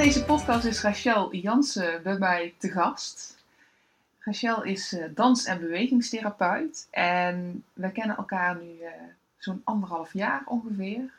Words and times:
Deze 0.00 0.24
podcast 0.24 0.64
is 0.64 0.82
Rachel 0.82 1.34
Jansen 1.34 2.02
bij 2.02 2.18
mij 2.18 2.54
te 2.58 2.70
gast. 2.70 3.36
Rachel 4.18 4.62
is 4.62 4.92
uh, 4.92 5.04
dans- 5.14 5.44
en 5.44 5.60
bewegingstherapeut 5.60 6.88
en 6.90 7.64
we 7.72 7.92
kennen 7.92 8.16
elkaar 8.16 8.56
nu 8.56 8.68
uh, 8.68 8.88
zo'n 9.38 9.60
anderhalf 9.64 10.12
jaar 10.12 10.42
ongeveer. 10.46 11.12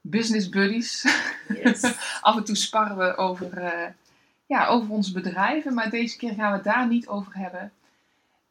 Business 0.00 0.48
buddies. 0.48 1.06
Yes. 1.48 1.82
Af 2.20 2.36
en 2.36 2.44
toe 2.44 2.56
sparren 2.56 2.96
we 2.96 3.16
over, 3.16 3.62
uh, 3.62 3.88
ja, 4.46 4.66
over 4.66 4.90
onze 4.90 5.12
bedrijven, 5.12 5.74
maar 5.74 5.90
deze 5.90 6.16
keer 6.16 6.34
gaan 6.34 6.50
we 6.50 6.56
het 6.56 6.64
daar 6.64 6.86
niet 6.86 7.08
over 7.08 7.36
hebben. 7.36 7.72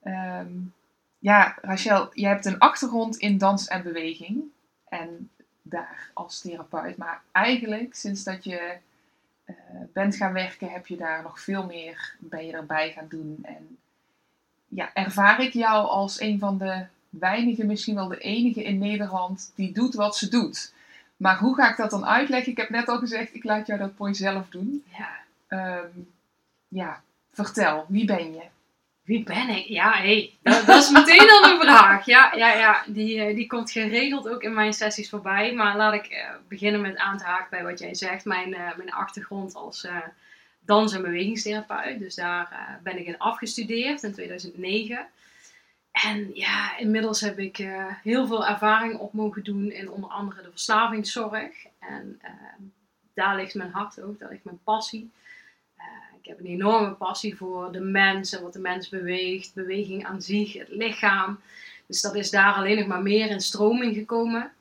Um, 0.03 0.73
ja, 1.19 1.57
Rachel, 1.61 2.09
je 2.13 2.27
hebt 2.27 2.45
een 2.45 2.59
achtergrond 2.59 3.17
in 3.17 3.37
dans 3.37 3.67
en 3.67 3.83
beweging 3.83 4.43
en 4.89 5.29
daar 5.61 6.09
als 6.13 6.41
therapeut, 6.41 6.97
maar 6.97 7.21
eigenlijk 7.31 7.95
sinds 7.95 8.23
dat 8.23 8.43
je 8.43 8.77
bent 9.93 10.15
gaan 10.15 10.33
werken, 10.33 10.71
heb 10.71 10.87
je 10.87 10.95
daar 10.95 11.23
nog 11.23 11.39
veel 11.39 11.65
meer 11.65 12.15
ben 12.19 12.45
je 12.45 12.53
erbij 12.53 12.91
gaan 12.91 13.07
doen. 13.09 13.39
En 13.41 13.77
ja, 14.67 14.93
ervaar 14.93 15.41
ik 15.41 15.53
jou 15.53 15.87
als 15.87 16.19
een 16.19 16.39
van 16.39 16.57
de 16.57 16.85
weinigen, 17.09 17.67
misschien 17.67 17.95
wel 17.95 18.07
de 18.07 18.17
enige 18.17 18.63
in 18.63 18.77
Nederland, 18.77 19.51
die 19.55 19.73
doet 19.73 19.93
wat 19.93 20.17
ze 20.17 20.29
doet. 20.29 20.73
Maar 21.17 21.37
hoe 21.37 21.55
ga 21.55 21.69
ik 21.69 21.77
dat 21.77 21.89
dan 21.89 22.05
uitleggen? 22.05 22.51
Ik 22.51 22.57
heb 22.57 22.69
net 22.69 22.87
al 22.87 22.97
gezegd, 22.97 23.35
ik 23.35 23.43
laat 23.43 23.67
jou 23.67 23.79
dat 23.79 23.97
mooi 23.97 24.15
zelf 24.15 24.49
doen. 24.49 24.83
Ja. 24.97 25.21
Um, 25.77 26.11
ja, 26.67 27.01
vertel, 27.31 27.85
wie 27.87 28.05
ben 28.05 28.33
je? 28.33 28.43
Wie 29.03 29.23
ben 29.23 29.49
ik? 29.49 29.65
Ja, 29.65 29.91
hey, 29.91 30.37
dat, 30.41 30.65
dat 30.65 30.83
is 30.83 30.89
meteen 30.89 31.29
al 31.29 31.51
een 31.51 31.59
vraag. 31.59 32.05
Ja, 32.05 32.33
ja, 32.35 32.53
ja 32.53 32.83
die, 32.87 33.35
die 33.35 33.47
komt 33.47 33.71
geregeld 33.71 34.29
ook 34.29 34.43
in 34.43 34.53
mijn 34.53 34.73
sessies 34.73 35.09
voorbij. 35.09 35.53
Maar 35.53 35.77
laat 35.77 35.93
ik 35.93 36.11
uh, 36.11 36.29
beginnen 36.47 36.81
met 36.81 36.97
aan 36.97 37.17
te 37.17 37.23
haken 37.23 37.47
bij 37.49 37.63
wat 37.63 37.79
jij 37.79 37.95
zegt. 37.95 38.25
Mijn, 38.25 38.49
uh, 38.49 38.75
mijn 38.75 38.91
achtergrond 38.91 39.55
als 39.55 39.87
dans- 40.59 40.93
en 40.93 41.01
bewegingstherapeut. 41.01 41.99
Dus 41.99 42.15
daar 42.15 42.79
ben 42.83 42.99
ik 42.99 43.05
in 43.05 43.17
afgestudeerd 43.17 44.03
in 44.03 44.13
2009. 44.13 45.07
En 45.91 46.29
ja, 46.33 46.77
inmiddels 46.77 47.21
heb 47.21 47.39
ik 47.39 47.67
heel 48.03 48.27
veel 48.27 48.47
ervaring 48.47 48.97
op 48.97 49.13
mogen 49.13 49.43
doen 49.43 49.71
in 49.71 49.89
onder 49.89 50.09
andere 50.09 50.41
de 50.41 50.49
verslavingszorg. 50.49 51.51
En 51.79 52.21
daar 53.13 53.35
ligt 53.35 53.55
mijn 53.55 53.71
hart 53.71 54.01
ook, 54.01 54.19
daar 54.19 54.29
ligt 54.29 54.43
mijn 54.43 54.63
passie. 54.63 55.11
Ik 56.23 56.29
heb 56.29 56.39
een 56.39 56.45
enorme 56.45 56.93
passie 56.93 57.37
voor 57.37 57.71
de 57.71 57.79
mens 57.79 58.35
en 58.35 58.43
wat 58.43 58.53
de 58.53 58.59
mens 58.59 58.89
beweegt, 58.89 59.53
beweging 59.53 60.05
aan 60.05 60.21
zich, 60.21 60.53
het 60.53 60.69
lichaam. 60.69 61.39
Dus 61.85 62.01
dat 62.01 62.15
is 62.15 62.29
daar 62.29 62.53
alleen 62.53 62.77
nog 62.77 62.87
maar 62.87 63.01
meer 63.01 63.29
in 63.29 63.41
stroming 63.41 63.95
gekomen. 63.95 64.51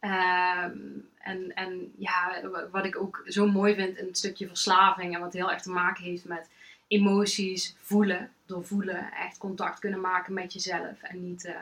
Um, 0.00 1.08
en, 1.18 1.54
en 1.54 1.92
ja, 1.98 2.40
wat 2.70 2.84
ik 2.84 3.00
ook 3.00 3.22
zo 3.26 3.46
mooi 3.46 3.74
vind 3.74 3.96
in 3.96 4.06
het 4.06 4.18
stukje 4.18 4.46
verslaving 4.46 5.14
en 5.14 5.20
wat 5.20 5.32
heel 5.32 5.50
erg 5.50 5.62
te 5.62 5.70
maken 5.70 6.04
heeft 6.04 6.24
met 6.24 6.48
emoties, 6.86 7.76
voelen, 7.78 8.32
door 8.46 8.64
voelen 8.64 9.12
echt 9.12 9.38
contact 9.38 9.78
kunnen 9.78 10.00
maken 10.00 10.34
met 10.34 10.52
jezelf 10.52 11.02
en 11.02 11.28
niet 11.28 11.44
uh, 11.44 11.54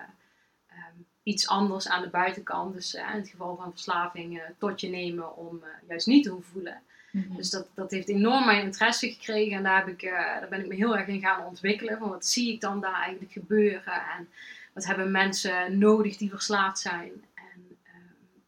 um, 0.70 1.06
iets 1.22 1.48
anders 1.48 1.88
aan 1.88 2.02
de 2.02 2.08
buitenkant. 2.08 2.74
Dus 2.74 2.94
uh, 2.94 3.10
in 3.10 3.20
het 3.20 3.28
geval 3.28 3.56
van 3.56 3.70
verslaving 3.70 4.36
uh, 4.36 4.42
tot 4.58 4.80
je 4.80 4.88
nemen 4.88 5.36
om 5.36 5.64
juist 5.88 6.06
niet 6.06 6.24
te 6.24 6.30
hoeven 6.30 6.52
voelen. 6.52 6.82
Mhm. 7.14 7.36
Dus 7.36 7.50
dat, 7.50 7.66
dat 7.74 7.90
heeft 7.90 8.08
enorm 8.08 8.44
mijn 8.44 8.62
interesse 8.62 9.10
gekregen 9.10 9.56
en 9.56 9.62
daar, 9.62 9.76
heb 9.76 9.88
ik, 9.88 10.02
uh, 10.02 10.12
daar 10.12 10.48
ben 10.48 10.60
ik 10.60 10.66
me 10.66 10.74
heel 10.74 10.96
erg 10.96 11.06
in 11.06 11.20
gaan 11.20 11.44
ontwikkelen. 11.44 11.98
Van 11.98 12.08
wat 12.08 12.26
zie 12.26 12.52
ik 12.52 12.60
dan 12.60 12.80
daar 12.80 13.00
eigenlijk 13.00 13.32
gebeuren 13.32 13.92
en 14.16 14.28
wat 14.72 14.84
hebben 14.84 15.10
mensen 15.10 15.78
nodig 15.78 16.16
die 16.16 16.30
verslaafd 16.30 16.78
zijn. 16.78 17.12
En 17.34 17.76
uh, 17.84 17.92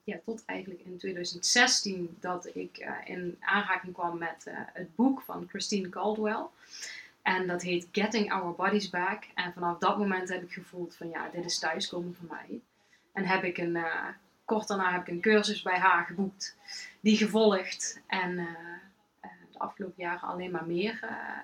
ja, 0.04 0.18
tot 0.24 0.42
eigenlijk 0.46 0.80
in 0.84 0.98
2016 0.98 2.16
dat 2.20 2.50
ik 2.54 2.78
uh, 2.80 2.90
in 3.04 3.36
aanraking 3.40 3.92
kwam 3.92 4.18
met 4.18 4.46
het 4.72 4.94
boek 4.96 5.22
van 5.22 5.46
Christine 5.48 5.88
Caldwell. 5.88 6.44
En 7.22 7.46
dat 7.46 7.62
heet 7.62 7.88
Getting 7.92 8.32
Our 8.32 8.54
Bodies 8.54 8.90
Back. 8.90 9.24
En 9.34 9.52
vanaf 9.52 9.78
dat 9.78 9.98
moment 9.98 10.28
heb 10.28 10.42
ik 10.42 10.52
gevoeld 10.52 10.96
van 10.96 11.08
ja, 11.08 11.28
dit 11.28 11.44
is 11.44 11.58
thuiskomen 11.58 12.14
voor 12.14 12.28
mij. 12.28 12.60
En 13.12 13.24
heb 13.24 13.44
ik 13.44 13.58
een, 13.58 13.76
kort 14.46 14.68
daarna 14.68 14.92
heb 14.92 15.00
ik 15.00 15.08
een 15.08 15.20
cursus 15.20 15.62
bij 15.62 15.78
haar 15.78 16.04
geboekt 16.04 16.56
die 17.00 17.16
gevolgd. 17.16 18.00
En 18.06 18.30
uh, 18.32 18.40
uh, 19.24 19.30
de 19.52 19.58
afgelopen 19.58 20.02
jaren 20.02 20.28
alleen 20.28 20.50
maar 20.50 20.66
meer 20.66 21.00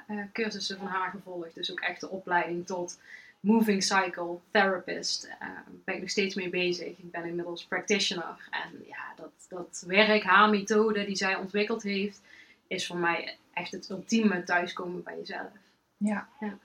uh, 0.09 0.25
cursussen 0.33 0.79
van 0.79 0.87
haar 0.87 1.11
gevolgd. 1.11 1.55
Dus 1.55 1.71
ook 1.71 1.81
echt 1.81 2.01
de 2.01 2.09
opleiding 2.09 2.67
tot 2.67 3.01
Moving 3.41 3.83
Cycle 3.83 4.39
Therapist. 4.51 5.29
Daar 5.39 5.65
ben 5.85 5.95
ik 5.95 6.01
nog 6.01 6.11
steeds 6.11 6.35
mee 6.35 6.49
bezig. 6.49 6.87
Ik 6.87 7.11
ben 7.11 7.25
inmiddels 7.25 7.65
practitioner. 7.65 8.49
En 8.51 8.85
ja, 8.87 9.13
dat, 9.17 9.33
dat 9.49 9.85
werk, 9.87 10.23
haar 10.23 10.51
methode 10.51 11.05
die 11.05 11.17
zij 11.17 11.37
ontwikkeld 11.37 11.83
heeft, 11.83 12.21
is 12.67 12.87
voor 12.87 12.97
mij 12.97 13.37
echt 13.53 13.73
het 13.73 13.91
ultieme 13.91 14.43
thuiskomen 14.43 15.03
bij 15.03 15.17
jezelf. 15.17 15.51
Ja. 15.97 16.29
ja. 16.41 16.59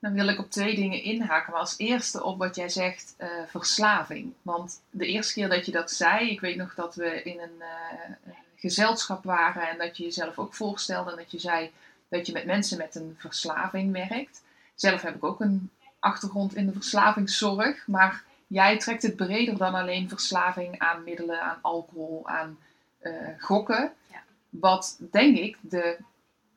Dan 0.00 0.12
wil 0.12 0.28
ik 0.28 0.38
op 0.38 0.50
twee 0.50 0.74
dingen 0.74 1.02
inhaken. 1.02 1.52
Maar 1.52 1.60
als 1.60 1.78
eerste 1.78 2.22
op 2.22 2.38
wat 2.38 2.56
jij 2.56 2.68
zegt, 2.68 3.14
uh, 3.18 3.28
verslaving. 3.46 4.32
Want 4.42 4.80
de 4.90 5.06
eerste 5.06 5.32
keer 5.32 5.48
dat 5.48 5.66
je 5.66 5.72
dat 5.72 5.90
zei, 5.90 6.30
ik 6.30 6.40
weet 6.40 6.56
nog 6.56 6.74
dat 6.74 6.94
we 6.94 7.22
in 7.22 7.40
een 7.40 7.58
uh, 7.58 8.34
gezelschap 8.56 9.24
waren 9.24 9.68
en 9.68 9.78
dat 9.78 9.96
je 9.96 10.02
jezelf 10.02 10.38
ook 10.38 10.54
voorstelde 10.54 11.10
en 11.10 11.16
dat 11.16 11.30
je 11.30 11.38
zei 11.38 11.70
dat 12.08 12.26
je 12.26 12.32
met 12.32 12.44
mensen 12.44 12.78
met 12.78 12.94
een 12.94 13.16
verslaving 13.18 13.92
werkt. 13.92 14.42
Zelf 14.74 15.02
heb 15.02 15.14
ik 15.14 15.24
ook 15.24 15.40
een 15.40 15.70
achtergrond 15.98 16.54
in 16.54 16.66
de 16.66 16.72
verslavingszorg, 16.72 17.86
maar 17.86 18.24
jij 18.46 18.78
trekt 18.78 19.02
het 19.02 19.16
breder 19.16 19.56
dan 19.56 19.74
alleen 19.74 20.08
verslaving 20.08 20.78
aan 20.78 21.04
middelen, 21.04 21.42
aan 21.42 21.58
alcohol, 21.60 22.22
aan 22.28 22.58
uh, 23.02 23.12
gokken. 23.38 23.92
Ja. 24.06 24.22
Wat 24.48 24.98
denk 25.10 25.36
ik 25.36 25.56
de 25.60 25.96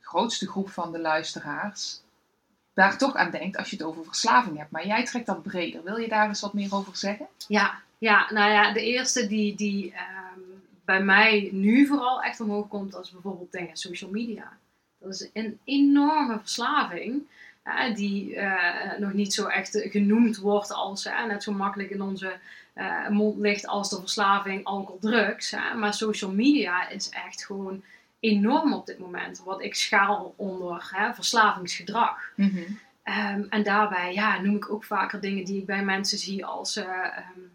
grootste 0.02 0.48
groep 0.48 0.70
van 0.70 0.92
de 0.92 1.00
luisteraars 1.00 2.02
daar 2.74 2.98
toch 2.98 3.16
aan 3.16 3.32
denkt 3.32 3.58
als 3.58 3.70
je 3.70 3.76
het 3.76 3.86
over 3.86 4.04
verslaving 4.04 4.58
hebt. 4.58 4.72
Maar 4.72 4.88
jij 4.88 5.06
trekt 5.06 5.26
dat 5.26 5.44
breder. 5.44 5.84
Wil 5.84 5.98
je 5.98 6.08
daar 6.08 6.28
eens 6.28 6.42
wat 6.42 6.54
meer 6.54 6.76
over 6.76 6.96
zeggen? 6.96 7.28
Ja, 7.48 7.82
ja 7.98 8.28
nou 8.32 8.52
ja, 8.52 8.74
de 8.74 8.82
eerste 8.82 9.28
die, 9.28 9.56
die 9.56 9.86
um, 9.86 10.62
bij 10.86 11.04
mij 11.04 11.50
nu 11.52 11.86
vooral 11.88 12.22
echt 12.22 12.40
omhoog 12.40 12.68
komt, 12.68 12.96
is 12.96 13.12
bijvoorbeeld 13.12 13.56
ik 13.56 13.70
social 13.74 14.10
media. 14.10 14.58
Dat 15.00 15.14
is 15.14 15.30
een 15.34 15.60
enorme 15.64 16.40
verslaving. 16.40 17.22
Die 17.96 18.36
uh, 18.36 18.98
nog 18.98 19.14
niet 19.14 19.34
zo 19.34 19.46
echt 19.48 19.80
genoemd 19.82 20.38
wordt 20.38 20.72
als 20.72 21.10
net 21.28 21.44
zo 21.44 21.52
makkelijk 21.52 21.90
in 21.90 22.02
onze 22.02 22.34
eh, 22.74 23.08
mond 23.10 23.40
ligt 23.40 23.68
als 23.68 23.90
de 23.90 24.00
verslaving 24.00 24.64
alcohol, 24.66 25.00
drugs. 25.00 25.56
Maar 25.78 25.94
social 25.94 26.32
media 26.32 26.90
is 26.90 27.10
echt 27.10 27.46
gewoon 27.46 27.84
enorm 28.24 28.74
op 28.74 28.86
dit 28.86 29.00
moment. 29.00 29.44
Wat 29.44 29.62
ik 29.62 29.76
schaal 29.76 30.34
onder 30.36 30.90
hè, 30.92 31.14
verslavingsgedrag. 31.14 32.32
Mm 32.36 32.50
-hmm. 32.50 32.80
um, 33.36 33.46
en 33.50 33.64
daarbij 33.64 34.14
ja, 34.14 34.42
noem 34.42 34.56
ik 34.56 34.72
ook 34.72 34.84
vaker 34.84 35.22
dingen 35.22 35.46
die 35.46 35.60
ik 35.60 35.66
bij 35.66 35.84
mensen 35.84 36.18
zie 36.18 36.46
als 36.46 36.78
uh, 36.78 36.84
um, 37.36 37.52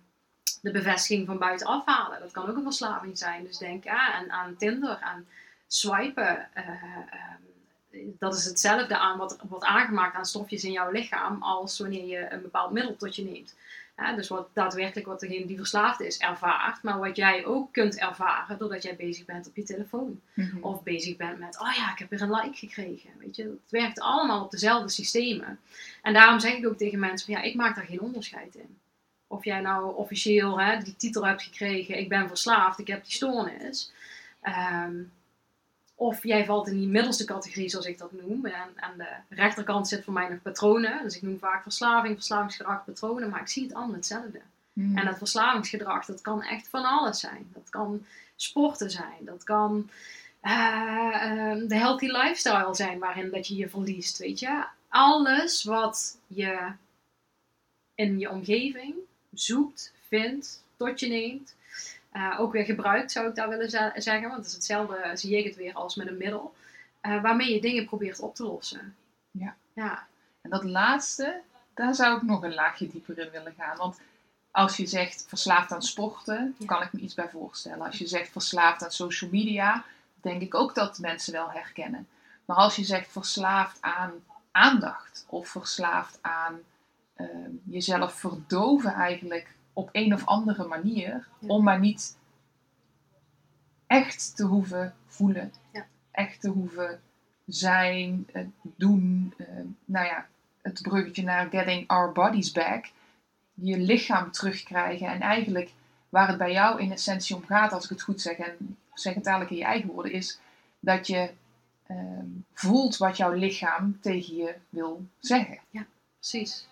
de 0.63 0.71
bevestiging 0.71 1.27
van 1.27 1.39
buitenaf 1.39 1.87
halen. 1.87 2.21
Dat 2.21 2.31
kan 2.31 2.49
ook 2.49 2.57
een 2.57 2.63
verslaving 2.63 3.19
zijn. 3.19 3.45
Dus 3.45 3.59
denk 3.59 3.85
ja, 3.85 4.13
aan, 4.13 4.31
aan 4.31 4.57
Tinder, 4.57 4.99
aan 5.01 5.27
swipen. 5.67 6.49
Uh, 6.57 6.69
um, 8.01 8.17
dat 8.19 8.37
is 8.37 8.45
hetzelfde 8.45 8.99
aan 8.99 9.19
wat 9.19 9.39
wordt 9.49 9.65
aangemaakt 9.65 10.17
aan 10.17 10.27
stofjes 10.27 10.65
in 10.65 10.73
jouw 10.73 10.91
lichaam 10.91 11.43
als 11.43 11.79
wanneer 11.79 12.07
je 12.07 12.33
een 12.33 12.43
bepaald 12.43 12.73
middel 12.73 12.97
tot 12.97 13.17
je 13.17 13.25
neemt. 13.25 13.55
Dus 14.17 14.29
wat 14.29 14.49
daadwerkelijk 14.53 15.07
wat 15.07 15.21
degene 15.21 15.47
die 15.47 15.57
verslaafd 15.57 16.01
is 16.01 16.19
ervaart, 16.19 16.83
maar 16.83 16.99
wat 16.99 17.17
jij 17.17 17.45
ook 17.45 17.73
kunt 17.73 17.99
ervaren 17.99 18.59
doordat 18.59 18.83
jij 18.83 18.97
bezig 18.97 19.25
bent 19.25 19.49
op 19.49 19.57
je 19.57 19.63
telefoon. 19.63 20.21
Mm 20.35 20.45
-hmm. 20.45 20.63
Of 20.63 20.83
bezig 20.83 21.17
bent 21.17 21.39
met, 21.39 21.61
oh 21.61 21.73
ja, 21.77 21.93
ik 21.93 21.99
heb 21.99 22.11
weer 22.11 22.23
een 22.23 22.35
like 22.35 22.57
gekregen. 22.57 23.11
Weet 23.19 23.37
je, 23.37 23.43
het 23.43 23.71
werkt 23.71 24.01
allemaal 24.01 24.45
op 24.45 24.51
dezelfde 24.51 24.89
systemen. 24.89 25.59
En 26.03 26.13
daarom 26.13 26.41
zeg 26.41 26.53
ik 26.53 26.67
ook 26.67 26.77
tegen 26.79 26.99
mensen, 26.99 27.33
van, 27.33 27.43
ja, 27.43 27.49
ik 27.49 27.55
maak 27.55 27.77
daar 27.77 27.85
geen 27.85 28.01
onderscheid 28.01 28.55
in. 28.55 28.79
Of 29.27 29.45
jij 29.45 29.61
nou 29.61 29.97
officieel 29.97 30.61
hè, 30.61 30.83
die 30.83 30.97
titel 30.97 31.27
hebt 31.27 31.43
gekregen, 31.43 31.99
ik 31.99 32.09
ben 32.09 32.29
verslaafd, 32.29 32.79
ik 32.79 32.87
heb 32.87 33.05
die 33.05 33.13
stoornis. 33.13 33.93
Um, 34.43 35.13
of 36.01 36.23
jij 36.23 36.45
valt 36.45 36.69
in 36.69 36.79
die 36.79 36.89
middelste 36.89 37.25
categorie, 37.25 37.69
zoals 37.69 37.87
ik 37.87 37.99
dat 37.99 38.13
noem. 38.13 38.47
En 38.47 38.69
aan 38.77 38.97
de 38.97 39.09
rechterkant 39.29 39.89
zit 39.89 40.05
voor 40.05 40.13
mij 40.13 40.29
nog 40.29 40.43
patronen. 40.43 41.03
Dus 41.03 41.17
ik 41.17 41.23
noem 41.23 41.39
vaak 41.39 41.63
verslaving, 41.63 42.15
verslavingsgedrag, 42.15 42.85
patronen. 42.85 43.31
Maar 43.31 43.41
ik 43.41 43.49
zie 43.49 43.63
het 43.63 43.75
allemaal 43.75 43.95
hetzelfde. 43.95 44.41
Hmm. 44.73 44.99
En 44.99 45.05
dat 45.07 45.19
verslavingsgedrag, 45.19 46.05
dat 46.05 46.21
kan 46.21 46.43
echt 46.43 46.69
van 46.69 46.85
alles 46.85 47.21
zijn. 47.21 47.51
Dat 47.55 47.69
kan 47.69 48.07
sporten 48.37 48.91
zijn, 48.91 49.25
dat 49.25 49.45
kan 49.45 49.91
eh, 50.41 51.23
ehm, 51.23 51.67
de 51.67 51.77
healthy 51.77 52.07
lifestyle 52.07 52.75
zijn 52.75 52.99
waarin 52.99 53.31
dat 53.31 53.47
je 53.47 53.57
je 53.57 53.69
verliest, 53.69 54.19
weet 54.19 54.39
je. 54.39 54.65
Alles 54.89 55.65
wat 55.65 56.19
je 56.27 56.73
in 57.95 58.19
je 58.19 58.31
omgeving 58.31 58.95
zoekt, 59.33 59.93
vindt, 60.09 60.63
tot 60.77 61.01
je 61.01 61.09
neemt, 61.09 61.55
eh, 62.11 62.37
ook 62.41 62.53
weer 62.53 62.65
gebruikt 62.65 63.13
zou 63.13 63.29
ik 63.29 63.35
daar 63.35 63.49
willen 63.49 63.71
ze- 63.71 63.93
zeggen, 63.95 64.23
want 64.29 64.37
het 64.37 64.47
is 64.47 64.53
hetzelfde, 64.55 65.11
zie 65.15 65.37
ik 65.39 65.45
het 65.45 65.57
weer 65.57 65.75
als 65.75 65.95
met 65.95 66.07
een 66.07 66.17
middel, 66.17 66.55
eh, 67.01 67.23
waarmee 67.23 67.53
je 67.55 67.61
dingen 67.61 67.85
probeert 67.87 68.21
op 68.21 68.35
te 68.35 68.45
lossen. 68.45 68.97
Ja. 69.31 69.57
Ja, 69.73 70.07
En 70.41 70.51
dat 70.51 70.65
laatste, 70.65 71.41
daar 71.75 71.95
zou 71.95 72.17
ik 72.17 72.23
nog 72.23 72.43
een 72.43 72.55
laagje 72.55 72.89
dieper 72.89 73.19
in 73.19 73.31
willen 73.31 73.55
gaan. 73.59 73.77
Want 73.77 74.01
als 74.51 74.77
je 74.77 74.87
zegt 74.87 75.25
verslaafd 75.29 75.73
aan 75.73 75.83
sporten, 75.83 76.55
Ja. 76.59 76.67
kan 76.67 76.83
ik 76.83 76.93
me 76.93 77.01
iets 77.01 77.15
bij 77.15 77.29
voorstellen. 77.29 77.87
Als 77.87 77.99
je 77.99 78.07
zegt 78.07 78.31
verslaafd 78.33 78.85
aan 78.85 78.91
social 78.91 79.31
media, 79.31 79.85
denk 80.21 80.43
ik 80.43 80.55
ook 80.55 80.75
dat 80.75 80.99
mensen 80.99 81.33
wel 81.33 81.51
herkennen. 81.51 82.09
Maar 82.45 82.57
als 82.57 82.77
je 82.77 82.85
zegt 82.85 83.13
verslaafd 83.13 83.79
aan 83.81 84.13
aandacht 84.53 85.25
of 85.29 85.49
verslaafd 85.49 86.19
aan 86.21 86.61
ehm, 87.15 87.51
jezelf 87.65 88.13
verdoven 88.15 88.93
eigenlijk 88.95 89.49
op 89.79 89.89
een 89.93 90.15
of 90.15 90.27
andere 90.27 90.67
manier, 90.67 91.29
Ja. 91.39 91.49
om 91.49 91.65
maar 91.65 91.79
niet 91.79 92.17
echt 93.87 94.37
te 94.37 94.45
hoeven 94.45 94.95
voelen, 95.07 95.53
Ja. 95.73 95.87
echt 96.11 96.41
te 96.41 96.49
hoeven 96.49 97.01
zijn, 97.47 98.27
doen. 98.63 99.35
eh, 99.39 99.47
nou 99.85 100.07
ja, 100.07 100.27
het 100.63 100.83
bruggetje 100.83 101.23
naar 101.23 101.49
getting 101.51 101.89
our 101.89 102.13
bodies 102.13 102.53
back. 102.53 102.91
Je 103.55 103.79
lichaam 103.79 104.31
terugkrijgen 104.31 105.07
en 105.07 105.21
eigenlijk 105.21 105.73
waar 106.09 106.29
het 106.29 106.39
bij 106.39 106.53
jou 106.53 106.81
in 106.81 106.93
essentie 106.93 107.37
om 107.37 107.45
gaat, 107.45 107.73
als 107.73 107.85
ik 107.85 107.91
het 107.91 108.03
goed 108.03 108.21
zeg 108.21 108.37
en 108.37 108.77
zeg 108.95 109.15
het 109.15 109.25
dadelijk 109.25 109.51
in 109.51 109.57
je 109.57 109.65
eigen 109.65 109.89
woorden, 109.91 110.13
is 110.13 110.39
dat 110.81 111.07
je 111.07 111.31
ehm, 111.87 112.27
voelt 112.53 112.97
wat 112.97 113.17
jouw 113.17 113.33
lichaam 113.33 114.01
tegen 114.01 114.37
je 114.37 114.55
wil 114.69 115.07
zeggen. 115.19 115.59
precies. 116.19 116.67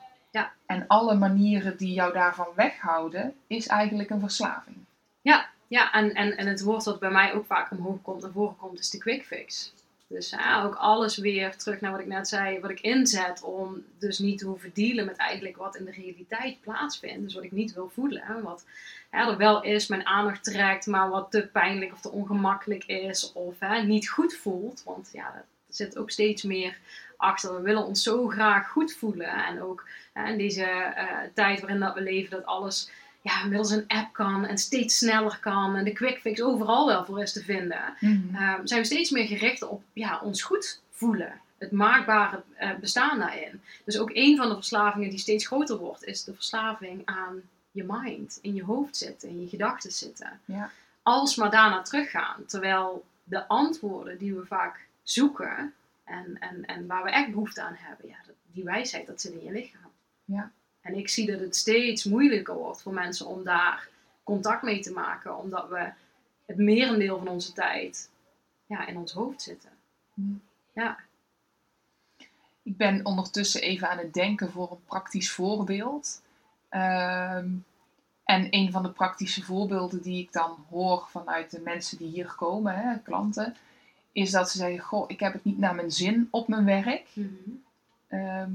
En 0.67 0.85
alle 0.87 1.15
manieren 1.15 1.77
die 1.77 1.93
jou 1.93 2.13
daarvan 2.13 2.49
weghouden, 2.55 3.35
is 3.47 3.67
eigenlijk 3.67 4.11
een 4.11 4.21
verslaving. 4.21 4.77
Ja, 5.69 5.93
en, 5.93 6.15
en, 6.15 6.37
en 6.37 6.47
het 6.47 6.63
woord 6.63 6.85
wat 6.85 6.99
bij 6.99 7.11
mij 7.11 7.35
ook 7.35 7.47
vaak 7.47 7.71
omhoog 7.71 8.03
komt 8.03 8.25
en 8.25 8.33
voorkomt 8.33 8.79
is 8.79 8.91
de 8.91 8.99
quick 8.99 9.25
fix. 9.25 9.73
Dus 10.09 10.31
ja, 10.31 10.65
ook 10.65 10.75
alles 10.75 11.17
weer 11.17 11.57
terug 11.57 11.81
naar 11.81 11.91
wat 11.91 12.01
ik 12.01 12.07
net 12.07 12.29
zei, 12.29 12.61
wat 12.61 12.71
ik 12.71 12.81
inzet 12.81 13.43
om 13.43 13.85
dus 13.99 14.19
niet 14.19 14.39
te 14.39 14.47
hoeven 14.47 14.71
dealen 14.75 15.05
met 15.05 15.17
eigenlijk 15.17 15.57
wat 15.57 15.77
in 15.77 15.85
de 15.85 15.91
realiteit 15.91 16.61
plaatsvindt. 16.61 17.23
Dus 17.23 17.35
wat 17.35 17.45
ik 17.45 17.53
niet 17.53 17.75
wil 17.75 17.91
voelen. 17.95 18.23
hè, 18.23 18.43
Wat 18.43 18.65
hè, 19.11 19.31
er 19.31 19.37
wel 19.37 19.63
is, 19.63 19.87
mijn 19.87 20.07
aandacht 20.07 20.45
trekt, 20.45 20.87
maar 20.87 21.09
wat 21.09 21.31
te 21.31 21.49
pijnlijk 21.53 21.93
of 21.93 22.01
te 22.01 22.11
ongemakkelijk 22.11 22.85
is 22.85 23.33
of 23.33 23.55
hè, 23.59 23.83
niet 23.83 24.09
goed 24.09 24.35
voelt. 24.35 24.83
Want 24.85 25.11
ja, 25.13 25.33
dat 25.35 25.77
zit 25.77 25.99
ook 25.99 26.11
steeds 26.11 26.43
meer 26.43 26.79
achter. 27.17 27.55
We 27.55 27.61
willen 27.61 27.85
ons 27.85 28.03
zo 28.03 28.29
graag 28.29 28.69
goed 28.69 28.93
voelen. 28.93 29.45
En 29.47 29.63
ook 29.63 29.89
hè, 30.13 30.31
in 30.31 30.39
deze 30.39 30.65
eh, 30.65 31.07
tijd 31.35 31.61
waarin 31.61 31.81
dat 31.81 31.95
we 31.95 32.01
leven, 32.01 32.31
dat 32.31 32.47
alles 32.47 32.91
ja, 33.27 33.45
middels 33.45 33.71
een 33.71 33.85
app 33.87 34.13
kan 34.13 34.47
en 34.47 34.59
steeds 34.59 34.99
sneller 34.99 35.39
kan 35.41 35.77
en 35.77 35.85
de 35.85 35.93
quick 35.93 36.19
fix 36.21 36.43
overal 36.43 36.87
wel 36.87 37.05
voor 37.05 37.23
is 37.23 37.33
te 37.33 37.43
vinden, 37.43 37.95
ehm, 38.01 38.67
zijn 38.67 38.81
we 38.81 38.87
steeds 38.87 39.11
meer 39.11 39.27
gericht 39.27 39.63
op 39.63 39.83
ja, 39.93 40.21
ons 40.23 40.43
goed 40.43 40.81
voelen. 40.91 41.41
Het 41.59 41.73
maakbare 41.73 42.43
eh, 42.55 42.71
bestaan 42.81 43.19
daarin. 43.19 43.61
Dus 43.85 43.99
ook 43.99 44.11
een 44.13 44.37
van 44.37 44.49
de 44.49 44.55
verslavingen 44.55 45.11
die 45.11 45.19
steeds 45.19 45.47
groter 45.47 45.77
wordt, 45.77 46.05
is 46.05 46.25
de 46.25 46.35
verslaving 46.35 47.03
aan 47.05 47.43
je 47.71 47.85
mind, 47.87 48.39
in 48.43 48.55
je 48.55 48.65
hoofd 48.65 48.97
zitten, 48.97 49.29
in 49.29 49.41
je 49.41 49.49
gedachten 49.49 49.93
zitten. 49.93 50.41
Ja. 50.45 50.71
Alsmaar 51.03 51.51
daarna 51.51 51.83
teruggaan. 51.83 52.47
Terwijl 52.47 53.05
de 53.25 53.49
antwoorden 53.49 54.19
die 54.19 54.35
we 54.35 54.47
vaak 54.47 54.87
zoeken 55.03 55.75
en, 56.07 56.39
en, 56.39 56.65
en 56.65 56.87
waar 56.87 57.05
we 57.05 57.11
echt 57.11 57.31
behoefte 57.31 57.63
aan 57.63 57.77
hebben, 57.77 58.09
ja, 58.09 58.17
die 58.53 58.65
wijsheid, 58.65 59.07
dat 59.07 59.21
zit 59.21 59.33
in 59.33 59.45
je 59.45 59.53
lichaam. 59.53 59.91
Ja. 60.25 60.53
En 60.81 60.95
ik 60.95 61.09
zie 61.09 61.27
dat 61.27 61.41
het 61.41 61.57
steeds 61.57 62.05
moeilijker 62.05 62.55
wordt 62.55 62.83
voor 62.83 62.93
mensen 62.93 63.27
om 63.27 63.45
daar 63.45 63.89
contact 64.23 64.63
mee 64.63 64.81
te 64.81 64.93
maken, 64.93 65.39
omdat 65.39 65.69
we 65.69 65.91
het 66.47 66.57
merendeel 66.57 67.19
van 67.19 67.29
onze 67.29 67.53
tijd 67.53 68.11
ja, 68.67 68.87
in 68.87 68.97
ons 68.97 69.13
hoofd 69.13 69.43
zitten. 69.43 69.71
Hmm. 70.15 70.43
Ja, 70.73 70.99
Ik 72.63 72.77
ben 72.77 73.05
ondertussen 73.05 73.61
even 73.61 73.91
aan 73.91 73.99
het 73.99 74.15
denken 74.15 74.51
voor 74.51 74.71
een 74.71 74.85
praktisch 74.85 75.33
voorbeeld. 75.33 76.23
Ehm, 76.69 77.49
en 78.25 78.47
een 78.51 78.73
van 78.73 78.83
de 78.83 78.91
praktische 78.91 79.43
voorbeelden 79.43 80.03
die 80.03 80.23
ik 80.23 80.33
dan 80.33 80.65
hoor 80.69 81.07
vanuit 81.11 81.51
de 81.51 81.61
mensen 81.61 81.99
die 81.99 82.09
hier 82.09 82.35
komen, 82.37 82.75
hè, 82.75 82.99
klanten, 82.99 83.57
is 84.17 84.31
dat 84.31 84.51
ze 84.51 84.59
zeggen: 84.59 84.81
Goh, 84.81 85.05
ik 85.11 85.21
heb 85.21 85.33
het 85.33 85.45
niet 85.45 85.59
naar 85.59 85.75
mijn 85.75 85.91
zin 85.91 86.29
op 86.31 86.49
mijn 86.49 86.65
werk. 86.65 87.07
Ehm, 88.09 88.51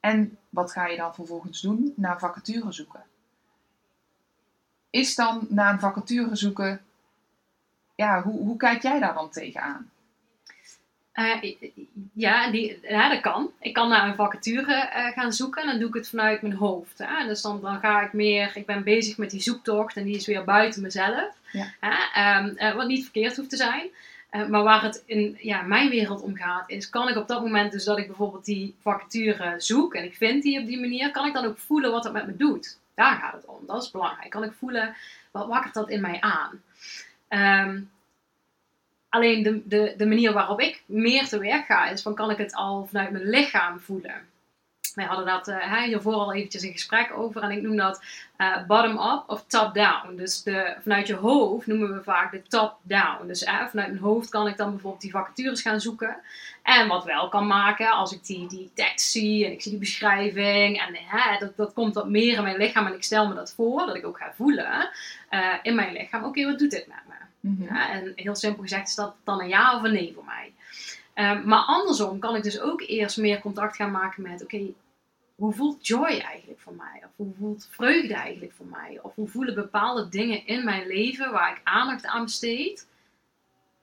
en 0.00 0.38
wat 0.48 0.72
ga 0.72 0.86
je 0.86 0.96
dan 0.96 1.14
vervolgens 1.14 1.60
doen? 1.60 1.92
Naar 1.96 2.18
vacature 2.18 2.72
zoeken. 2.72 3.02
Is 4.90 5.14
dan 5.14 5.46
naar 5.48 5.72
een 5.72 5.80
vacature 5.80 6.36
zoeken, 6.36 6.80
ja, 7.94 8.22
hoe, 8.22 8.40
hoe 8.40 8.56
kijk 8.56 8.82
jij 8.82 9.00
daar 9.00 9.14
dan 9.14 9.30
tegenaan? 9.30 9.90
Eh, 11.12 11.54
ja, 12.12 12.50
die, 12.50 12.78
ja, 12.82 13.08
dat 13.08 13.20
kan. 13.20 13.50
Ik 13.58 13.74
kan 13.74 13.88
naar 13.88 14.08
een 14.08 14.14
vacature 14.14 14.74
eh, 14.74 15.06
gaan 15.06 15.32
zoeken 15.32 15.62
en 15.62 15.68
dan 15.68 15.78
doe 15.78 15.88
ik 15.88 15.94
het 15.94 16.08
vanuit 16.08 16.42
mijn 16.42 16.54
hoofd. 16.54 16.98
Hè? 16.98 17.26
Dus 17.26 17.42
dan, 17.42 17.60
dan 17.60 17.78
ga 17.78 18.02
ik 18.02 18.12
meer, 18.12 18.56
ik 18.56 18.66
ben 18.66 18.84
bezig 18.84 19.16
met 19.16 19.30
die 19.30 19.42
zoektocht 19.42 19.96
en 19.96 20.04
die 20.04 20.16
is 20.16 20.26
weer 20.26 20.44
buiten 20.44 20.82
mezelf. 20.82 21.36
Ja. 21.52 21.66
Hè? 21.80 21.94
Ehm, 22.14 22.56
eh, 22.56 22.74
wat 22.74 22.86
niet 22.86 23.02
verkeerd 23.02 23.36
hoeft 23.36 23.50
te 23.50 23.56
zijn. 23.56 23.90
Eh, 24.34 24.46
maar 24.46 24.62
waar 24.62 24.82
het 24.82 25.02
in 25.06 25.36
ja, 25.40 25.62
mijn 25.62 25.90
wereld 25.90 26.22
om 26.22 26.36
gaat, 26.36 26.70
is 26.70 26.88
kan 26.88 27.08
ik 27.08 27.16
op 27.16 27.28
dat 27.28 27.40
moment 27.40 27.72
dus 27.72 27.84
dat 27.84 27.98
ik 27.98 28.06
bijvoorbeeld 28.06 28.44
die 28.44 28.74
vacature 28.80 29.54
zoek 29.58 29.94
en 29.94 30.04
ik 30.04 30.14
vind 30.14 30.42
die 30.42 30.60
op 30.60 30.66
die 30.66 30.80
manier, 30.80 31.10
kan 31.10 31.26
ik 31.26 31.34
dan 31.34 31.44
ook 31.44 31.58
voelen 31.58 31.90
wat 31.90 32.02
dat 32.02 32.12
met 32.12 32.26
me 32.26 32.36
doet. 32.36 32.78
Daar 32.94 33.16
gaat 33.16 33.32
het 33.32 33.44
om. 33.46 33.66
Dat 33.66 33.82
is 33.82 33.90
belangrijk. 33.90 34.30
Kan 34.30 34.44
ik 34.44 34.52
voelen, 34.52 34.96
wat 35.30 35.46
wakkert 35.46 35.74
dat 35.74 35.90
in 35.90 36.00
mij 36.00 36.20
aan? 36.20 36.62
Ehm, 37.28 37.80
Alleen 39.08 39.42
de, 39.42 39.62
de, 39.64 39.94
de 39.96 40.06
manier 40.06 40.32
waarop 40.32 40.60
ik 40.60 40.82
meer 40.86 41.28
te 41.28 41.38
werk 41.38 41.64
ga, 41.64 41.88
is 41.88 42.02
van 42.02 42.14
kan 42.14 42.30
ik 42.30 42.36
het 42.36 42.54
al 42.54 42.86
vanuit 42.86 43.10
mijn 43.10 43.28
lichaam 43.28 43.80
voelen. 43.80 44.28
Wij 44.94 45.04
hadden 45.04 45.26
dat 45.26 45.48
uh, 45.48 45.82
hiervoor 45.82 46.14
al 46.14 46.34
eventjes 46.34 46.62
een 46.62 46.72
gesprek 46.72 47.12
over 47.16 47.42
en 47.42 47.50
ik 47.50 47.62
noem 47.62 47.76
dat 47.76 48.02
uh, 48.38 48.66
bottom-up 48.66 49.22
of 49.26 49.44
top-down. 49.46 50.16
Dus 50.16 50.42
de, 50.42 50.76
vanuit 50.82 51.06
je 51.06 51.14
hoofd 51.14 51.66
noemen 51.66 51.94
we 51.94 52.02
vaak 52.02 52.32
de 52.32 52.42
top-down. 52.42 53.26
Dus 53.26 53.42
uh, 53.42 53.66
vanuit 53.66 53.88
mijn 53.88 53.98
hoofd 53.98 54.28
kan 54.28 54.46
ik 54.46 54.56
dan 54.56 54.70
bijvoorbeeld 54.70 55.02
die 55.02 55.10
vacatures 55.10 55.62
gaan 55.62 55.80
zoeken. 55.80 56.16
En 56.62 56.88
wat 56.88 57.04
wel 57.04 57.28
kan 57.28 57.46
maken, 57.46 57.90
als 57.90 58.12
ik 58.12 58.24
die, 58.24 58.48
die 58.48 58.70
tekst 58.74 59.10
zie 59.10 59.46
en 59.46 59.52
ik 59.52 59.62
zie 59.62 59.70
die 59.70 59.80
beschrijving 59.80 60.80
en 60.80 60.96
dat, 61.38 61.56
dat 61.56 61.72
komt 61.72 61.94
wat 61.94 62.08
meer 62.08 62.36
in 62.36 62.42
mijn 62.42 62.56
lichaam 62.56 62.86
en 62.86 62.94
ik 62.94 63.04
stel 63.04 63.28
me 63.28 63.34
dat 63.34 63.52
voor, 63.54 63.86
dat 63.86 63.96
ik 63.96 64.06
ook 64.06 64.18
ga 64.18 64.32
voelen 64.36 64.90
uh, 65.30 65.54
in 65.62 65.74
mijn 65.74 65.92
lichaam. 65.92 66.20
Oké, 66.20 66.28
okay, 66.28 66.44
wat 66.44 66.58
doet 66.58 66.70
dit 66.70 66.86
met 66.86 66.96
me? 67.08 67.12
Ja, 67.64 67.90
en 67.90 68.12
heel 68.14 68.34
simpel 68.34 68.62
gezegd 68.62 68.88
is 68.88 68.94
dat 68.94 69.14
dan 69.24 69.40
een 69.40 69.48
ja 69.48 69.76
of 69.76 69.82
een 69.82 69.92
nee 69.92 70.12
voor 70.14 70.24
mij. 70.24 70.52
Um, 71.14 71.42
maar 71.44 71.62
andersom 71.66 72.18
kan 72.18 72.36
ik 72.36 72.42
dus 72.42 72.60
ook 72.60 72.82
eerst 72.86 73.16
meer 73.16 73.40
contact 73.40 73.76
gaan 73.76 73.90
maken 73.90 74.22
met: 74.22 74.42
oké, 74.42 74.54
okay, 74.54 74.74
hoe 75.44 75.54
voelt 75.54 75.86
joy 75.86 76.18
eigenlijk 76.18 76.60
voor 76.60 76.74
mij? 76.74 77.02
Of 77.04 77.10
hoe 77.16 77.34
voelt 77.38 77.68
vreugde 77.70 78.14
eigenlijk 78.14 78.52
voor 78.52 78.66
mij? 78.66 78.98
Of 79.02 79.14
hoe 79.14 79.28
voelen 79.28 79.54
bepaalde 79.54 80.08
dingen 80.08 80.46
in 80.46 80.64
mijn 80.64 80.86
leven 80.86 81.32
waar 81.32 81.56
ik 81.56 81.60
aandacht 81.64 82.06
aan 82.06 82.24
besteed? 82.24 82.88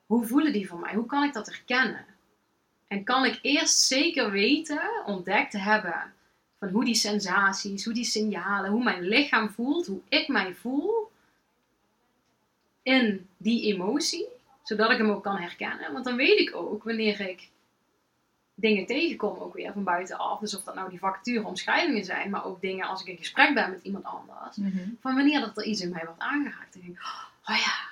Hoe 0.06 0.26
voelen 0.26 0.54
die 0.54 0.68
voor 0.68 0.80
mij? 0.80 0.94
Hoe 0.94 1.06
kan 1.06 1.24
ik 1.24 1.34
dat 1.34 1.46
herkennen? 1.46 2.06
En 2.88 3.04
kan 3.04 3.26
ik 3.26 3.40
eerst 3.42 3.78
zeker 3.80 4.32
weten, 4.32 5.04
ontdekt 5.06 5.54
hebben 5.54 6.14
van 6.60 6.70
hoe 6.70 6.86
die 6.86 6.96
sensaties, 6.96 7.86
hoe 7.86 7.94
die 7.94 8.04
signalen, 8.04 8.72
hoe 8.72 8.84
mijn 8.84 9.02
lichaam 9.02 9.50
voelt, 9.50 9.88
hoe 9.88 10.02
ik 10.10 10.28
mij 10.28 10.54
voel 10.54 11.12
in 12.84 13.30
die 13.38 13.74
emotie, 13.74 14.28
zodat 14.64 14.92
ik 14.92 14.98
hem 14.98 15.10
ook 15.10 15.24
kan 15.24 15.38
herkennen. 15.38 15.94
Want 15.94 16.06
dan 16.06 16.16
weet 16.16 16.40
ik 16.40 16.56
ook 16.56 16.84
wanneer 16.84 17.20
ik 17.20 17.50
dingen 18.62 18.86
tegenkom, 18.86 19.40
ook 19.40 19.54
weer 19.54 19.74
van 19.74 19.84
buitenaf. 19.84 20.40
Dus 20.40 20.56
of 20.56 20.64
dat 20.64 20.76
nou 20.76 20.90
die 20.90 21.00
vacature 21.00 21.46
omschrijvingen 21.46 22.06
zijn, 22.06 22.30
maar 22.30 22.46
ook 22.46 22.62
dingen 22.62 22.88
als 22.88 23.02
ik 23.02 23.08
in 23.08 23.18
gesprek 23.18 23.54
ben 23.54 23.70
met 23.70 23.84
iemand 23.84 24.06
anders. 24.06 24.56
Mm-hmm. 24.56 24.98
Van 25.02 25.16
wanneer 25.16 25.40
dat 25.40 25.58
er 25.58 25.64
iets 25.64 25.82
in 25.82 25.90
mij 25.90 26.06
wordt 26.06 26.22
aangeraakt. 26.22 26.74
Dan 26.74 26.82
denk 26.82 26.94
ik, 26.94 27.04
oh 27.46 27.58
ja, 27.58 27.88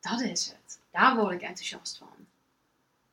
dat 0.00 0.20
is 0.20 0.46
het. 0.46 0.78
Daar 0.90 1.16
word 1.16 1.32
ik 1.32 1.42
enthousiast 1.42 1.98
van. 1.98 2.08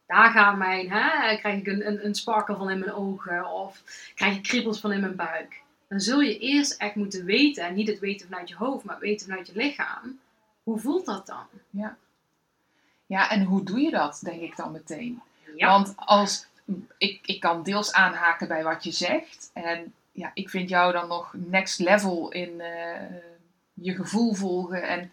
Daar 0.06 0.32
gaat 0.32 0.58
mijn, 0.58 0.92
hè, 0.92 1.38
krijg 1.38 1.60
ik 1.60 1.68
een, 1.68 1.88
een, 1.88 2.06
een 2.06 2.16
sparkle 2.16 2.56
van 2.56 2.70
in 2.70 2.80
mijn 2.80 2.94
ogen 2.94 3.52
of 3.52 3.84
krijg 4.16 4.36
ik 4.36 4.44
kriebels 4.44 4.80
van 4.80 4.92
in 4.92 5.00
mijn 5.00 5.16
buik. 5.16 5.62
Dan 5.88 6.00
zul 6.00 6.20
je 6.20 6.40
eerst 6.40 6.72
echt 6.72 6.96
moeten 6.96 7.26
weten, 7.26 7.64
en 7.64 7.74
niet 7.74 7.88
het 7.88 8.00
weten 8.00 8.28
vanuit 8.28 8.50
je 8.50 8.56
hoofd, 8.56 8.84
maar 8.86 8.96
het 8.96 9.04
weten 9.04 9.28
vanuit 9.28 9.48
je 9.48 9.56
lichaam. 9.56 10.20
Hoe 10.64 10.80
voelt 10.80 11.06
dat 11.06 11.28
dan? 11.28 11.46
Ja. 11.70 11.98
Ja, 13.06 13.30
en 13.30 13.44
hoe 13.44 13.64
doe 13.64 13.80
je 13.80 13.92
dat, 13.92 14.20
denk 14.24 14.42
ik 14.42 14.56
dan 14.56 14.72
meteen? 14.72 15.22
Ja. 15.56 15.68
Want 15.68 15.94
als, 15.96 16.48
ik, 16.98 17.20
ik 17.26 17.40
kan 17.40 17.64
deels 17.64 17.94
aanhaken 17.94 18.48
bij 18.48 18.64
wat 18.64 18.84
je 18.84 18.92
zegt. 18.92 19.50
En 19.54 19.94
ja, 20.12 20.32
ik 20.34 20.50
vind 20.50 20.70
jou 20.70 20.92
dan 20.92 21.08
nog 21.08 21.34
next 21.34 21.80
level 21.80 22.32
in, 22.32 22.54
uh, 22.58 23.18
je 23.74 23.96
gevoel 23.96 24.34
volgen. 24.34 24.88
En 24.88 25.12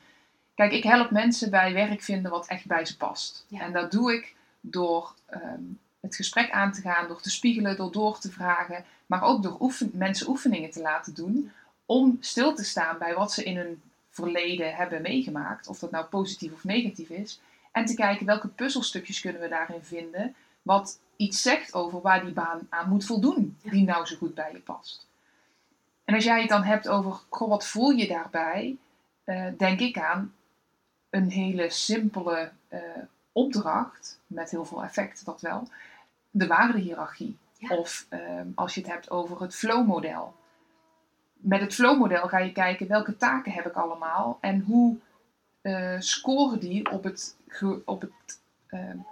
kijk, 0.55 0.73
ik 0.73 0.83
help 0.83 1.11
mensen 1.11 1.51
bij 1.51 1.73
werk 1.73 2.03
vinden 2.03 2.31
wat 2.31 2.47
echt 2.47 2.67
bij 2.67 2.85
ze 2.85 2.97
past. 2.97 3.45
Ja. 3.49 3.61
En 3.61 3.73
dat 3.73 3.91
doe 3.91 4.15
ik 4.15 4.35
door 4.61 5.15
ehm, 5.27 5.63
het 6.01 6.17
gesprek 6.17 6.51
aan 6.51 6.73
te 6.73 6.81
gaan, 6.81 7.09
door 7.09 7.21
te 7.21 7.31
spiegelen, 7.31 7.77
door 7.77 7.93
door 7.93 8.19
te 8.19 8.31
vragen, 8.31 8.85
maar 9.07 9.23
ook 9.23 9.43
door 9.43 9.57
oefen, 9.61 9.91
mensen 9.95 10.29
oefeningen 10.29 10.71
te 10.71 10.81
laten 10.81 11.15
doen 11.15 11.53
om 11.87 12.17
stil 12.21 12.55
te 12.55 12.65
staan 12.65 12.99
bij 12.99 13.15
wat 13.15 13.33
ze 13.33 13.45
in 13.45 13.57
hun 13.57 13.83
verleden 14.11 14.75
hebben 14.75 15.03
meegemaakt, 15.03 15.69
of 15.69 15.79
dat 15.79 15.91
nou 15.91 16.05
positief 16.05 16.53
of 16.53 16.65
negatief 16.65 17.09
is, 17.09 17.41
en 17.73 17.85
te 17.85 17.95
kijken 17.95 18.27
welke 18.27 18.49
puzzelstukjes 18.49 19.21
kunnen 19.21 19.41
we 19.41 19.49
daarin 19.49 19.83
vinden, 19.83 20.35
wat 20.63 20.99
iets 21.19 21.43
zegt 21.43 21.75
over 21.75 22.01
waar 22.01 22.25
die 22.25 22.33
baan 22.33 22.67
aan 22.69 22.89
moet 22.89 23.05
voldoen, 23.05 23.59
die 23.63 23.85
nou 23.85 24.07
zo 24.07 24.17
goed 24.17 24.35
bij 24.35 24.53
je 24.53 24.61
past. 24.61 25.07
En 26.05 26.15
als 26.15 26.25
jij 26.25 26.41
het 26.41 26.49
dan 26.49 26.63
hebt 26.63 26.89
over, 26.89 27.21
goh, 27.29 27.49
wat 27.49 27.67
voel 27.67 27.91
je 27.91 28.09
daarbij, 28.09 28.77
eh, 29.25 29.47
denk 29.57 29.81
ik 29.81 29.99
aan 29.99 30.35
een 31.11 31.31
hele 31.31 31.71
simpele 31.71 32.51
eh, 32.69 32.81
opdracht, 33.33 34.21
met 34.27 34.51
heel 34.51 34.65
veel 34.65 34.83
effect 34.83 35.25
dat 35.25 35.41
wel, 35.41 35.69
de 36.31 36.47
waardehiërarchie. 36.47 37.37
Ja. 37.59 37.77
Of 37.77 38.07
ehm, 38.09 38.47
als 38.55 38.75
je 38.75 38.81
het 38.81 38.91
hebt 38.91 39.11
over 39.11 39.41
het 39.41 39.55
flow-model. 39.55 40.35
Met 41.33 41.61
het 41.61 41.75
flow-model 41.75 42.29
ga 42.29 42.39
je 42.39 42.53
kijken 42.53 42.89
welke 42.89 43.17
taken 43.17 43.53
heb 43.53 43.67
ik 43.67 43.75
allemaal 43.75 44.39
en 44.41 44.61
hoe 44.61 44.97
eh, 45.61 45.97
scoren 45.99 46.61
die 46.61 46.91
op 46.91 47.05
het, 47.05 47.37
op 47.85 48.01
het 48.01 48.41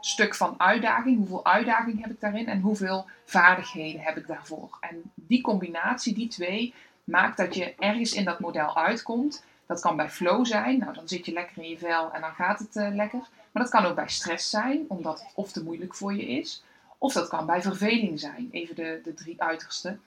stuk 0.00 0.34
van 0.34 0.54
uitdaging. 0.56 1.16
Hoeveel 1.16 1.44
uitdaging 1.44 2.00
heb 2.00 2.10
ik 2.10 2.20
daarin 2.20 2.46
en 2.46 2.60
hoeveel 2.60 3.06
vaardigheden 3.24 4.00
heb 4.00 4.16
ik 4.16 4.26
daarvoor. 4.26 4.78
En 4.80 5.02
die 5.14 5.40
combinatie, 5.40 6.14
die 6.14 6.28
twee, 6.28 6.74
maakt 7.04 7.36
dat 7.36 7.54
je 7.54 7.74
ergens 7.78 8.12
in 8.12 8.24
dat 8.24 8.40
model 8.40 8.76
uitkomt. 8.76 9.44
Dat 9.66 9.80
kan 9.80 9.96
bij 9.96 10.10
flow 10.10 10.46
zijn, 10.46 10.78
nou 10.78 10.94
dan 10.94 11.08
zit 11.08 11.26
je 11.26 11.32
lekker 11.32 11.62
in 11.62 11.68
je 11.68 11.78
vel 11.78 12.12
en 12.12 12.20
dan 12.20 12.32
gaat 12.32 12.58
het 12.58 12.76
eh, 12.76 12.94
lekker. 12.94 13.20
Maar 13.52 13.62
dat 13.62 13.72
kan 13.72 13.84
ook 13.84 13.94
bij 13.94 14.08
stress 14.08 14.50
zijn, 14.50 14.84
omdat 14.88 15.20
het 15.20 15.30
of 15.34 15.52
te 15.52 15.62
moeilijk 15.62 15.94
voor 15.94 16.14
je 16.14 16.26
is. 16.26 16.62
Of 16.98 17.12
dat 17.12 17.28
kan 17.28 17.46
bij 17.46 17.62
verveling 17.62 18.20
zijn, 18.20 18.48
even 18.50 18.74
de, 18.74 19.00
de 19.04 19.14
drie 19.14 19.42
uitersten. 19.42 20.00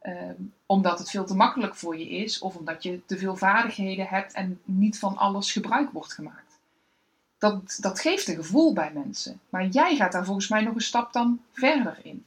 Ehm, 0.00 0.34
omdat 0.66 0.98
het 0.98 1.10
veel 1.10 1.24
te 1.24 1.34
makkelijk 1.34 1.74
voor 1.74 1.98
je 1.98 2.08
is, 2.08 2.38
of 2.38 2.56
omdat 2.56 2.82
je 2.82 3.00
te 3.06 3.18
veel 3.18 3.36
vaardigheden 3.36 4.06
hebt 4.06 4.32
en 4.32 4.60
niet 4.64 4.98
van 4.98 5.16
alles 5.16 5.52
gebruik 5.52 5.90
wordt 5.90 6.12
gemaakt. 6.12 6.49
Dat, 7.40 7.78
dat 7.80 8.00
geeft 8.00 8.28
een 8.28 8.34
gevoel 8.34 8.72
bij 8.72 8.90
mensen. 8.94 9.40
Maar 9.48 9.66
jij 9.66 9.96
gaat 9.96 10.12
daar 10.12 10.24
volgens 10.24 10.48
mij 10.48 10.62
nog 10.62 10.74
een 10.74 10.80
stap 10.80 11.12
dan 11.12 11.40
verder 11.52 11.98
in. 12.02 12.24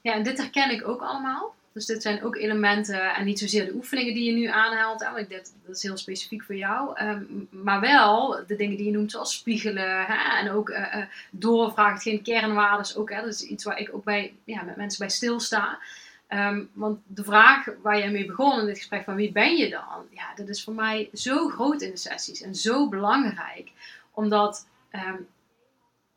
Ja, 0.00 0.12
en 0.12 0.22
dit 0.22 0.38
herken 0.38 0.70
ik 0.70 0.88
ook 0.88 1.00
allemaal. 1.00 1.54
Dus 1.72 1.86
dit 1.86 2.02
zijn 2.02 2.22
ook 2.22 2.36
elementen 2.36 3.14
en 3.14 3.24
niet 3.24 3.38
zozeer 3.38 3.66
de 3.66 3.74
oefeningen 3.74 4.14
die 4.14 4.24
je 4.24 4.32
nu 4.32 4.46
aanhaalt. 4.46 5.04
hè, 5.04 5.12
want 5.12 5.28
dit, 5.28 5.52
dat 5.66 5.76
is 5.76 5.82
heel 5.82 5.96
specifiek 5.96 6.42
voor 6.42 6.54
jou. 6.54 6.96
ehm, 6.96 7.22
maar 7.50 7.80
wel 7.80 8.44
de 8.46 8.56
dingen 8.56 8.76
die 8.76 8.86
je 8.86 8.92
noemt, 8.92 9.10
zoals 9.10 9.34
spiegelen. 9.34 10.06
Hè, 10.06 10.38
en 10.38 10.50
ook 10.50 10.68
eh, 10.68 11.02
doorvragen, 11.30 11.94
hetgeen 11.94 12.22
kernwaardes 12.22 12.96
ook. 12.96 13.10
Hè, 13.10 13.20
dat 13.20 13.32
is 13.32 13.42
iets 13.42 13.64
waar 13.64 13.78
ik 13.78 13.90
ook 13.92 14.04
bij, 14.04 14.34
ja, 14.44 14.62
met 14.62 14.76
mensen 14.76 14.98
bij 14.98 15.08
stilsta. 15.08 15.78
Ehm, 16.26 16.64
want 16.72 16.98
de 17.06 17.24
vraag 17.24 17.68
waar 17.82 17.98
jij 17.98 18.10
mee 18.10 18.26
begon 18.26 18.60
in 18.60 18.66
dit 18.66 18.78
gesprek 18.78 19.04
van 19.04 19.14
wie 19.14 19.32
ben 19.32 19.56
je 19.56 19.70
dan? 19.70 20.06
Ja, 20.10 20.34
dat 20.34 20.48
is 20.48 20.64
voor 20.64 20.74
mij 20.74 21.08
zo 21.14 21.48
groot 21.48 21.82
in 21.82 21.90
de 21.90 21.96
sessies 21.96 22.42
en 22.42 22.54
zo 22.54 22.88
belangrijk. 22.88 23.70
Omdat 24.16 24.66
ehm, 24.90 25.16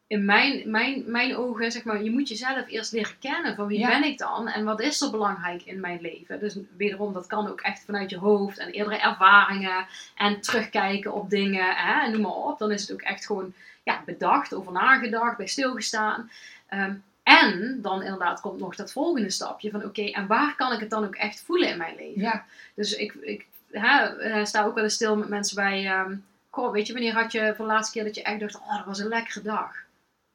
in 0.08 0.26
mijn, 0.26 0.72
mijn, 0.72 1.04
mijn 1.08 1.36
ogen, 1.36 1.72
zeg 1.72 1.84
maar, 1.84 2.04
je 2.04 2.12
moet 2.12 2.28
jezelf 2.30 2.68
eerst 2.68 2.92
leren 2.92 3.20
kennen 3.20 3.56
van 3.56 3.68
wie 3.68 3.80
Ja. 3.80 3.88
ben 3.88 4.04
ik 4.04 4.18
dan 4.18 4.48
en 4.48 4.64
wat 4.64 4.82
is 4.82 5.02
er 5.02 5.12
belangrijk 5.12 5.62
in 5.64 5.80
mijn 5.80 6.02
leven. 6.02 6.40
Dus 6.40 6.58
wederom, 6.78 7.14
dat 7.14 7.28
kan 7.28 7.48
ook 7.48 7.62
echt 7.62 7.84
vanuit 7.86 8.10
je 8.10 8.18
hoofd 8.18 8.58
en 8.58 8.70
eerdere 8.70 8.98
ervaringen 8.98 9.86
en 10.16 10.42
terugkijken 10.42 11.14
op 11.14 11.30
dingen 11.30 11.76
hè, 11.76 12.02
en 12.06 12.12
noem 12.12 12.22
maar 12.22 12.32
op. 12.32 12.60
Dan 12.60 12.72
is 12.72 12.82
het 12.82 12.92
ook 12.92 13.02
echt 13.02 13.26
gewoon 13.26 13.54
ja, 13.84 14.02
bedacht, 14.06 14.54
over 14.54 14.72
nagedacht, 14.72 15.38
bij 15.38 15.48
stilgestaan. 15.48 16.32
Ehm, 16.68 16.94
en 17.24 17.80
dan 17.82 18.02
inderdaad 18.04 18.42
komt 18.42 18.60
nog 18.60 18.76
dat 18.76 18.92
volgende 18.92 19.30
stapje 19.30 19.72
van 19.72 19.84
oké, 19.84 20.04
en 20.06 20.28
waar 20.28 20.56
kan 20.56 20.74
ik 20.74 20.80
het 20.80 20.90
dan 20.90 21.06
ook 21.06 21.16
echt 21.16 21.42
voelen 21.42 21.70
in 21.70 21.78
mijn 21.78 21.96
leven? 21.96 22.22
Ja, 22.22 22.46
Dus 22.74 22.94
ik, 22.96 23.14
ik 23.14 23.46
hè, 23.72 24.06
eh, 24.18 24.46
sta 24.46 24.64
ook 24.64 24.76
wel 24.76 24.84
eens 24.84 24.94
stil 24.94 25.16
met 25.18 25.30
mensen 25.30 25.56
bij. 25.56 25.86
ehm, 25.86 26.16
goh, 26.50 26.72
weet 26.72 26.88
je, 26.88 26.94
wanneer 26.94 27.14
had 27.14 27.32
je 27.32 27.54
voor 27.56 27.66
de 27.66 27.72
laatste 27.72 27.94
keer 27.94 28.04
dat 28.04 28.16
je 28.16 28.24
echt 28.24 28.40
dacht: 28.40 28.56
oh, 28.56 28.76
dat 28.76 28.86
was 28.86 29.00
een 29.00 29.08
lekkere 29.08 29.42
dag? 29.42 29.76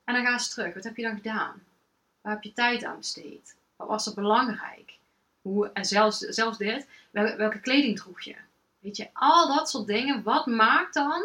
En 0.04 0.14
dan 0.14 0.24
gaan 0.24 0.40
ze 0.40 0.50
terug. 0.50 0.74
Wat 0.74 0.84
heb 0.84 0.96
je 0.96 1.02
dan 1.02 1.16
gedaan? 1.16 1.62
Waar 2.20 2.32
heb 2.32 2.42
je 2.42 2.52
tijd 2.52 2.84
aan 2.84 2.96
besteed? 2.96 3.56
Wat 3.76 3.88
was 3.88 4.06
er 4.06 4.14
belangrijk? 4.14 4.98
Hoe, 5.42 5.70
en 5.72 5.84
zelfs, 5.84 6.18
zelfs 6.18 6.58
dit, 6.58 6.86
wel- 7.10 7.36
welke 7.36 7.60
kleding 7.60 7.96
droeg 7.98 8.20
je? 8.20 8.34
Weet 8.78 8.96
je, 8.96 9.08
al 9.12 9.54
dat 9.54 9.70
soort 9.70 9.86
dingen. 9.86 10.22
Wat 10.22 10.46
maakt 10.46 10.94
dan, 10.94 11.22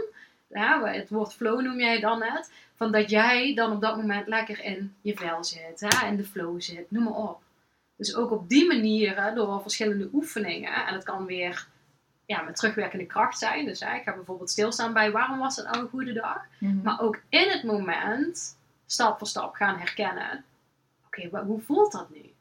ja, 0.48 0.84
het 0.84 1.10
woord 1.10 1.34
flow 1.34 1.62
noem 1.62 1.80
jij 1.80 2.00
dan 2.00 2.20
net, 2.20 2.52
van 2.76 2.92
dat 2.92 3.10
jij 3.10 3.54
dan 3.56 3.72
op 3.72 3.82
dat 3.82 3.96
moment 3.96 4.28
lekker 4.28 4.64
in 4.64 4.96
je 5.02 5.16
vel 5.16 5.44
zit, 5.44 5.80
hè, 5.80 6.08
in 6.08 6.18
de 6.18 6.24
flow 6.24 6.62
zit, 6.62 6.92
noem 6.92 7.04
maar 7.04 7.14
op. 7.14 7.42
Dus 7.96 8.16
ook 8.16 8.32
op 8.32 8.50
die 8.50 8.68
manieren, 8.68 9.36
door 9.36 9.62
verschillende 9.62 10.10
oefeningen, 10.14 10.86
en 10.86 10.94
het 10.94 11.04
kan 11.04 11.26
weer 11.26 11.68
ja, 12.30 12.42
met 12.42 12.56
terugwerkende 12.56 13.06
kracht 13.06 13.38
zijn. 13.38 13.66
Dus 13.66 13.82
ik 13.82 14.02
ga 14.04 14.14
bijvoorbeeld 14.14 14.50
stilstaan 14.50 14.94
bij 14.94 15.12
waarom 15.12 15.40
was 15.40 15.56
het 15.56 15.66
nou 15.66 15.80
een 15.80 15.90
goede 15.90 16.14
dag? 16.14 16.46
Mhm. 16.60 16.82
Maar 16.82 17.02
ook 17.02 17.22
in 17.30 17.50
het 17.50 17.64
moment, 17.64 18.58
stap 18.86 19.18
voor 19.18 19.28
stap 19.28 19.56
gaan 19.56 19.78
herkennen. 19.78 20.44
Oké, 21.06 21.40
hoe 21.40 21.62
voelt 21.62 21.92
dat 21.92 22.10
nu? 22.10 22.34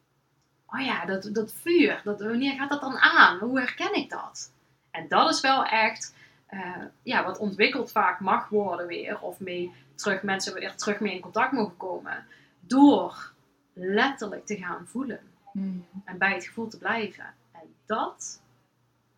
Oh 0.67 0.81
ja, 0.81 1.05
dat, 1.05 1.29
dat 1.33 1.53
vuur, 1.53 2.01
dat, 2.05 2.21
wanneer 2.21 2.55
gaat 2.55 2.69
dat 2.69 2.81
dan 2.81 2.97
aan? 2.97 3.39
Hoe 3.39 3.59
herken 3.59 3.95
ik 3.95 4.11
dat? 4.11 4.53
En 4.91 5.09
dat 5.09 5.31
is 5.31 5.41
wel 5.41 5.65
echt 5.65 6.15
eh, 6.47 6.85
ja, 7.03 7.25
wat 7.25 7.39
ontwikkeld 7.39 7.93
vaak 7.93 8.21
mag 8.21 8.49
worden 8.49 8.87
weer. 8.87 9.21
Of 9.21 9.41
mee 9.41 9.73
terug, 9.95 10.23
mensen 10.23 10.55
weer 10.55 10.75
terug 10.75 11.01
mee 11.01 11.15
in 11.15 11.21
contact 11.21 11.53
mogen 11.53 11.77
komen. 11.77 12.27
Door 12.61 13.33
letterlijk 13.73 14.47
te 14.47 14.57
gaan 14.57 14.87
voelen. 14.87 15.21
Mhm. 15.53 15.79
En 16.05 16.19
bij 16.19 16.35
het 16.35 16.45
gevoel 16.45 16.69
te 16.69 16.79
blijven. 16.79 17.35
En 17.53 17.75
dat 17.87 18.41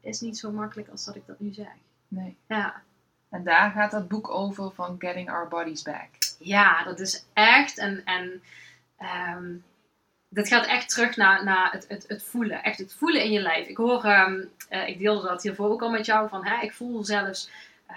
is 0.01 0.21
niet 0.21 0.39
zo 0.39 0.51
makkelijk 0.51 0.89
als 0.89 1.05
dat 1.05 1.17
ik 1.17 1.27
dat 1.27 1.41
nu 1.41 1.53
zeg. 1.53 1.73
Nee. 2.09 2.37
Ja. 2.47 2.83
En 3.31 3.45
daar 3.45 3.71
gaat 3.71 3.91
dat 3.91 4.09
boek 4.09 4.31
over 4.31 4.71
van 4.71 4.97
Getting 4.99 5.31
Our 5.31 5.49
Bodies 5.49 5.83
Back. 5.83 6.09
Ja, 6.39 6.85
dat 6.85 7.01
is 7.01 7.25
echt. 7.33 7.79
En, 7.79 8.05
en 8.05 8.43
ehm, 8.97 9.55
dat 10.29 10.49
gaat 10.49 10.67
echt 10.67 10.89
terug 10.89 11.17
naar, 11.17 11.45
naar 11.45 11.73
het, 11.73 11.89
het, 11.89 12.05
het 12.09 12.23
voelen. 12.23 12.63
Echt 12.63 12.79
het 12.79 12.95
voelen 12.95 13.23
in 13.23 13.31
je 13.31 13.41
lijf. 13.41 13.67
Ik 13.67 13.77
hoor, 13.77 14.05
ehm, 14.05 14.41
eh, 14.69 14.89
ik 14.89 14.99
deelde 14.99 15.29
dat 15.29 15.43
hiervoor 15.43 15.71
ook 15.71 15.83
al 15.83 15.91
met 15.91 16.07
jou. 16.07 16.29
Van, 16.29 16.45
hè, 16.45 16.63
ik 16.63 16.73
voel 16.73 17.05
zelfs 17.05 17.51
eh, 17.87 17.97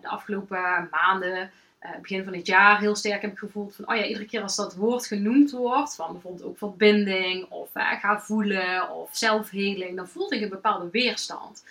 de 0.00 0.08
afgelopen 0.08 0.88
maanden, 0.90 1.50
eh, 1.84 1.90
begin 2.00 2.24
van 2.24 2.32
dit 2.32 2.46
jaar, 2.46 2.80
heel 2.80 2.94
sterk 2.94 3.22
heb 3.22 3.32
ik 3.32 3.38
gevoeld 3.38 3.74
van, 3.74 3.88
oh 3.88 3.96
ja, 3.96 4.04
iedere 4.04 4.26
keer 4.26 4.42
als 4.42 4.56
dat 4.56 4.74
woord 4.74 5.06
genoemd 5.06 5.50
wordt, 5.50 5.94
van 5.94 6.12
bijvoorbeeld 6.12 6.44
ook 6.44 6.58
verbinding, 6.58 7.46
of 7.50 7.68
eh, 7.72 8.00
ga 8.00 8.20
voelen, 8.20 8.90
of 8.90 9.08
zelfheling, 9.12 9.96
dan 9.96 10.08
voelde 10.08 10.36
ik 10.36 10.42
een 10.42 10.48
bepaalde 10.48 10.88
weerstand. 10.90 11.64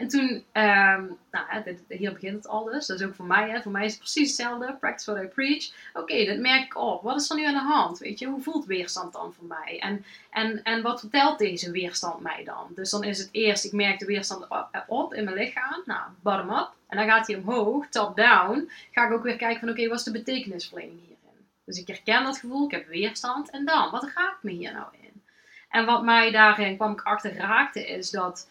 En 0.00 0.08
toen, 0.08 0.44
ehm, 0.52 1.04
nou, 1.30 1.76
hier 1.88 2.12
begint 2.12 2.36
het 2.36 2.48
al 2.48 2.64
dus. 2.64 2.86
Dat 2.86 3.00
is 3.00 3.06
ook 3.06 3.14
voor 3.14 3.26
mij. 3.26 3.50
Hè. 3.50 3.62
Voor 3.62 3.72
mij 3.72 3.84
is 3.84 3.90
het 3.90 4.00
precies 4.00 4.28
hetzelfde. 4.28 4.76
Practice 4.80 5.12
what 5.12 5.24
I 5.24 5.26
preach. 5.26 5.72
Oké, 5.92 6.24
dat 6.24 6.38
merk 6.38 6.64
ik 6.64 6.76
op. 6.76 7.02
Wat 7.02 7.20
is 7.20 7.30
er 7.30 7.36
nu 7.36 7.44
aan 7.44 7.54
de 7.54 7.72
hand? 7.72 7.98
Weet 7.98 8.18
je, 8.18 8.26
hoe 8.26 8.40
voelt 8.40 8.66
weerstand 8.66 9.12
dan 9.12 9.32
voor 9.32 9.44
mij? 9.44 9.78
En, 9.80 10.04
en, 10.30 10.62
en 10.62 10.82
wat 10.82 11.00
vertelt 11.00 11.38
deze 11.38 11.70
weerstand 11.70 12.20
mij 12.20 12.44
dan? 12.44 12.66
Dus 12.74 12.90
dan 12.90 13.04
is 13.04 13.18
het 13.18 13.28
eerst, 13.32 13.64
ik 13.64 13.72
merk 13.72 13.98
de 13.98 14.06
weerstand 14.06 14.48
op, 14.48 14.84
op 14.86 15.14
in 15.14 15.24
mijn 15.24 15.36
lichaam. 15.36 15.82
Nou, 15.84 16.02
bottom 16.22 16.50
up. 16.50 16.70
En 16.88 16.96
dan 16.96 17.06
gaat 17.06 17.26
hij 17.26 17.36
omhoog, 17.36 17.86
top 17.88 18.16
down. 18.16 18.70
Ga 18.90 19.06
ik 19.06 19.12
ook 19.12 19.22
weer 19.22 19.36
kijken 19.36 19.60
van, 19.60 19.68
oké, 19.68 19.88
wat 19.88 19.98
is 19.98 20.04
de 20.04 20.12
betekenisverlening 20.12 21.00
hierin? 21.00 21.46
Dus 21.64 21.78
ik 21.78 21.86
herken 21.86 22.24
dat 22.24 22.38
gevoel, 22.38 22.64
ik 22.64 22.70
heb 22.70 22.86
weerstand. 22.88 23.50
En 23.50 23.64
dan, 23.64 23.90
wat 23.90 24.10
raakt 24.14 24.42
me 24.42 24.50
hier 24.50 24.72
nou 24.72 24.86
in? 25.00 25.22
En 25.68 25.84
wat 25.86 26.04
mij 26.04 26.30
daarin 26.30 26.76
kwam 26.76 26.92
ik 26.92 27.02
achter 27.02 27.36
raakte, 27.36 27.86
is 27.86 28.10
dat 28.10 28.48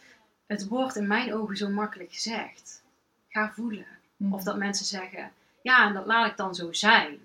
het 0.49 0.67
wordt 0.67 0.95
in 0.95 1.07
mijn 1.07 1.33
ogen 1.33 1.57
zo 1.57 1.69
makkelijk 1.69 2.13
gezegd. 2.13 2.83
Ga 3.27 3.51
voelen. 3.51 3.85
Mhm. 4.17 4.33
Of 4.33 4.43
dat 4.43 4.57
mensen 4.57 4.85
zeggen, 4.85 5.31
ja, 5.61 5.87
en 5.87 5.93
dat 5.93 6.05
laat 6.05 6.31
ik 6.31 6.37
dan 6.37 6.55
zo 6.55 6.73
zijn. 6.73 7.19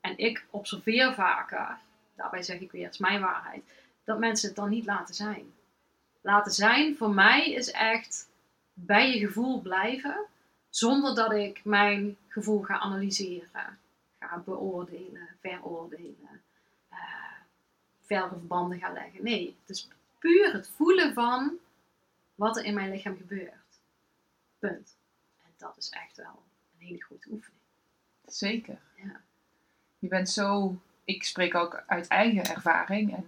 En 0.00 0.18
ik 0.18 0.44
observeer 0.50 1.14
vaker, 1.14 1.78
daarbij 2.16 2.42
zeg 2.42 2.60
ik 2.60 2.70
weer, 2.70 2.84
het 2.84 2.92
is 2.92 2.98
mijn 3.00 3.20
waarheid, 3.20 3.62
dat 4.04 4.18
mensen 4.18 4.48
het 4.48 4.56
dan 4.56 4.68
niet 4.68 4.84
laten 4.86 5.14
zijn. 5.14 5.52
Laten 6.20 6.52
zijn 6.52 6.96
voor 6.96 7.10
mij 7.10 7.52
is 7.52 7.70
echt 7.70 8.28
bij 8.72 9.12
je 9.12 9.26
gevoel 9.26 9.60
blijven, 9.60 10.26
zonder 10.70 11.14
dat 11.14 11.32
ik 11.32 11.60
mijn 11.64 12.16
gevoel 12.28 12.62
ga 12.62 12.78
analyseren, 12.78 13.78
ga 14.18 14.42
beoordelen, 14.44 15.28
veroordelen, 15.40 16.42
eh 16.88 16.98
verre 18.00 18.28
verbanden 18.28 18.78
ga 18.78 18.92
leggen. 18.92 19.24
Nee, 19.24 19.56
het 19.60 19.76
is 19.76 19.88
puur 20.18 20.52
het 20.52 20.70
voelen 20.76 21.14
van 21.14 21.58
wat 22.40 22.56
er 22.56 22.64
in 22.64 22.74
mijn 22.74 22.90
lichaam 22.90 23.16
gebeurt. 23.16 23.80
Punt. 24.58 24.96
En 25.44 25.50
dat 25.56 25.76
is 25.76 25.88
echt 25.88 26.16
wel 26.16 26.42
een 26.72 26.86
hele 26.86 27.02
goede 27.02 27.26
oefening. 27.30 27.62
Zeker. 28.24 28.78
Ja. 28.94 29.20
Je 29.98 30.08
bent 30.08 30.28
zo, 30.30 30.76
ik 31.04 31.24
spreek 31.24 31.54
ook 31.54 31.82
uit 31.86 32.06
eigen 32.08 32.44
ervaring. 32.44 33.16
En 33.16 33.26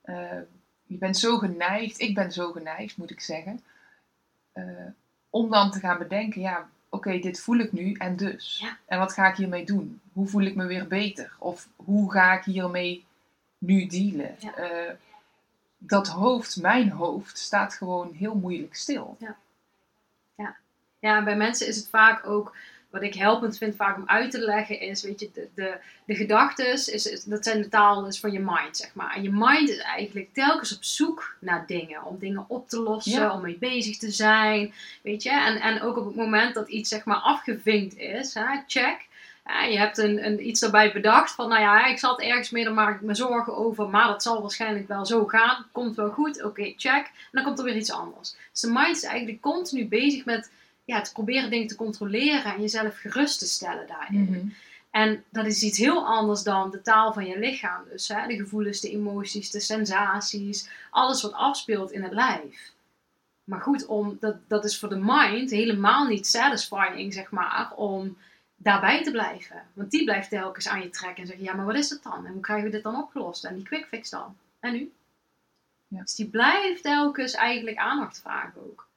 eh, 0.00 0.40
je 0.86 0.96
bent 0.96 1.16
zo 1.16 1.38
geneigd, 1.38 2.00
ik 2.00 2.14
ben 2.14 2.32
zo 2.32 2.52
geneigd 2.52 2.96
moet 2.96 3.10
ik 3.10 3.20
zeggen, 3.20 3.60
eh, 4.52 4.86
om 5.30 5.50
dan 5.50 5.70
te 5.70 5.78
gaan 5.78 5.98
bedenken, 5.98 6.40
ja, 6.40 6.68
oké, 6.88 7.18
dit 7.18 7.40
voel 7.40 7.58
ik 7.58 7.72
nu 7.72 7.92
en 7.92 8.16
dus. 8.16 8.58
Ja. 8.58 8.78
En 8.86 8.98
wat 8.98 9.12
ga 9.12 9.28
ik 9.28 9.36
hiermee 9.36 9.66
doen? 9.66 10.00
Hoe 10.12 10.26
voel 10.26 10.44
ik 10.44 10.54
me 10.54 10.66
weer 10.66 10.86
beter? 10.86 11.36
Of 11.38 11.68
hoe 11.76 12.12
ga 12.12 12.38
ik 12.38 12.44
hiermee 12.44 13.04
nu 13.58 13.86
dealen? 13.86 14.36
Ja. 14.38 14.54
Eh, 14.54 14.94
dat 15.86 16.08
hoofd, 16.08 16.56
mijn 16.60 16.90
hoofd, 16.90 17.38
staat 17.38 17.74
gewoon 17.74 18.12
heel 18.12 18.34
moeilijk 18.34 18.74
stil. 18.74 19.16
Ja, 20.98 21.16
en 21.16 21.24
bij 21.24 21.36
mensen 21.36 21.66
is 21.66 21.76
het 21.76 21.88
vaak 21.88 22.26
ook, 22.26 22.56
wat 22.90 23.02
ik 23.02 23.14
helpend 23.14 23.58
vind 23.58 23.76
vaak 23.76 23.96
om 23.96 24.02
uit 24.06 24.30
te 24.30 24.38
leggen, 24.38 24.80
is, 24.80 25.02
weet 25.02 25.20
je, 25.20 25.30
de, 25.34 25.48
de, 25.54 25.76
de 26.06 26.14
gedachten, 26.14 26.72
is, 26.72 26.88
is, 26.88 27.24
dat 27.24 27.44
zijn 27.44 27.62
de 27.62 27.68
taal 27.68 28.02
dus 28.02 28.20
van 28.20 28.32
je 28.32 28.38
mind, 28.38 28.76
zeg 28.76 28.94
maar. 28.94 29.14
En 29.14 29.22
je 29.22 29.30
mind 29.32 29.68
is 29.68 29.78
eigenlijk 29.78 30.28
telkens 30.32 30.76
op 30.76 30.84
zoek 30.84 31.36
naar 31.40 31.66
dingen, 31.66 32.04
om 32.04 32.18
dingen 32.18 32.44
op 32.48 32.68
te 32.68 32.80
lossen, 32.80 33.20
Ja. 33.20 33.34
om 33.34 33.42
mee 33.42 33.56
bezig 33.58 33.96
te 33.98 34.10
zijn, 34.10 34.74
weet 35.02 35.22
je. 35.22 35.30
En, 35.30 35.60
en 35.60 35.82
ook 35.82 35.96
op 35.96 36.06
het 36.06 36.16
moment 36.16 36.54
dat 36.54 36.68
iets, 36.68 36.88
zeg 36.88 37.04
maar, 37.04 37.16
afgevinkt 37.16 37.96
is, 37.96 38.34
hè, 38.34 38.60
check. 38.66 39.06
Ja, 39.44 39.64
je 39.64 39.78
hebt 39.78 39.98
een, 39.98 40.26
een, 40.26 40.46
iets 40.46 40.62
erbij 40.62 40.92
bedacht 40.92 41.32
van, 41.34 41.48
nou 41.48 41.60
ja, 41.60 41.86
ik 41.86 41.98
zat 41.98 42.20
ergens 42.20 42.50
mee, 42.50 42.64
daar 42.64 42.72
maak 42.72 42.94
ik 42.94 43.00
me 43.00 43.14
zorgen 43.14 43.56
over, 43.56 43.88
maar 43.88 44.06
dat 44.06 44.22
zal 44.22 44.40
waarschijnlijk 44.40 44.88
wel 44.88 45.06
zo 45.06 45.26
gaan. 45.26 45.66
Komt 45.72 45.96
wel 45.96 46.10
goed, 46.10 46.42
oké, 46.42 46.72
check. 46.76 47.06
En 47.06 47.30
dan 47.32 47.44
komt 47.44 47.58
er 47.58 47.64
weer 47.64 47.76
iets 47.76 47.92
anders. 47.92 48.36
Dus 48.52 48.60
de 48.60 48.70
mind 48.70 48.96
is 48.96 49.02
eigenlijk 49.02 49.40
continu 49.40 49.86
bezig 49.86 50.24
met 50.24 50.50
ja, 50.84 51.00
te 51.00 51.12
proberen 51.12 51.50
dingen 51.50 51.66
te 51.66 51.76
controleren 51.76 52.54
en 52.54 52.60
jezelf 52.60 52.96
gerust 52.96 53.38
te 53.38 53.46
stellen 53.46 53.86
daarin. 53.86 54.28
Mhm. 54.30 54.48
En 54.90 55.24
dat 55.30 55.46
is 55.46 55.62
iets 55.62 55.78
heel 55.78 56.06
anders 56.06 56.42
dan 56.42 56.70
de 56.70 56.82
taal 56.82 57.12
van 57.12 57.26
je 57.26 57.38
lichaam. 57.38 57.82
Dus 57.90 58.08
hè, 58.08 58.26
de 58.26 58.36
gevoelens, 58.36 58.80
de 58.80 58.90
emoties, 58.90 59.50
de 59.50 59.60
sensaties, 59.60 60.68
alles 60.90 61.22
wat 61.22 61.32
afspeelt 61.32 61.92
in 61.92 62.02
het 62.02 62.12
lijf. 62.12 62.72
Maar 63.44 63.60
goed, 63.60 63.86
om, 63.86 64.16
dat, 64.20 64.36
dat 64.48 64.64
is 64.64 64.78
voor 64.78 64.88
de 64.88 65.00
mind 65.02 65.50
helemaal 65.50 66.06
niet 66.06 66.26
satisfying, 66.26 67.12
zeg 67.12 67.30
maar, 67.30 67.72
om 67.76 68.16
daarbij 68.64 69.02
te 69.02 69.10
blijven. 69.10 69.62
Want 69.72 69.90
die 69.90 70.04
blijft 70.04 70.28
telkens 70.28 70.68
aan 70.68 70.82
je 70.82 70.90
trekken 70.90 71.22
en 71.22 71.26
zeggen, 71.26 71.44
ja, 71.44 71.54
maar 71.54 71.64
wat 71.64 71.74
is 71.74 71.90
het 71.90 72.02
dan? 72.02 72.26
En 72.26 72.32
hoe 72.32 72.40
krijgen 72.40 72.66
we 72.66 72.70
dit 72.70 72.82
dan 72.82 72.96
opgelost? 72.96 73.44
En 73.44 73.54
die 73.54 73.64
quick 73.64 73.86
fix 73.86 74.10
dan? 74.10 74.36
En 74.60 74.72
nu? 74.72 74.92
Ja. 75.88 76.00
Dus 76.00 76.14
die 76.14 76.26
blijft 76.26 76.82
telkens 76.82 77.34
eigenlijk 77.34 77.76
aandacht 77.76 78.20
vragen 78.20 78.70
ook. 78.70 78.88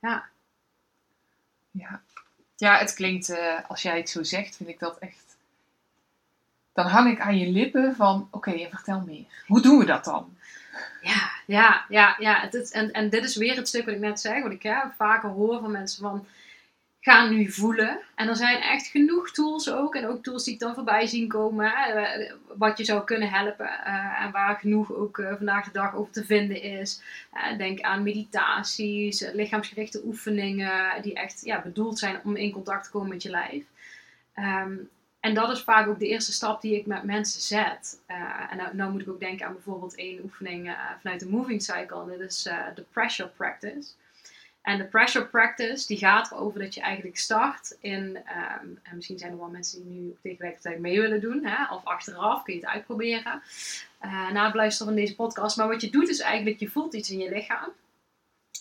Ja, 0.00 0.24
Ja. 1.70 2.00
ja, 2.56 2.78
het 2.78 2.94
klinkt, 2.94 3.28
eh, 3.28 3.70
als 3.70 3.82
jij 3.82 3.96
het 3.96 4.10
zo 4.10 4.22
zegt, 4.22 4.56
vind 4.56 4.68
ik 4.68 4.78
dat 4.78 4.98
echt... 4.98 5.36
Dan 6.72 6.86
hang 6.86 7.10
ik 7.10 7.20
aan 7.20 7.38
je 7.38 7.50
lippen 7.50 7.96
van, 7.96 8.28
oké, 8.30 8.50
en 8.50 8.70
vertel 8.70 9.00
meer. 9.00 9.24
Hoe 9.46 9.60
doen 9.62 9.78
we 9.78 9.84
dat 9.84 10.04
dan? 10.04 10.36
Ja, 11.00 11.30
ja, 11.46 11.84
ja, 11.88 12.16
ja. 12.18 12.40
Het 12.40 12.70
en, 12.70 12.92
en 12.92 13.10
dit 13.10 13.24
is 13.24 13.36
weer 13.36 13.56
het 13.56 13.68
stuk 13.68 13.84
wat 13.84 13.94
ik 13.94 14.00
net 14.00 14.20
zei, 14.20 14.42
wat 14.42 14.52
ik 14.52 14.62
ja, 14.62 14.94
vaker 14.96 15.28
hoor 15.28 15.60
van 15.60 15.70
mensen 15.70 16.02
van, 16.02 16.26
ga 17.04 17.28
nu 17.28 17.50
voelen. 17.50 18.00
En 18.14 18.28
er 18.28 18.36
zijn 18.36 18.60
echt 18.60 18.86
genoeg 18.86 19.30
tools 19.30 19.70
ook, 19.70 19.94
en 19.94 20.06
ook 20.06 20.22
tools 20.22 20.44
die 20.44 20.54
ik 20.54 20.60
dan 20.60 20.74
voorbij 20.74 21.06
zien 21.06 21.28
komen, 21.28 21.72
eh, 21.74 22.32
wat 22.56 22.78
je 22.78 22.84
zou 22.84 23.04
kunnen 23.04 23.30
helpen. 23.30 23.84
eh, 23.84 24.22
en 24.22 24.30
waar 24.30 24.56
genoeg 24.56 24.92
ook 24.92 25.18
eh, 25.18 25.36
vandaag 25.36 25.64
de 25.64 25.72
dag 25.72 25.94
over 25.94 26.12
te 26.12 26.24
vinden 26.24 26.62
is. 26.62 27.02
Denk 27.58 27.80
aan 27.80 28.02
meditaties, 28.02 29.30
lichaamsgerichte 29.32 30.02
oefeningen, 30.04 31.02
die 31.02 31.14
echt 31.14 31.40
ja, 31.44 31.62
bedoeld 31.62 31.98
zijn 31.98 32.20
om 32.24 32.36
in 32.36 32.52
contact 32.52 32.84
te 32.84 32.90
komen 32.90 33.08
met 33.08 33.22
je 33.22 33.30
lijf. 33.30 33.64
Ehm, 34.34 34.74
en 35.20 35.34
dat 35.34 35.50
is 35.50 35.62
vaak 35.62 35.88
ook 35.88 35.98
de 35.98 36.08
eerste 36.08 36.32
stap 36.32 36.60
die 36.60 36.76
ik 36.76 36.86
met 36.86 37.02
mensen 37.02 37.40
zet. 37.40 38.00
En 38.50 38.56
nou, 38.56 38.76
nou 38.76 38.92
moet 38.92 39.00
ik 39.00 39.08
ook 39.08 39.20
denken 39.20 39.46
aan 39.46 39.52
bijvoorbeeld 39.52 39.94
één 39.94 40.22
oefening 40.22 40.76
vanuit 41.02 41.20
de 41.20 41.28
moving 41.28 41.62
cycle. 41.62 42.02
En 42.02 42.18
dat 42.18 42.30
is 42.30 42.42
de 42.74 42.84
pressure 42.92 43.28
practice. 43.28 43.88
En 44.64 44.78
de 44.78 44.84
pressure 44.84 45.24
practice 45.24 45.86
die 45.86 45.98
gaat 45.98 46.30
erover 46.30 46.60
dat 46.60 46.74
je 46.74 46.80
eigenlijk 46.80 47.18
start 47.18 47.76
in, 47.80 48.18
ehm, 48.24 48.66
en 48.82 48.94
misschien 48.94 49.18
zijn 49.18 49.32
er 49.32 49.38
wel 49.38 49.48
mensen 49.48 49.82
die 49.82 50.00
nu 50.00 50.16
tegelijkertijd 50.22 50.78
mee 50.78 51.00
willen 51.00 51.20
doen, 51.20 51.44
hè, 51.44 51.74
of 51.74 51.84
achteraf 51.84 52.42
kun 52.42 52.54
je 52.54 52.60
het 52.60 52.68
uitproberen, 52.68 53.42
eh, 53.98 54.30
na 54.30 54.44
het 54.44 54.54
luisteren 54.54 54.92
van 54.92 55.02
deze 55.02 55.14
podcast. 55.14 55.56
Maar 55.56 55.68
wat 55.68 55.80
je 55.80 55.90
doet 55.90 56.08
is 56.08 56.20
eigenlijk, 56.20 56.60
je 56.60 56.68
voelt 56.68 56.94
iets 56.94 57.10
in 57.10 57.18
je 57.18 57.30
lichaam. 57.30 57.72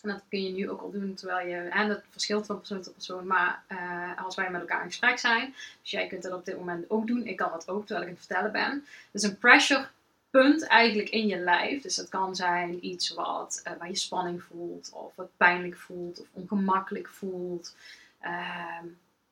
En 0.01 0.09
dat 0.09 0.23
kun 0.29 0.43
je 0.43 0.51
nu 0.51 0.69
ook 0.69 0.81
al 0.81 0.91
doen 0.91 1.13
terwijl 1.13 1.47
je, 1.47 1.55
en 1.55 1.87
dat 1.87 2.01
verschilt 2.09 2.45
van 2.45 2.57
persoon 2.57 2.81
tot 2.81 2.93
persoon, 2.93 3.27
maar 3.27 3.63
eh, 3.67 4.23
als 4.23 4.35
wij 4.35 4.51
met 4.51 4.61
elkaar 4.61 4.81
in 4.81 4.87
gesprek 4.87 5.19
zijn, 5.19 5.53
dus 5.81 5.91
jij 5.91 6.07
kunt 6.07 6.23
dat 6.23 6.33
op 6.33 6.45
dit 6.45 6.57
moment 6.57 6.89
ook 6.89 7.07
doen, 7.07 7.25
ik 7.25 7.37
kan 7.37 7.51
dat 7.51 7.69
ook 7.69 7.85
terwijl 7.85 8.07
ik 8.07 8.13
het 8.17 8.25
vertellen 8.25 8.51
ben. 8.51 8.85
Dus 9.11 9.23
een 9.23 9.37
pressure 9.37 9.87
punt 10.33 10.67
eigenlijk 10.67 11.09
in 11.09 11.27
je 11.27 11.37
lijf. 11.37 11.81
Dus 11.81 11.95
dat 11.95 12.09
kan 12.09 12.35
zijn 12.35 12.85
iets 12.85 13.09
wat, 13.09 13.61
eh, 13.63 13.73
waar 13.77 13.87
je 13.87 13.95
spanning 13.95 14.43
voelt, 14.43 14.91
of 14.93 15.15
wat 15.15 15.29
pijnlijk 15.37 15.77
voelt, 15.77 16.19
of 16.19 16.27
ongemakkelijk 16.31 17.07
voelt. 17.07 17.75
Ehm, 18.19 18.85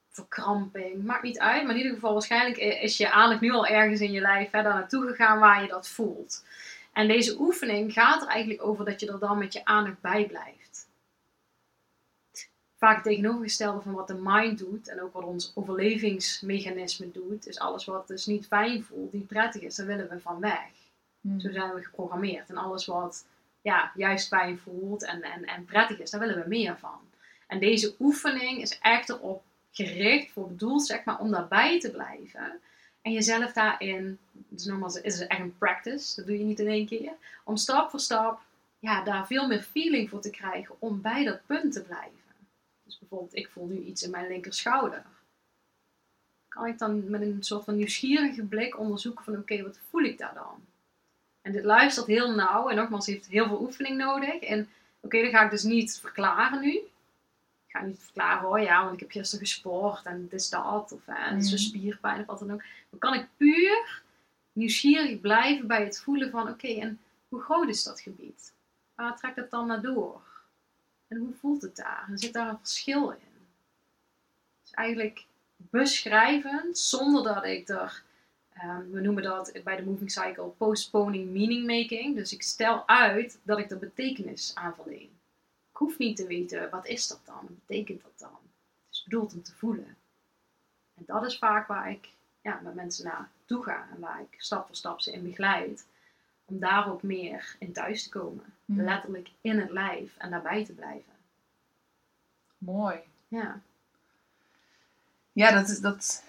verkramping, 0.09 1.03
maakt 1.03 1.23
niet 1.23 1.39
uit. 1.39 1.63
Maar 1.63 1.71
in 1.71 1.77
ieder 1.77 1.93
geval, 1.93 2.13
waarschijnlijk 2.13 2.57
is 2.57 2.97
je 2.97 3.11
aandacht 3.11 3.41
nu 3.41 3.51
al 3.51 3.67
ergens 3.67 4.01
in 4.01 4.11
je 4.11 4.21
lijf 4.21 4.49
daar 4.49 4.63
naartoe 4.63 5.07
gegaan 5.07 5.39
waar 5.39 5.61
je 5.61 5.67
dat 5.67 5.89
voelt. 5.89 6.43
En 6.93 7.07
deze 7.07 7.39
oefening 7.39 7.93
gaat 7.93 8.21
er 8.21 8.27
eigenlijk 8.27 8.63
over 8.63 8.85
dat 8.85 8.99
je 8.99 9.11
er 9.11 9.19
dan 9.19 9.37
met 9.37 9.53
je 9.53 9.65
aandacht 9.65 10.01
bij 10.01 10.25
blijft. 10.25 10.87
Vaak 12.77 13.03
tegenovergestelde 13.03 13.81
van 13.81 13.93
wat 13.93 14.07
de 14.07 14.19
mind 14.21 14.57
doet 14.57 14.87
en 14.87 15.01
ook 15.01 15.13
wat 15.13 15.23
ons 15.23 15.51
overlevingsmechanisme 15.55 17.11
doet, 17.11 17.47
is 17.47 17.59
alles 17.59 17.85
wat 17.85 18.07
dus 18.07 18.25
niet 18.25 18.47
fijn 18.47 18.83
voelt, 18.83 19.13
niet 19.13 19.27
prettig 19.27 19.61
is, 19.61 19.75
daar 19.75 19.85
willen 19.85 20.09
we 20.09 20.19
van 20.19 20.39
weg. 20.39 20.80
Zo 21.37 21.51
zijn 21.51 21.73
we 21.73 21.83
geprogrammeerd. 21.83 22.49
En 22.49 22.57
alles 22.57 22.85
wat 22.85 23.25
ja, 23.61 23.91
juist 23.95 24.27
fijn 24.27 24.59
voelt 24.59 25.03
en, 25.03 25.21
en, 25.21 25.45
en 25.45 25.65
prettig 25.65 25.99
is, 25.99 26.09
daar 26.09 26.19
willen 26.19 26.41
we 26.43 26.47
meer 26.47 26.77
van. 26.77 26.99
En 27.47 27.59
deze 27.59 27.95
oefening 27.99 28.61
is 28.61 28.79
echt 28.79 29.09
erop 29.09 29.43
gericht, 29.71 30.31
voor 30.31 30.47
bedoeld 30.47 30.85
zeg 30.85 31.03
maar, 31.03 31.19
om 31.19 31.31
daarbij 31.31 31.79
te 31.79 31.91
blijven. 31.91 32.59
En 33.01 33.11
jezelf 33.11 33.53
daarin, 33.53 34.19
dus 34.31 34.65
nogmaals, 34.65 34.95
het 34.95 35.05
is 35.05 35.27
echt 35.27 35.39
een 35.39 35.57
practice, 35.57 36.15
dat 36.15 36.25
doe 36.25 36.37
je 36.37 36.43
niet 36.43 36.59
in 36.59 36.67
één 36.67 36.85
keer. 36.85 37.11
Om 37.43 37.57
stap 37.57 37.89
voor 37.89 37.99
stap, 37.99 38.41
ja, 38.79 39.03
daar 39.03 39.27
veel 39.27 39.47
meer 39.47 39.61
feeling 39.61 40.09
voor 40.09 40.21
te 40.21 40.29
krijgen 40.29 40.75
om 40.79 41.01
bij 41.01 41.23
dat 41.23 41.45
punt 41.45 41.73
te 41.73 41.81
blijven. 41.81 42.19
Dus 42.83 42.99
bijvoorbeeld, 42.99 43.35
ik 43.35 43.49
voel 43.49 43.67
nu 43.67 43.79
iets 43.79 44.03
in 44.03 44.11
mijn 44.11 44.27
linker 44.27 44.53
schouder. 44.53 45.05
Kan 46.47 46.65
ik 46.65 46.77
dan 46.77 47.09
met 47.09 47.21
een 47.21 47.43
soort 47.43 47.63
van 47.63 47.75
nieuwsgierige 47.75 48.43
blik 48.43 48.79
onderzoeken 48.79 49.23
van, 49.23 49.37
oké, 49.37 49.63
wat 49.63 49.79
voel 49.89 50.01
ik 50.01 50.17
daar 50.17 50.33
dan? 50.33 50.65
En 51.41 51.51
dit 51.51 51.63
luistert 51.63 52.07
heel 52.07 52.31
nauw 52.31 52.69
en 52.69 52.75
nogmaals, 52.75 53.05
heeft 53.05 53.27
heel 53.27 53.47
veel 53.47 53.61
oefening 53.61 53.97
nodig. 53.97 54.39
En 54.39 54.69
oké, 54.99 55.21
dan 55.21 55.31
ga 55.31 55.43
ik 55.43 55.51
dus 55.51 55.63
niet 55.63 55.99
verklaren 55.99 56.61
nu. 56.61 56.71
Ik 57.67 57.77
ga 57.77 57.81
niet 57.81 58.03
verklaren, 58.03 58.49
oh 58.49 58.59
ja, 58.59 58.81
want 58.81 58.93
ik 58.93 58.99
heb 58.99 59.11
gisteren 59.11 59.45
gesport 59.45 60.05
en 60.05 60.21
dit 60.21 60.33
is 60.33 60.49
dat. 60.49 60.91
Of 60.91 61.05
hè, 61.05 61.35
is 61.35 61.51
een 61.51 61.59
spierpijn 61.59 62.19
of 62.19 62.25
wat 62.25 62.39
dan 62.39 62.51
ook. 62.51 62.63
Dan 62.89 62.99
kan 62.99 63.13
ik 63.13 63.27
puur 63.37 64.01
nieuwsgierig 64.53 65.21
blijven 65.21 65.67
bij 65.67 65.83
het 65.83 66.01
voelen 66.01 66.31
van, 66.31 66.49
oké, 66.49 66.67
en 66.67 66.99
hoe 67.29 67.41
groot 67.41 67.69
is 67.69 67.83
dat 67.83 68.01
gebied? 68.01 68.53
Waar 68.95 69.17
trekt 69.17 69.35
het 69.35 69.51
dan 69.51 69.67
naar 69.67 69.81
door? 69.81 70.21
En 71.07 71.17
hoe 71.17 71.33
voelt 71.33 71.61
het 71.61 71.75
daar? 71.75 72.05
En 72.07 72.17
zit 72.17 72.33
daar 72.33 72.49
een 72.49 72.57
verschil 72.57 73.09
in? 73.09 73.47
Dus 74.61 74.71
eigenlijk 74.71 75.25
beschrijven 75.57 76.69
zonder 76.71 77.23
dat 77.23 77.45
ik 77.45 77.69
er 77.69 78.03
Ehm, 78.53 78.89
we 78.91 79.01
noemen 79.01 79.23
dat 79.23 79.51
bij 79.63 79.75
de 79.75 79.83
moving 79.83 80.11
cycle 80.11 80.47
postponing 80.47 81.31
meaning 81.31 81.65
making. 81.65 82.15
Dus 82.15 82.33
ik 82.33 82.41
stel 82.43 82.87
uit 82.87 83.39
dat 83.43 83.57
ik 83.59 83.71
er 83.71 83.79
betekenis 83.79 84.51
aan 84.55 84.75
verleen. 84.75 85.09
Ik 85.71 85.77
hoef 85.77 85.97
niet 85.97 86.17
te 86.17 86.27
weten, 86.27 86.69
wat 86.69 86.87
is 86.87 87.07
dat 87.07 87.19
dan? 87.25 87.35
Wat 87.41 87.65
betekent 87.65 88.01
dat 88.01 88.11
dan? 88.19 88.37
Het 88.85 88.91
is 88.95 89.03
bedoeld 89.03 89.33
om 89.33 89.43
te 89.43 89.53
voelen. 89.55 89.95
En 90.97 91.03
dat 91.05 91.25
is 91.25 91.37
vaak 91.37 91.67
waar 91.67 91.91
ik 91.91 92.09
ja, 92.41 92.59
met 92.63 92.75
mensen 92.75 93.05
naartoe 93.05 93.63
ga. 93.63 93.87
En 93.93 93.99
waar 93.99 94.21
ik 94.21 94.35
stap 94.41 94.65
voor 94.67 94.75
stap 94.75 95.01
ze 95.01 95.11
in 95.11 95.23
begeleid. 95.23 95.85
Om 96.45 96.59
daar 96.59 96.91
ook 96.91 97.03
meer 97.03 97.55
in 97.59 97.73
thuis 97.73 98.03
te 98.03 98.09
komen. 98.09 98.45
Mhm. 98.65 98.81
Letterlijk 98.81 99.29
in 99.41 99.59
het 99.59 99.69
lijf 99.71 100.17
en 100.17 100.29
daarbij 100.29 100.65
te 100.65 100.73
blijven. 100.73 101.13
Mooi. 102.57 102.99
Ja, 103.27 103.61
Ja, 105.31 105.51
dat, 105.51 105.69
is- 105.69 105.79
dat 105.79 106.23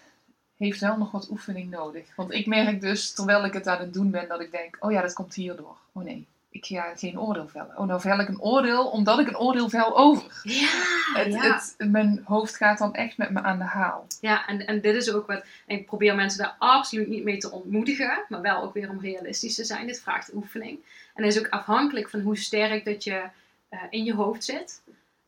heeft 0.62 0.80
wel 0.80 0.96
nog 0.96 1.10
wat 1.10 1.30
oefening 1.30 1.70
nodig. 1.70 2.06
Want 2.16 2.32
ik 2.32 2.46
merk 2.46 2.80
dus, 2.80 3.12
terwijl 3.12 3.44
ik 3.44 3.52
het 3.52 3.66
aan 3.66 3.80
het 3.80 3.94
doen 3.94 4.10
ben, 4.10 4.28
dat 4.28 4.40
ik 4.40 4.50
denk, 4.50 4.76
oh 4.80 4.92
ja, 4.92 5.00
dat 5.00 5.12
komt 5.12 5.34
hierdoor. 5.34 5.76
Oh 5.92 6.04
nee, 6.04 6.26
ik 6.50 6.64
ga 6.64 6.92
geen 6.96 7.20
oordeel 7.20 7.48
vellen. 7.48 7.78
Oh, 7.78 7.86
nou 7.86 8.00
vel 8.00 8.18
ik 8.18 8.28
een 8.28 8.40
oordeel, 8.40 8.86
omdat 8.86 9.18
ik 9.18 9.28
een 9.28 9.38
oordeel 9.38 9.68
vel 9.68 9.96
over. 9.96 10.40
ja, 10.42 10.68
Het, 11.14 11.32
ja. 11.32 11.54
het, 11.54 11.74
mijn 11.90 12.22
hoofd 12.24 12.56
gaat 12.56 12.78
dan 12.78 12.94
echt 12.94 13.16
met 13.16 13.30
me 13.30 13.42
aan 13.42 13.58
de 13.58 13.64
haal. 13.64 14.06
Ja, 14.20 14.46
en, 14.46 14.66
en 14.66 14.80
dit 14.80 14.94
is 14.94 15.12
ook 15.12 15.26
wat. 15.26 15.44
Ik 15.66 15.86
probeer 15.86 16.14
mensen 16.14 16.42
daar 16.42 16.54
absoluut 16.58 17.08
niet 17.08 17.24
mee 17.24 17.38
te 17.38 17.50
ontmoedigen, 17.50 18.24
maar 18.28 18.40
wel 18.40 18.62
ook 18.62 18.74
weer 18.74 18.90
om 18.90 19.00
realistisch 19.00 19.54
te 19.54 19.64
zijn. 19.64 19.86
Dit 19.86 20.00
vraagt 20.00 20.34
oefening. 20.34 20.78
En 21.14 21.24
is 21.24 21.38
ook 21.38 21.48
afhankelijk 21.48 22.10
van 22.10 22.20
hoe 22.20 22.36
sterk 22.36 22.84
dat 22.84 23.04
je 23.04 23.22
eh, 23.68 23.78
in 23.90 24.04
je 24.04 24.14
hoofd 24.14 24.44
zit. 24.44 24.80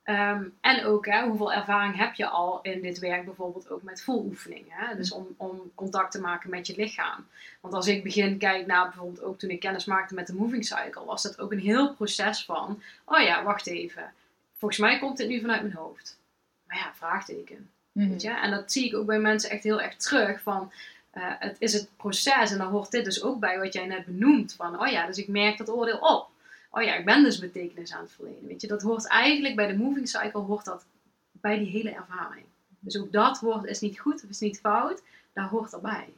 Ehm, 0.04 0.44
en 0.60 0.84
ook 0.84 1.06
hè, 1.06 1.26
hoeveel 1.26 1.52
ervaring 1.52 1.96
heb 1.96 2.14
je 2.14 2.26
al 2.26 2.58
in 2.62 2.82
dit 2.82 2.98
werk, 2.98 3.24
bijvoorbeeld 3.24 3.70
ook 3.70 3.82
met 3.82 4.02
voeloefeningen. 4.02 4.96
Dus 4.96 5.12
om, 5.12 5.26
om 5.36 5.72
contact 5.74 6.12
te 6.12 6.20
maken 6.20 6.50
met 6.50 6.66
je 6.66 6.76
lichaam. 6.76 7.26
Want 7.60 7.74
als 7.74 7.86
ik 7.86 8.02
begin 8.02 8.38
kijk 8.38 8.66
naar 8.66 8.84
bijvoorbeeld 8.84 9.22
ook 9.22 9.38
toen 9.38 9.50
ik 9.50 9.60
kennis 9.60 9.84
maakte 9.84 10.14
met 10.14 10.26
de 10.26 10.34
moving 10.34 10.64
cycle, 10.64 11.04
was 11.04 11.22
dat 11.22 11.40
ook 11.40 11.52
een 11.52 11.58
heel 11.58 11.94
proces 11.94 12.44
van: 12.44 12.82
oh 13.04 13.20
ja, 13.20 13.42
wacht 13.42 13.66
even. 13.66 14.12
Volgens 14.56 14.80
mij 14.80 14.98
komt 14.98 15.16
dit 15.16 15.28
nu 15.28 15.40
vanuit 15.40 15.62
mijn 15.62 15.74
hoofd. 15.74 16.18
Maar 16.66 16.76
ja, 16.76 16.92
vraagteken. 16.94 17.70
Mhm. 17.92 18.08
Weet 18.08 18.22
je? 18.22 18.30
En 18.30 18.50
dat 18.50 18.72
zie 18.72 18.86
ik 18.86 18.96
ook 18.96 19.06
bij 19.06 19.18
mensen 19.18 19.50
echt 19.50 19.64
heel 19.64 19.80
erg 19.80 19.96
terug. 19.96 20.42
Van, 20.42 20.72
eh, 21.10 21.22
het 21.38 21.56
is 21.58 21.72
het 21.72 21.88
proces 21.96 22.50
en 22.50 22.58
dan 22.58 22.70
hoort 22.70 22.90
dit 22.90 23.04
dus 23.04 23.22
ook 23.22 23.40
bij 23.40 23.58
wat 23.58 23.72
jij 23.72 23.86
net 23.86 24.04
benoemt. 24.04 24.54
Van, 24.54 24.80
oh 24.80 24.88
ja, 24.88 25.06
dus 25.06 25.18
ik 25.18 25.28
merk 25.28 25.58
dat 25.58 25.70
oordeel 25.70 25.98
op. 25.98 26.28
Oh 26.76 26.82
ja, 26.82 26.94
ik 26.94 27.04
ben 27.04 27.22
dus 27.22 27.38
betekenis 27.38 27.92
aan 27.92 28.02
het 28.02 28.12
verlenen. 28.12 28.46
Weet 28.46 28.60
je, 28.60 28.66
dat 28.66 28.82
hoort 28.82 29.06
eigenlijk 29.06 29.56
bij 29.56 29.66
de 29.66 29.76
moving 29.76 30.08
cycle, 30.08 30.40
hoort 30.40 30.64
dat 30.64 30.86
bij 31.30 31.58
die 31.58 31.70
hele 31.70 31.90
ervaring. 31.90 32.46
Dus 32.78 32.98
ook 32.98 33.12
dat 33.12 33.40
woord 33.40 33.64
is 33.64 33.80
niet 33.80 34.00
goed 34.00 34.24
of 34.24 34.30
is 34.30 34.38
niet 34.38 34.60
fout, 34.60 35.02
daar 35.32 35.48
hoort 35.48 35.72
erbij. 35.72 36.08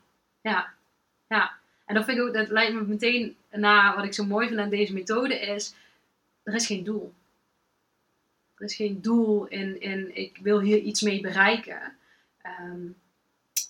Ja, 0.41 0.73
ja. 1.29 1.53
En 1.85 1.95
dat 1.95 2.05
vind 2.05 2.19
ik 2.19 2.25
ook, 2.25 2.35
dat 2.35 2.49
lijkt 2.49 2.75
me 2.75 2.83
meteen 2.83 3.37
na 3.51 3.95
wat 3.95 4.05
ik 4.05 4.15
zo 4.15 4.25
mooi 4.25 4.49
vind 4.49 4.61
aan 4.61 4.69
deze 4.69 4.93
methode 4.93 5.41
is, 5.41 5.75
er 6.43 6.55
is 6.55 6.67
geen 6.67 6.85
doel. 6.85 7.15
Er 8.57 8.65
is 8.65 8.75
geen 8.75 9.03
doel 9.03 9.47
in, 9.47 9.81
in 9.81 10.17
ik 10.17 10.39
wil 10.43 10.61
hier 10.61 10.79
iets 10.79 11.03
mee 11.03 11.21
bereiken. 11.21 11.97
Ehm, 12.43 12.87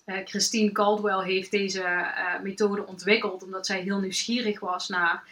eh, 0.05 0.27
Christine 0.27 0.72
Caldwell 0.72 1.25
heeft 1.25 1.51
deze 1.51 1.83
eh, 1.83 2.40
methode 2.40 2.87
ontwikkeld 2.87 3.42
omdat 3.42 3.66
zij 3.66 3.81
heel 3.81 4.01
nieuwsgierig 4.01 4.61
was 4.61 4.88
naar, 4.88 5.22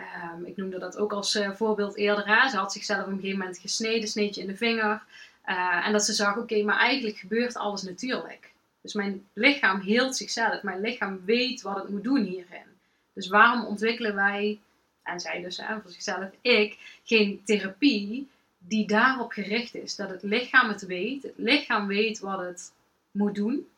ehm, 0.00 0.44
ik 0.44 0.56
noemde 0.56 0.78
dat 0.78 0.96
ook 0.96 1.12
als 1.12 1.34
eh, 1.34 1.50
voorbeeld 1.50 1.96
eerder, 1.96 2.26
hè? 2.26 2.48
ze 2.48 2.56
had 2.56 2.72
zichzelf 2.72 3.00
op 3.00 3.06
een 3.06 3.14
gegeven 3.14 3.38
moment 3.38 3.58
gesneden, 3.58 4.08
sneetje 4.08 4.40
in 4.40 4.46
de 4.46 4.56
vinger. 4.56 5.02
Eh, 5.42 5.86
en 5.86 5.92
dat 5.92 6.04
ze 6.04 6.12
zag, 6.12 6.36
oké, 6.36 6.62
maar 6.62 6.78
eigenlijk 6.78 7.16
gebeurt 7.16 7.56
alles 7.56 7.82
natuurlijk. 7.82 8.50
Dus 8.80 8.92
mijn 8.92 9.26
lichaam 9.32 9.80
heelt 9.80 10.16
zichzelf, 10.16 10.62
mijn 10.62 10.80
lichaam 10.80 11.20
weet 11.24 11.62
wat 11.62 11.76
het 11.76 11.88
moet 11.88 12.04
doen 12.04 12.24
hierin. 12.24 12.66
Dus 13.12 13.28
waarom 13.28 13.64
ontwikkelen 13.64 14.14
wij, 14.14 14.60
en 15.02 15.20
zij 15.20 15.42
dus 15.42 15.56
hè, 15.56 15.80
voor 15.80 15.90
zichzelf, 15.90 16.30
ik, 16.40 17.00
geen 17.04 17.42
therapie 17.44 18.28
die 18.58 18.86
daarop 18.86 19.30
gericht 19.32 19.74
is? 19.74 19.96
Dat 19.96 20.10
het 20.10 20.22
lichaam 20.22 20.68
het 20.68 20.86
weet, 20.86 21.22
het 21.22 21.34
lichaam 21.36 21.86
weet 21.86 22.18
wat 22.18 22.40
het 22.40 22.72
moet 23.10 23.34
doen. 23.34 23.68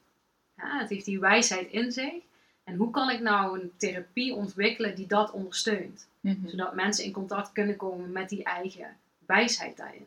Ja, 0.56 0.78
het 0.78 0.88
heeft 0.88 1.04
die 1.04 1.20
wijsheid 1.20 1.70
in 1.70 1.92
zich. 1.92 2.22
En 2.64 2.76
hoe 2.76 2.90
kan 2.90 3.10
ik 3.10 3.20
nou 3.20 3.60
een 3.60 3.72
therapie 3.76 4.34
ontwikkelen 4.34 4.94
die 4.94 5.06
dat 5.06 5.30
ondersteunt? 5.30 6.08
Mhm. 6.20 6.48
Zodat 6.48 6.74
mensen 6.74 7.04
in 7.04 7.12
contact 7.12 7.52
kunnen 7.52 7.76
komen 7.76 8.12
met 8.12 8.28
die 8.28 8.44
eigen 8.44 8.96
wijsheid 9.26 9.76
daarin. 9.76 10.06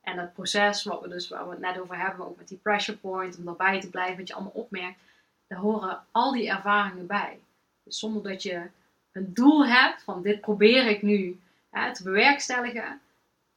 En 0.00 0.16
dat 0.16 0.32
proces, 0.32 0.84
wat 0.84 1.00
we 1.00 1.08
dus, 1.08 1.28
waar 1.28 1.44
we 1.44 1.50
het 1.50 1.60
net 1.60 1.78
over 1.78 1.98
hebben, 1.98 2.26
ook 2.26 2.36
met 2.36 2.48
die 2.48 2.58
pressure 2.58 2.98
point, 2.98 3.38
om 3.38 3.44
daarbij 3.44 3.80
te 3.80 3.90
blijven, 3.90 4.16
wat 4.16 4.28
je 4.28 4.34
allemaal 4.34 4.52
opmerkt, 4.52 5.00
daar 5.46 5.58
horen 5.58 6.04
al 6.10 6.32
die 6.32 6.50
ervaringen 6.50 7.06
bij. 7.06 7.40
Dus 7.82 7.98
zonder 7.98 8.22
dat 8.22 8.42
je 8.42 8.68
een 9.12 9.34
doel 9.34 9.66
hebt 9.66 10.02
van 10.02 10.22
dit 10.22 10.40
probeer 10.40 10.86
ik 10.86 11.02
nu 11.02 11.40
hè, 11.70 11.94
te 11.94 12.02
bewerkstelligen, 12.02 13.00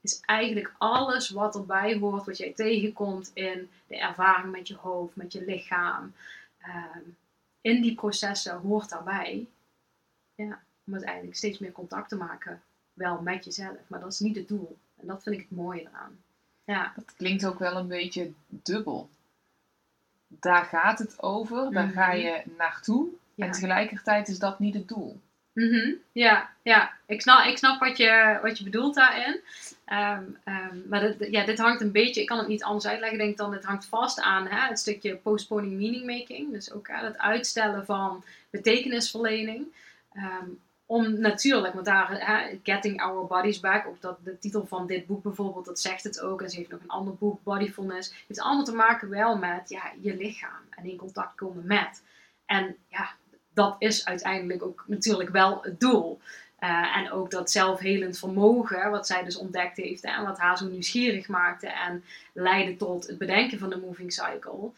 is 0.01 0.19
eigenlijk 0.25 0.73
alles 0.77 1.29
wat 1.29 1.55
erbij 1.55 1.97
hoort, 1.97 2.25
wat 2.25 2.37
jij 2.37 2.53
tegenkomt 2.53 3.31
in 3.33 3.69
de 3.87 3.97
ervaring 3.97 4.51
met 4.51 4.67
je 4.67 4.75
hoofd, 4.75 5.15
met 5.15 5.33
je 5.33 5.45
lichaam, 5.45 6.13
ehm, 6.57 6.99
in 7.61 7.81
die 7.81 7.95
processen 7.95 8.57
hoort 8.57 8.89
daarbij. 8.89 9.47
Ja, 10.35 10.63
om 10.85 10.93
uiteindelijk 10.93 11.35
steeds 11.35 11.59
meer 11.59 11.71
contact 11.71 12.09
te 12.09 12.15
maken, 12.15 12.61
wel 12.93 13.21
met 13.21 13.45
jezelf, 13.45 13.77
maar 13.87 13.99
dat 13.99 14.11
is 14.13 14.19
niet 14.19 14.35
het 14.35 14.47
doel. 14.47 14.77
En 15.01 15.07
dat 15.07 15.23
vind 15.23 15.35
ik 15.35 15.41
het 15.49 15.57
mooie 15.57 15.81
eraan. 15.81 16.17
Ja, 16.63 16.91
Dat 16.95 17.13
klinkt 17.17 17.45
ook 17.45 17.59
wel 17.59 17.75
een 17.75 17.87
beetje 17.87 18.31
dubbel. 18.47 19.09
Daar 20.27 20.65
gaat 20.65 20.99
het 20.99 21.21
over, 21.21 21.71
daar 21.71 21.89
ga 21.89 22.07
Mhm. 22.07 22.17
je 22.17 22.41
naartoe. 22.57 23.07
Ja. 23.35 23.45
En 23.45 23.51
tegelijkertijd 23.51 24.27
is 24.27 24.39
dat 24.39 24.59
niet 24.59 24.73
het 24.73 24.87
doel. 24.87 25.19
Mhm, 25.53 25.91
ja, 26.11 26.49
ja. 26.61 26.91
Ik, 27.05 27.21
snap, 27.21 27.45
ik 27.45 27.57
snap 27.57 27.79
wat 27.79 27.97
je, 27.97 28.39
wat 28.41 28.57
je 28.57 28.63
bedoelt 28.63 28.95
daarin. 28.95 29.39
Ehm, 29.85 30.23
ehm, 30.43 30.77
maar 30.89 30.99
dit, 30.99 31.31
ja, 31.31 31.45
dit 31.45 31.57
hangt 31.57 31.81
een 31.81 31.91
beetje, 31.91 32.21
ik 32.21 32.27
kan 32.27 32.37
het 32.37 32.47
niet 32.47 32.63
anders 32.63 32.87
uitleggen, 32.87 33.17
denk 33.17 33.37
dan, 33.37 33.53
het 33.53 33.63
hangt 33.63 33.85
vast 33.85 34.19
aan 34.21 34.47
hè, 34.47 34.67
het 34.67 34.79
stukje 34.79 35.15
postponing 35.15 35.73
meaning 35.73 36.05
making. 36.05 36.51
Dus 36.51 36.71
ook 36.71 36.87
hè, 36.87 37.05
het 37.05 37.17
uitstellen 37.17 37.85
van 37.85 38.23
betekenisverlening. 38.49 39.65
Ehm, 40.13 40.47
om 40.85 41.19
natuurlijk, 41.19 41.73
want 41.73 41.85
daar, 41.85 42.49
Getting 42.63 43.01
Our 43.01 43.27
Bodies 43.27 43.59
Back, 43.59 43.87
ook 43.87 44.01
dat, 44.01 44.17
de 44.23 44.39
titel 44.39 44.65
van 44.65 44.87
dit 44.87 45.05
boek 45.05 45.23
bijvoorbeeld, 45.23 45.65
dat 45.65 45.79
zegt 45.79 46.03
het 46.03 46.21
ook. 46.21 46.41
En 46.41 46.49
ze 46.49 46.57
heeft 46.57 46.71
nog 46.71 46.81
een 46.81 46.87
ander 46.87 47.15
boek, 47.15 47.43
Bodyfulness. 47.43 48.13
heeft 48.27 48.41
allemaal 48.41 48.63
te 48.63 48.75
maken 48.75 49.09
wel 49.09 49.37
met 49.37 49.69
ja, 49.69 49.91
je 50.01 50.15
lichaam 50.15 50.61
en 50.69 50.85
in 50.85 50.97
contact 50.97 51.35
komen 51.35 51.65
met. 51.65 52.03
En 52.45 52.75
ja, 52.87 53.11
dat 53.53 53.75
is 53.79 54.05
uiteindelijk 54.05 54.63
ook 54.63 54.83
natuurlijk 54.87 55.29
wel 55.29 55.61
het 55.61 55.79
doel. 55.79 56.19
Eh, 56.63 56.97
en 56.97 57.11
ook 57.11 57.31
dat 57.31 57.51
zelfhelend 57.51 58.19
vermogen, 58.19 58.91
wat 58.91 59.07
zij 59.07 59.23
dus 59.23 59.37
ontdekt 59.37 59.77
heeft 59.77 60.03
en 60.03 60.23
wat 60.23 60.37
haar 60.37 60.57
zo 60.57 60.67
nieuwsgierig 60.67 61.27
maakte 61.27 61.67
en 61.67 62.03
leidde 62.33 62.75
tot 62.75 63.07
het 63.07 63.17
bedenken 63.17 63.59
van 63.59 63.69
de 63.69 63.77
moving 63.77 64.13
cycle, 64.13 64.71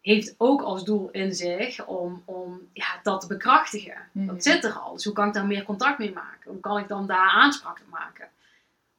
heeft 0.00 0.34
ook 0.38 0.62
als 0.62 0.84
doel 0.84 1.08
in 1.10 1.34
zich 1.34 1.86
om, 1.86 2.22
om 2.24 2.68
ja, 2.72 3.00
dat 3.02 3.20
te 3.20 3.26
bekrachtigen. 3.26 4.08
Mhm. 4.12 4.26
Dat 4.26 4.42
zit 4.42 4.64
er 4.64 4.72
al. 4.72 4.92
Dus 4.92 5.04
hoe 5.04 5.12
kan 5.12 5.28
ik 5.28 5.34
daar 5.34 5.46
meer 5.46 5.62
contact 5.62 5.98
mee 5.98 6.12
maken? 6.12 6.50
Hoe 6.50 6.60
kan 6.60 6.78
ik 6.78 6.88
dan 6.88 7.06
daar 7.06 7.30
aanspraak 7.30 7.80
op 7.80 7.88
maken? 7.88 8.28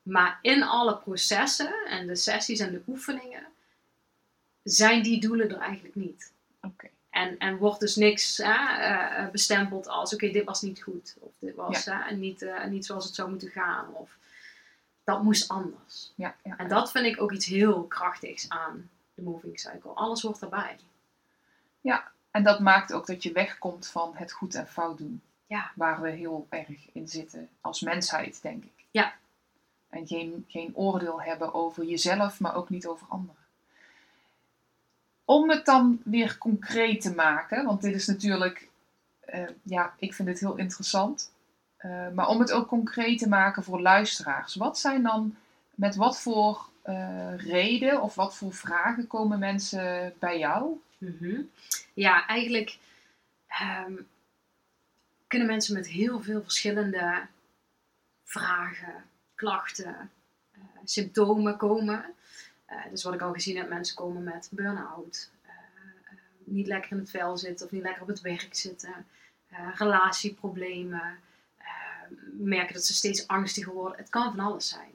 Maar 0.01 0.39
in 0.41 0.63
alle 0.63 0.97
processen 0.97 1.73
en 1.87 2.07
de 2.07 2.15
sessies 2.15 2.59
en 2.59 2.71
de 2.71 2.81
oefeningen 2.87 3.47
zijn 4.63 5.03
die 5.03 5.21
doelen 5.21 5.49
er 5.49 5.59
eigenlijk 5.59 5.95
niet. 5.95 6.31
Oké. 6.61 6.89
En, 7.09 7.37
en 7.37 7.57
wordt 7.57 7.79
dus 7.79 7.95
niks 7.95 8.37
hè, 8.37 8.77
eh, 8.77 9.29
bestempeld 9.29 9.87
als: 9.87 10.13
oké, 10.13 10.29
dit 10.29 10.45
was 10.45 10.61
niet 10.61 10.81
goed. 10.81 11.15
Of 11.19 11.31
dit 11.39 11.55
was 11.55 11.85
hè, 11.85 12.15
niet, 12.15 12.41
eh, 12.41 12.65
niet 12.65 12.85
zoals 12.85 13.05
het 13.05 13.15
zou 13.15 13.29
moeten 13.29 13.49
gaan. 13.49 13.93
Of 13.93 14.17
dat 15.03 15.23
moest 15.23 15.49
anders. 15.49 16.11
Ja, 16.15 16.35
ja. 16.43 16.57
En 16.57 16.67
dat 16.67 16.91
vind 16.91 17.05
ik 17.05 17.21
ook 17.21 17.31
iets 17.31 17.45
heel 17.45 17.83
krachtigs 17.83 18.49
aan 18.49 18.89
de 19.13 19.21
moving 19.21 19.59
cycle. 19.59 19.91
Alles 19.91 20.21
hoort 20.21 20.41
erbij. 20.41 20.77
En 22.31 22.43
dat 22.43 22.59
maakt 22.59 22.93
ook 22.93 23.07
dat 23.07 23.23
je 23.23 23.31
wegkomt 23.31 23.87
van 23.87 24.11
het 24.13 24.31
goed 24.31 24.55
en 24.55 24.67
fout 24.67 24.97
doen. 24.97 25.21
Ja. 25.47 25.71
Waar 25.75 26.01
we 26.01 26.09
heel 26.09 26.47
erg 26.49 26.91
in 26.91 27.07
zitten 27.07 27.49
als 27.61 27.81
mensheid, 27.81 28.41
denk 28.41 28.63
ik. 28.63 28.85
Ja. 28.91 29.13
En 29.89 30.07
geen, 30.07 30.45
geen 30.47 30.75
oordeel 30.75 31.21
hebben 31.21 31.53
over 31.53 31.85
jezelf, 31.85 32.39
maar 32.39 32.55
ook 32.55 32.69
niet 32.69 32.87
over 32.87 33.07
anderen. 33.09 33.41
Om 35.25 35.49
het 35.49 35.65
dan 35.65 36.01
weer 36.03 36.37
concreet 36.37 37.01
te 37.01 37.15
maken, 37.15 37.65
want 37.65 37.81
dit 37.81 37.95
is 37.95 38.07
natuurlijk, 38.07 38.69
eh, 39.19 39.47
ja, 39.63 39.93
ik 39.99 40.13
vind 40.13 40.27
het 40.27 40.39
heel 40.39 40.57
interessant. 40.57 41.31
Eh, 41.77 42.09
maar 42.09 42.27
om 42.27 42.39
het 42.39 42.51
ook 42.51 42.67
concreet 42.67 43.19
te 43.19 43.29
maken 43.29 43.63
voor 43.63 43.81
luisteraars. 43.81 44.55
Wat 44.55 44.79
zijn 44.79 45.03
dan, 45.03 45.35
met 45.75 45.95
wat 45.95 46.19
voor 46.19 46.69
eh, 46.81 47.37
reden 47.37 48.01
of 48.01 48.15
wat 48.15 48.35
voor 48.35 48.53
vragen 48.53 49.07
komen 49.07 49.39
mensen 49.39 50.13
bij 50.19 50.39
jou? 50.39 50.81
Mhm. 51.01 51.41
Ja, 51.93 52.27
eigenlijk 52.27 52.77
ehm, 53.47 53.93
kunnen 55.27 55.47
mensen 55.47 55.73
met 55.73 55.87
heel 55.87 56.21
veel 56.21 56.41
verschillende 56.41 57.27
vragen, 58.23 59.03
klachten, 59.35 60.11
eh, 60.51 60.59
symptomen 60.83 61.57
komen. 61.57 62.05
Eh, 62.65 62.77
dus 62.89 63.03
wat 63.03 63.13
ik 63.13 63.21
al 63.21 63.33
gezien 63.33 63.57
heb, 63.57 63.69
mensen 63.69 63.95
komen 63.95 64.23
met 64.23 64.49
burn-out, 64.51 65.29
eh, 65.45 65.53
niet 66.43 66.67
lekker 66.67 66.91
in 66.91 66.97
het 66.97 67.09
vel 67.09 67.37
zitten 67.37 67.65
of 67.65 67.71
niet 67.71 67.83
lekker 67.83 68.01
op 68.01 68.07
het 68.07 68.21
werk 68.21 68.55
zitten, 68.55 69.05
relatieproblemen, 69.73 71.19
eh, 71.57 71.65
merken 72.39 72.73
dat 72.73 72.85
ze 72.85 72.93
steeds 72.93 73.27
angstiger 73.27 73.73
worden. 73.73 73.97
Het 73.97 74.09
kan 74.09 74.35
van 74.35 74.45
alles 74.45 74.69
zijn. 74.69 74.91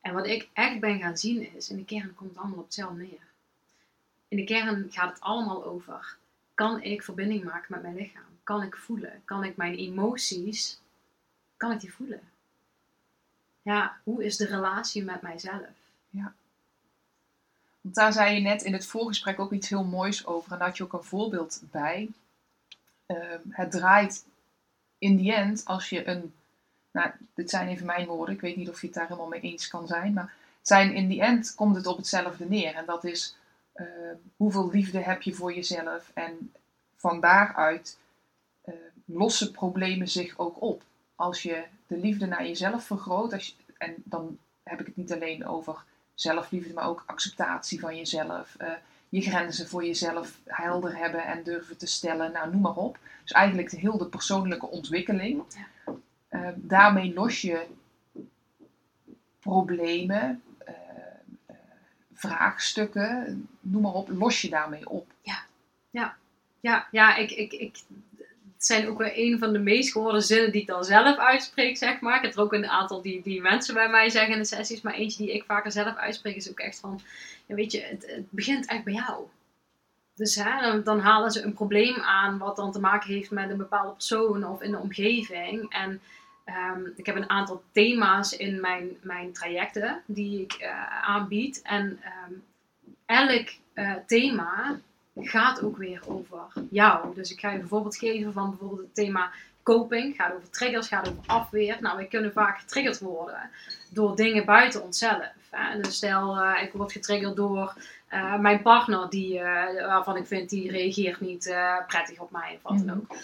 En 0.00 0.14
wat 0.14 0.26
ik 0.26 0.48
echt 0.52 0.80
ben 0.80 1.00
gaan 1.00 1.16
zien 1.16 1.54
is, 1.54 1.70
in 1.70 1.76
de 1.76 1.84
kern 1.84 2.14
komt 2.14 2.30
het 2.30 2.38
allemaal 2.38 2.58
op 2.58 2.64
hetzelfde 2.64 3.02
neer. 3.02 3.32
In 4.34 4.40
de 4.40 4.46
kern 4.46 4.86
gaat 4.90 5.10
het 5.12 5.20
allemaal 5.20 5.64
over, 5.64 6.16
kan 6.54 6.82
ik 6.82 7.02
verbinding 7.02 7.44
maken 7.44 7.66
met 7.68 7.82
mijn 7.82 7.94
lichaam? 7.94 8.38
Kan 8.42 8.62
ik 8.62 8.76
voelen? 8.76 9.22
Kan 9.24 9.44
ik 9.44 9.56
mijn 9.56 9.74
emoties, 9.74 10.80
kan 11.56 11.72
ik 11.72 11.80
die 11.80 11.92
voelen? 11.92 12.20
Ja, 13.62 13.96
hoe 14.02 14.24
is 14.24 14.36
de 14.36 14.46
relatie 14.46 15.04
met 15.04 15.22
mijzelf? 15.22 15.66
Want 17.80 17.94
daar 17.94 18.12
zei 18.12 18.34
je 18.34 18.40
net 18.40 18.62
in 18.62 18.72
het 18.72 18.86
voorgesprek 18.86 19.38
ook 19.38 19.52
iets 19.52 19.68
heel 19.68 19.84
moois 19.84 20.26
over. 20.26 20.52
En 20.52 20.58
daar 20.58 20.68
had 20.68 20.76
je 20.76 20.84
ook 20.84 20.92
een 20.92 21.02
voorbeeld 21.02 21.62
bij. 21.70 22.08
Ehm, 23.06 23.40
het 23.50 23.70
draait 23.70 24.24
in 24.98 25.16
die 25.16 25.34
end 25.34 25.64
als 25.64 25.88
je 25.88 26.08
een. 26.08 26.34
Nou, 26.90 27.10
dit 27.34 27.50
zijn 27.50 27.68
even 27.68 27.86
mijn 27.86 28.06
woorden. 28.06 28.34
Ik 28.34 28.40
weet 28.40 28.56
niet 28.56 28.68
of 28.68 28.80
je 28.80 28.86
het 28.86 28.96
daar 28.96 29.06
helemaal 29.06 29.28
mee 29.28 29.40
eens 29.40 29.68
kan 29.68 29.86
zijn. 29.86 30.12
Maar 30.12 30.34
zijn 30.62 30.94
in 30.94 31.08
die 31.08 31.22
end 31.22 31.54
komt 31.54 31.76
het 31.76 31.86
op 31.86 31.96
hetzelfde 31.96 32.44
neer. 32.44 32.74
En 32.74 32.84
dat 32.86 33.04
is 33.04 33.36
ehm, 33.74 34.16
hoeveel 34.36 34.70
liefde 34.70 34.98
heb 34.98 35.22
je 35.22 35.34
voor 35.34 35.54
jezelf. 35.54 36.10
En 36.14 36.52
van 36.96 37.20
daaruit 37.20 37.98
eh, 38.62 38.74
lossen 39.04 39.50
problemen 39.50 40.08
zich 40.08 40.38
ook 40.38 40.62
op. 40.62 40.82
Als 41.14 41.42
je 41.42 41.64
de 41.86 41.96
liefde 41.96 42.26
naar 42.26 42.46
jezelf 42.46 42.84
vergroot. 42.84 43.32
Als 43.32 43.46
je, 43.46 43.52
en 43.78 43.94
dan 44.04 44.38
heb 44.62 44.80
ik 44.80 44.86
het 44.86 44.96
niet 44.96 45.12
alleen 45.12 45.46
over 45.46 45.84
zelfliefde, 46.14 46.72
maar 46.72 46.88
ook 46.88 47.02
acceptatie 47.06 47.80
van 47.80 47.96
jezelf. 47.96 48.54
eh, 48.58 48.72
je 49.08 49.20
grenzen 49.20 49.68
voor 49.68 49.84
jezelf 49.84 50.38
helder 50.44 50.96
hebben 50.96 51.26
en 51.26 51.42
durven 51.42 51.76
te 51.76 51.86
stellen. 51.86 52.32
Nou, 52.32 52.50
noem 52.50 52.60
maar 52.60 52.76
op. 52.76 52.98
Dus 53.22 53.32
eigenlijk 53.32 53.70
de 53.70 53.78
heel 53.78 53.98
de 53.98 54.06
persoonlijke 54.06 54.66
ontwikkeling. 54.66 55.42
Eh, 56.28 56.48
daarmee 56.54 57.14
los 57.14 57.40
je 57.40 57.66
problemen, 59.40 60.42
vraagstukken, 62.14 63.48
noem 63.60 63.82
maar 63.82 63.92
op, 63.92 64.08
los 64.08 64.40
je 64.40 64.48
daarmee 64.48 64.88
op? 64.88 65.06
Ja, 66.64 66.88
ja 66.90 67.16
ik, 67.16 67.30
ik, 67.30 67.52
ik, 67.52 67.76
het 68.54 68.64
zijn 68.66 68.88
ook 68.88 68.98
wel 68.98 69.10
een 69.14 69.38
van 69.38 69.52
de 69.52 69.58
meest 69.58 69.92
gehoorde 69.92 70.20
zinnen 70.20 70.52
die 70.52 70.60
ik 70.60 70.66
dan 70.66 70.84
zelf 70.84 71.16
uitspreek, 71.16 71.76
zeg 71.76 72.00
maar. 72.00 72.16
Ik 72.16 72.22
heb 72.22 72.34
er 72.34 72.40
ook 72.40 72.52
een 72.52 72.68
aantal 72.68 73.02
die, 73.02 73.22
die 73.22 73.40
mensen 73.40 73.74
bij 73.74 73.88
mij 73.88 74.10
zeggen 74.10 74.32
in 74.32 74.38
de 74.38 74.44
sessies, 74.44 74.80
maar 74.80 74.94
eentje 74.94 75.24
die 75.24 75.34
ik 75.34 75.44
vaker 75.44 75.72
zelf 75.72 75.96
uitspreek 75.96 76.36
is 76.36 76.50
ook 76.50 76.58
echt 76.58 76.78
van, 76.78 77.00
ja, 77.46 77.54
weet 77.54 77.72
je, 77.72 77.80
het, 77.80 78.26
begint 78.30 78.66
echt 78.66 78.84
bij 78.84 78.92
jou. 78.92 79.24
Dus 80.14 80.42
dan 80.84 80.98
halen 80.98 81.30
ze 81.30 81.42
een 81.42 81.52
probleem 81.52 81.96
aan 81.96 82.38
wat 82.38 82.56
dan 82.56 82.72
te 82.72 82.80
maken 82.80 83.12
heeft 83.12 83.30
met 83.30 83.50
een 83.50 83.56
bepaalde 83.56 83.92
persoon 83.92 84.44
of 84.44 84.62
in 84.62 84.70
de 84.70 84.78
omgeving. 84.78 85.72
En 85.72 86.00
ehm, 86.44 86.80
ik 86.96 87.06
heb 87.06 87.16
een 87.16 87.30
aantal 87.30 87.62
thema's 87.72 88.32
in 88.32 88.60
mijn, 88.60 88.96
mijn 89.02 89.32
trajecten 89.32 90.02
die 90.06 90.42
ik 90.42 90.52
eh, 90.52 91.02
aanbied. 91.02 91.62
En 91.62 92.00
ehm, 92.02 92.32
elk 93.06 93.48
eh, 93.72 93.92
thema 94.06 94.80
gaat 95.16 95.62
ook 95.62 95.76
weer 95.76 96.00
over 96.06 96.40
jou. 96.70 97.14
Dus 97.14 97.32
ik 97.32 97.40
ga 97.40 97.50
je 97.50 97.58
bijvoorbeeld 97.58 97.96
geven 97.96 98.32
van 98.32 98.50
bijvoorbeeld 98.50 98.80
het 98.80 98.94
thema 98.94 99.30
coping. 99.62 100.16
Gaat 100.16 100.34
over 100.34 100.50
triggers, 100.50 100.88
gaat 100.88 101.08
over 101.08 101.22
afweer. 101.26 101.76
Nou, 101.80 101.96
wij 101.96 102.06
kunnen 102.06 102.32
vaak 102.32 102.58
getriggerd 102.58 102.98
worden 102.98 103.50
door 103.90 104.16
dingen 104.16 104.44
buiten 104.44 104.82
onszelf. 104.82 105.32
Hè? 105.50 105.80
Dus 105.80 105.96
stel, 105.96 106.36
eh, 106.36 106.62
ik 106.62 106.72
word 106.72 106.92
getriggerd 106.92 107.36
door 107.36 107.74
mijn 108.38 108.62
partner, 108.62 109.10
die, 109.10 109.40
waarvan 109.86 110.16
ik 110.16 110.26
vind, 110.26 110.50
die 110.50 110.70
reageert 110.70 111.20
niet 111.20 111.54
prettig 111.86 112.18
op 112.18 112.30
mij 112.30 112.54
of 112.54 112.62
wat 112.62 112.86
dan 112.86 112.96
ook. 112.96 113.16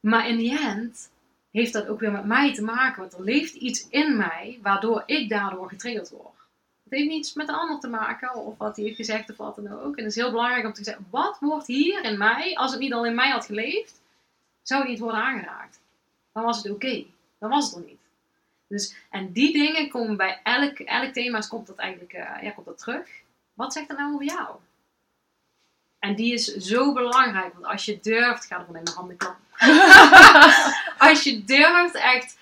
Maar 0.00 0.28
in 0.28 0.36
die 0.36 0.58
end 0.58 1.10
heeft 1.50 1.72
dat 1.72 1.86
ook 1.86 2.00
weer 2.00 2.12
met 2.12 2.24
mij 2.24 2.54
te 2.54 2.62
maken. 2.62 3.00
Want 3.00 3.12
er 3.12 3.24
leeft 3.24 3.54
iets 3.54 3.88
in 3.88 4.16
mij 4.16 4.58
waardoor 4.62 5.02
ik 5.06 5.28
daardoor 5.28 5.68
getriggerd 5.68 6.10
word. 6.10 6.38
Het 6.82 6.98
heeft 6.98 7.08
niets 7.08 7.34
met 7.34 7.46
de 7.46 7.52
ander 7.52 7.80
te 7.80 7.88
maken 7.88 8.34
of 8.34 8.58
wat 8.58 8.76
hij 8.76 8.84
heeft 8.84 8.96
gezegd 8.96 9.30
of 9.30 9.36
wat 9.36 9.56
dan 9.56 9.72
ook. 9.72 9.96
En 9.96 10.04
het 10.04 10.16
is 10.16 10.22
heel 10.22 10.30
belangrijk 10.30 10.66
om 10.66 10.72
te 10.72 10.84
zeggen, 10.84 11.06
wat 11.10 11.36
wordt 11.40 11.66
hier 11.66 12.04
in 12.04 12.18
mij, 12.18 12.56
als 12.56 12.70
het 12.70 12.80
niet 12.80 12.92
al 12.92 13.06
in 13.06 13.14
mij 13.14 13.30
had 13.30 13.46
geleefd, 13.46 14.00
zou 14.62 14.80
het 14.80 14.90
niet 14.90 14.98
worden 14.98 15.20
aangeraakt. 15.20 15.80
Dan 16.32 16.44
was 16.44 16.62
het 16.62 16.72
oké. 16.72 17.04
Dan 17.38 17.50
was 17.50 17.64
het 17.70 17.74
er 17.74 17.88
niet. 17.88 18.00
Dus, 18.66 18.94
en 19.10 19.32
die 19.32 19.52
dingen 19.52 19.88
komen 19.88 20.16
bij 20.16 20.40
elk, 20.42 20.78
elk 20.78 21.12
thema, 21.12 21.40
komt 21.40 21.66
dat 21.66 21.76
eigenlijk 21.76 22.12
eh, 22.12 22.42
ja, 22.42 22.50
komt 22.50 22.66
dat 22.66 22.78
terug. 22.78 23.08
Wat 23.54 23.72
zegt 23.72 23.88
dat 23.88 23.98
nou 23.98 24.14
over 24.14 24.26
jou? 24.26 24.56
En 26.00 26.14
die 26.14 26.32
is 26.32 26.44
zo 26.44 26.92
belangrijk, 26.92 27.52
want 27.52 27.66
als 27.66 27.84
je 27.84 27.98
durft, 28.00 28.46
ga 28.46 28.58
ervan 28.58 28.76
in 28.76 28.84
de 28.84 28.90
handen 28.90 29.16
klappen. 29.16 29.44
als 31.08 31.22
je 31.22 31.44
durft 31.44 31.94
echt 31.94 32.38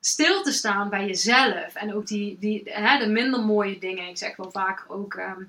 stil 0.00 0.42
te 0.42 0.52
staan 0.52 0.88
bij 0.88 1.06
jezelf 1.06 1.74
en 1.74 1.94
ook 1.94 2.06
die, 2.06 2.36
die, 2.40 2.62
hè, 2.64 2.98
de 2.98 3.06
minder 3.06 3.40
mooie 3.40 3.78
dingen. 3.78 4.08
Ik 4.08 4.18
zeg 4.18 4.36
wel 4.36 4.50
vaak 4.50 4.84
ook, 4.88 5.14
ehm, 5.14 5.42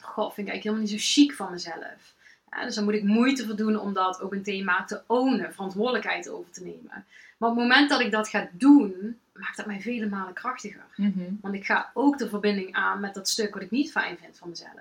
goh, 0.00 0.32
vind 0.32 0.46
ik 0.46 0.52
eigenlijk 0.52 0.62
helemaal 0.62 0.82
niet 0.82 0.90
zo 0.90 1.20
chic 1.20 1.32
van 1.32 1.50
mezelf. 1.50 2.14
Ja, 2.50 2.64
dus 2.64 2.74
dan 2.74 2.84
moet 2.84 2.94
ik 2.94 3.02
moeite 3.02 3.46
voor 3.46 3.56
doen 3.56 3.78
om 3.78 3.92
dat 3.92 4.20
ook 4.20 4.32
een 4.32 4.42
thema 4.42 4.84
te 4.84 5.02
ownen, 5.06 5.52
verantwoordelijkheid 5.52 6.28
over 6.28 6.50
te 6.50 6.62
nemen. 6.62 7.04
Maar 7.36 7.50
op 7.50 7.56
het 7.56 7.64
moment 7.64 7.90
dat 7.90 8.00
ik 8.00 8.10
dat 8.10 8.28
ga 8.28 8.48
doen, 8.52 9.18
maakt 9.32 9.56
dat 9.56 9.66
mij 9.66 9.80
vele 9.80 10.06
malen 10.06 10.34
krachtiger. 10.34 10.84
Mhm. 10.96 11.20
Want 11.40 11.54
ik 11.54 11.66
ga 11.66 11.90
ook 11.94 12.18
de 12.18 12.28
verbinding 12.28 12.74
aan 12.74 13.00
met 13.00 13.14
dat 13.14 13.28
stuk 13.28 13.54
wat 13.54 13.62
ik 13.62 13.70
niet 13.70 13.90
fijn 13.90 14.18
vind 14.18 14.38
van 14.38 14.48
mezelf. 14.48 14.80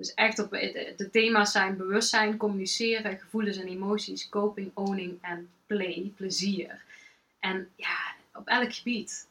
Dus 0.00 0.14
echt 0.14 0.38
op 0.38 0.50
de, 0.50 0.94
de 0.96 1.10
thema's 1.10 1.52
zijn 1.52 1.76
bewustzijn, 1.76 2.36
communiceren, 2.36 3.18
gevoelens 3.18 3.56
en 3.56 3.66
emoties, 3.66 4.28
coping, 4.28 4.70
owning 4.74 5.18
en 5.20 5.50
play, 5.66 6.12
plezier. 6.16 6.82
En 7.38 7.70
ja, 7.76 8.14
op 8.34 8.46
elk 8.46 8.74
gebied. 8.74 9.28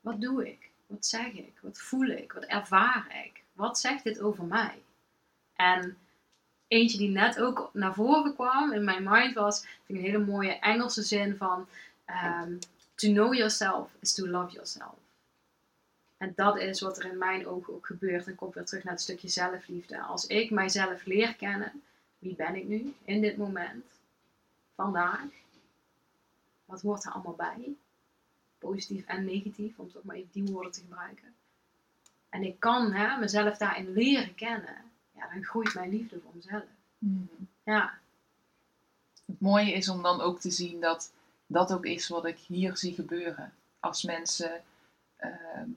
Wat 0.00 0.20
doe 0.20 0.48
ik? 0.48 0.70
Wat 0.86 1.06
zeg 1.06 1.32
ik? 1.32 1.52
Wat 1.60 1.78
voel 1.78 2.06
ik? 2.06 2.32
Wat 2.32 2.44
ervaar 2.44 3.24
ik? 3.24 3.42
Wat 3.52 3.78
zegt 3.78 4.04
dit 4.04 4.20
over 4.20 4.44
mij? 4.44 4.82
En 5.56 5.96
eentje 6.68 6.98
die 6.98 7.10
net 7.10 7.40
ook 7.40 7.70
naar 7.72 7.94
voren 7.94 8.34
kwam 8.34 8.72
in 8.72 8.84
mijn 8.84 9.02
mind 9.08 9.34
was, 9.34 9.60
vind 9.60 9.98
ik 9.98 10.04
een 10.04 10.10
hele 10.10 10.24
mooie 10.24 10.58
Engelse 10.58 11.02
zin 11.02 11.36
van 11.36 11.68
ehm, 12.04 12.52
to 12.94 13.08
know 13.08 13.34
yourself 13.34 13.90
is 14.00 14.14
to 14.14 14.26
love 14.26 14.52
yourself. 14.52 14.94
En 16.16 16.32
dat 16.36 16.58
is 16.58 16.80
wat 16.80 16.98
er 16.98 17.10
in 17.10 17.18
mijn 17.18 17.46
ogen 17.46 17.74
ook 17.74 17.86
gebeurt. 17.86 18.26
En 18.26 18.34
komt 18.34 18.54
weer 18.54 18.64
terug 18.64 18.84
naar 18.84 18.92
het 18.92 19.02
stukje 19.02 19.28
zelfliefde. 19.28 20.00
Als 20.00 20.26
ik 20.26 20.50
mijzelf 20.50 21.04
leer 21.04 21.34
kennen, 21.34 21.82
wie 22.18 22.34
ben 22.34 22.54
ik 22.54 22.64
nu 22.64 22.94
in 23.04 23.20
dit 23.20 23.36
moment, 23.36 23.84
vandaag, 24.74 25.26
wat 26.64 26.80
hoort 26.80 27.04
er 27.04 27.12
allemaal 27.12 27.34
bij? 27.34 27.74
Positief 28.58 29.06
en 29.06 29.24
negatief, 29.24 29.78
om 29.78 29.92
toch 29.92 30.04
maar 30.04 30.16
even 30.16 30.30
die 30.32 30.52
woorden 30.52 30.72
te 30.72 30.80
gebruiken. 30.80 31.34
En 32.28 32.42
ik 32.42 32.60
kan 32.60 32.92
hè, 32.92 33.18
mezelf 33.18 33.56
daarin 33.56 33.92
leren 33.92 34.34
kennen. 34.34 34.76
Ja, 35.12 35.28
dan 35.32 35.44
groeit 35.44 35.74
mijn 35.74 35.90
liefde 35.90 36.20
voor 36.20 36.32
mezelf. 36.34 36.64
Mhm. 36.98 37.24
Ja, 37.64 37.98
Het 39.26 39.40
mooie 39.40 39.72
is 39.72 39.88
om 39.88 40.02
dan 40.02 40.20
ook 40.20 40.40
te 40.40 40.50
zien 40.50 40.80
dat 40.80 41.12
dat 41.46 41.72
ook 41.72 41.86
is 41.86 42.08
wat 42.08 42.24
ik 42.24 42.38
hier 42.38 42.76
zie 42.76 42.94
gebeuren. 42.94 43.52
Als 43.80 44.02
mensen 44.02 44.62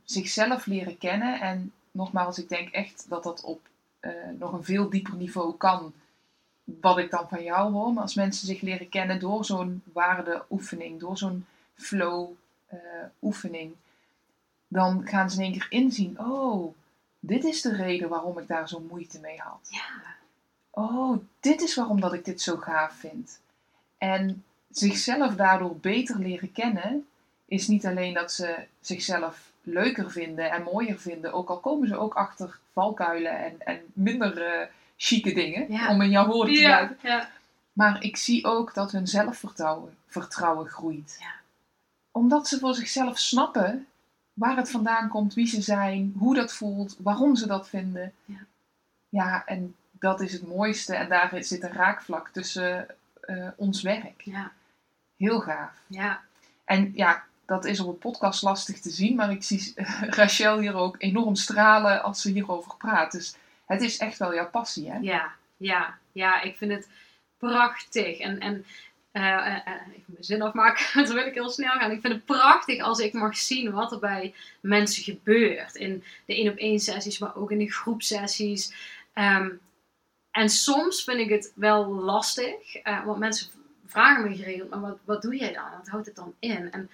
zichzelf 0.04 0.66
leren 0.66 0.98
kennen. 0.98 1.40
En 1.40 1.74
nogmaals, 1.92 2.40
ik 2.40 2.50
denk 2.50 2.70
echt 2.70 3.06
dat 3.10 3.24
dat 3.24 3.42
op 3.44 3.62
eh, 4.00 4.12
nog 4.38 4.54
een 4.54 4.64
veel 4.64 4.90
dieper 4.90 5.16
niveau 5.16 5.56
kan. 5.58 5.94
Wat 6.64 6.98
ik 6.98 7.12
dan 7.12 7.30
van 7.30 7.44
jou 7.44 7.72
hoor. 7.72 7.94
Maar 7.94 8.04
als 8.04 8.16
mensen 8.16 8.48
zich 8.48 8.62
leren 8.62 8.90
kennen 8.90 9.20
door 9.20 9.46
zo'n 9.46 9.84
waardeoefening, 9.94 11.00
door 11.00 11.18
zo'n 11.18 11.46
flow 11.76 12.30
eh, 12.66 12.80
oefening. 13.22 13.76
Dan 14.68 15.08
gaan 15.08 15.30
ze 15.30 15.38
in 15.38 15.44
één 15.44 15.52
keer 15.52 15.68
inzien, 15.70 16.20
oh, 16.20 16.76
dit 17.20 17.44
is 17.44 17.62
de 17.62 17.76
reden 17.76 18.10
waarom 18.10 18.40
ik 18.40 18.48
daar 18.48 18.70
zo 18.70 18.80
moeite 18.80 19.20
mee 19.20 19.38
had. 19.38 19.68
ja, 19.70 20.16
oh, 20.70 21.18
dit 21.40 21.62
is 21.62 21.76
waarom 21.76 22.02
dat 22.02 22.14
ik 22.14 22.26
dit 22.26 22.42
zo 22.42 22.58
gaaf 22.58 22.94
vind. 22.94 23.40
En 23.98 24.44
zichzelf 24.70 25.36
daardoor 25.36 25.76
beter 25.76 26.20
leren 26.20 26.52
kennen, 26.52 27.08
is 27.50 27.68
niet 27.68 27.86
alleen 27.86 28.14
dat 28.14 28.32
ze 28.32 28.56
zichzelf 28.82 29.52
leuker 29.64 30.12
vinden 30.12 30.52
en 30.52 30.64
mooier 30.64 31.00
vinden, 31.00 31.34
ook 31.34 31.50
al 31.50 31.60
komen 31.60 31.88
ze 31.88 31.98
ook 31.98 32.14
achter 32.14 32.60
valkuilen 32.74 33.38
en, 33.44 33.56
en 33.60 33.80
minder 33.94 34.42
eh 34.46 34.68
chique 35.02 35.34
dingen, 35.34 35.72
Ja. 35.72 35.90
om 35.90 36.02
in 36.02 36.10
jouw 36.10 36.28
woorden 36.28 36.54
te 36.54 36.60
ja, 36.60 36.76
blijven. 36.86 36.98
ja. 37.10 37.30
Maar 37.74 38.04
ik 38.04 38.18
zie 38.18 38.46
ook 38.46 38.74
dat 38.74 38.92
hun 38.92 39.08
zelfvertrouwen 39.08 39.98
vertrouwen 40.08 40.68
groeit. 40.68 41.18
Ja. 41.20 41.32
Omdat 42.12 42.48
ze 42.48 42.60
voor 42.60 42.74
zichzelf 42.76 43.18
snappen 43.20 43.88
waar 44.34 44.56
het 44.58 44.72
vandaan 44.72 45.10
komt, 45.10 45.34
wie 45.34 45.48
ze 45.48 45.62
zijn, 45.62 46.14
hoe 46.18 46.36
dat 46.36 46.54
voelt, 46.54 46.96
waarom 47.00 47.36
ze 47.36 47.48
dat 47.48 47.70
vinden. 47.70 48.14
Ja. 48.26 48.38
Ja, 49.10 49.46
en 49.46 49.76
dat 49.92 50.22
is 50.22 50.34
het 50.34 50.48
mooiste. 50.48 50.96
En 50.96 51.10
daar 51.10 51.44
zit 51.44 51.64
een 51.64 51.72
raakvlak 51.74 52.30
tussen 52.30 52.88
eh, 53.22 53.48
ons 53.56 53.82
werk. 53.82 54.22
ja, 54.22 54.52
Heel 55.18 55.40
gaaf. 55.40 55.72
ja. 55.88 56.22
En 56.66 56.92
ja, 56.96 57.24
dat 57.50 57.66
is 57.66 57.80
op 57.80 57.88
een 57.88 57.98
podcast 57.98 58.42
lastig 58.42 58.80
te 58.80 58.90
zien, 58.90 59.16
maar 59.16 59.32
ik 59.32 59.44
zie 59.44 59.74
Rachel 60.20 60.60
hier 60.60 60.76
ook 60.76 60.96
enorm 60.98 61.36
stralen 61.36 62.04
als 62.04 62.22
ze 62.22 62.32
hierover 62.32 62.76
praat. 62.78 63.12
Dus 63.12 63.36
het 63.66 63.82
is 63.82 63.98
echt 63.98 64.18
wel 64.18 64.34
jouw 64.34 64.50
passie, 64.50 64.92
hè? 64.92 64.98
Ja, 65.02 65.32
ja, 65.58 65.98
ja, 66.12 66.42
ik 66.42 66.58
vind 66.58 66.72
het 66.72 66.88
prachtig. 67.38 68.20
En, 68.20 68.40
en 68.40 68.66
eh, 69.12 69.38
eh, 69.38 69.56
eh, 69.56 69.74
even 69.90 70.04
mijn 70.06 70.24
zin 70.24 70.42
afmaken, 70.42 70.86
dan 71.06 71.16
wil 71.16 71.26
ik 71.26 71.34
heel 71.34 71.50
snel 71.50 71.72
gaan. 71.72 71.92
Ik 71.92 72.02
vind 72.02 72.14
het 72.14 72.26
prachtig 72.26 72.82
als 72.82 73.00
ik 73.00 73.14
mag 73.14 73.38
zien 73.38 73.72
wat 73.72 73.92
er 73.92 74.00
bij 74.00 74.34
mensen 74.62 75.04
gebeurt. 75.04 75.76
In 75.76 76.04
de 76.26 76.36
één 76.36 76.52
op 76.52 76.58
één 76.58 76.80
sessies, 76.80 77.20
maar 77.20 77.36
ook 77.36 77.52
in 77.52 77.60
de 77.60 77.72
groepsessies. 77.72 78.74
Ehm, 79.14 79.50
en 80.32 80.50
soms 80.50 81.04
vind 81.04 81.20
ik 81.20 81.30
het 81.30 81.52
wel 81.56 81.88
lastig, 81.88 82.76
eh, 82.76 83.06
want 83.06 83.20
mensen 83.20 83.50
vragen 83.86 84.30
me 84.30 84.36
geregeld, 84.36 84.70
maar 84.70 84.80
wat, 84.80 84.98
wat 85.06 85.22
doe 85.22 85.36
jij 85.36 85.54
dan? 85.54 85.72
Wat 85.78 85.88
houdt 85.88 86.06
het 86.06 86.16
dan 86.16 86.34
in? 86.40 86.72
En 86.72 86.90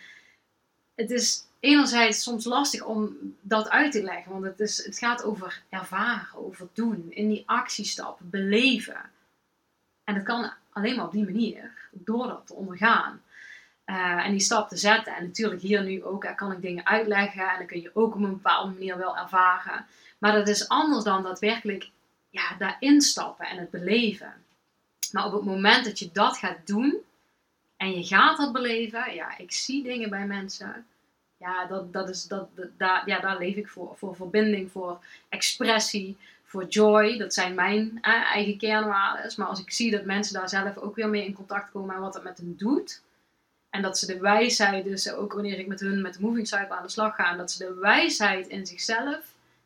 het 0.95 1.12
is 1.12 1.43
enerzijds 1.60 2.23
soms 2.23 2.45
lastig 2.45 2.84
om 2.84 3.17
dat 3.41 3.69
uit 3.69 3.91
te 3.91 4.03
leggen, 4.03 4.31
want 4.31 4.43
het, 4.43 4.60
is, 4.60 4.86
het 4.86 4.97
gaat 4.97 5.23
over 5.23 5.62
ervaren, 5.69 6.45
over 6.45 6.67
doen, 6.73 7.08
in 7.10 7.27
die 7.27 7.43
actiestap, 7.45 8.19
beleven. 8.21 9.01
En 10.03 10.13
dat 10.13 10.23
kan 10.23 10.51
alleen 10.69 10.95
maar 10.95 11.05
op 11.05 11.12
die 11.12 11.23
manier, 11.23 11.71
door 11.91 12.27
dat 12.27 12.47
te 12.47 12.53
ondergaan. 12.53 13.21
Eh, 13.86 14.25
en 14.25 14.31
die 14.31 14.39
stap 14.39 14.69
te 14.69 14.77
zetten. 14.77 15.15
En 15.15 15.23
natuurlijk 15.23 15.62
hier 15.62 15.84
nu 15.84 16.03
ook 16.03 16.23
eh, 16.23 16.36
kan 16.36 16.51
ik 16.51 16.62
dingen 16.62 16.86
uitleggen 16.86 17.49
en 17.49 17.58
dan 17.58 17.67
kun 17.67 17.81
je 17.81 17.91
ook 17.93 18.15
op 18.15 18.21
een 18.21 18.29
bepaalde 18.29 18.73
manier 18.73 18.97
wel 18.97 19.17
ervaren. 19.17 19.86
Maar 20.17 20.31
dat 20.31 20.47
is 20.47 20.67
anders 20.67 21.03
dan 21.03 21.23
daadwerkelijk 21.23 21.89
ja, 22.29 22.55
daarin 22.58 23.01
stappen 23.01 23.45
en 23.45 23.58
het 23.58 23.69
beleven. 23.69 24.34
Maar 25.12 25.25
op 25.25 25.34
het 25.34 25.43
moment 25.43 25.86
dat 25.86 25.99
je 25.99 26.10
dat 26.12 26.38
gaat 26.38 26.67
doen 26.67 26.97
en 27.86 27.98
je 27.98 28.04
gaat 28.04 28.38
dat 28.38 28.52
beleven, 28.52 29.13
ja, 29.13 29.38
ik 29.38 29.52
zie 29.52 29.84
dingen 29.84 30.10
bij 30.10 30.26
mensen. 30.26 30.86
Ja, 31.38 31.65
dat, 31.65 31.93
dat 31.93 32.10
is, 32.10 32.24
dat, 32.24 32.50
dat- 32.56 32.78
daar, 32.78 33.04
ja, 33.10 33.19
daar 33.19 33.38
leef 33.38 33.56
ik 33.56 33.67
voor. 33.67 33.95
Voor 33.98 34.15
verbinding, 34.15 34.71
voor 34.71 35.00
expressie, 35.30 36.17
voor 36.43 36.65
joy. 36.65 37.17
Dat 37.17 37.34
zijn 37.34 37.56
mijn 37.56 37.98
eh, 38.02 38.13
eigen 38.13 38.58
kernwaarden. 38.58 39.32
Maar 39.38 39.48
als 39.48 39.60
ik 39.60 39.71
zie 39.71 39.91
dat 39.91 40.06
mensen 40.06 40.34
daar 40.34 40.50
zelf 40.50 40.78
ook 40.78 40.95
weer 40.95 41.10
mee 41.10 41.26
in 41.26 41.34
contact 41.34 41.71
komen 41.71 41.95
en 41.95 42.02
wat 42.02 42.13
het 42.13 42.24
met 42.24 42.38
hen 42.38 42.58
doet. 42.58 43.02
En 43.69 43.82
dat 43.82 43.98
ze 43.98 44.06
de 44.06 44.19
wijsheid, 44.19 44.84
dus 44.84 45.12
ook 45.12 45.34
wanneer 45.34 45.60
ik 45.60 45.67
met 45.67 45.80
hun 45.80 46.02
met 46.02 46.13
de 46.13 46.21
moving 46.21 46.48
cycle 46.48 46.76
aan 46.76 46.84
de 46.84 46.89
slag 46.89 47.15
ga, 47.15 47.36
dat 47.36 47.52
ze 47.52 47.58
de 47.58 47.74
wijsheid 47.74 48.48
in 48.48 48.65
zichzelf 48.65 49.19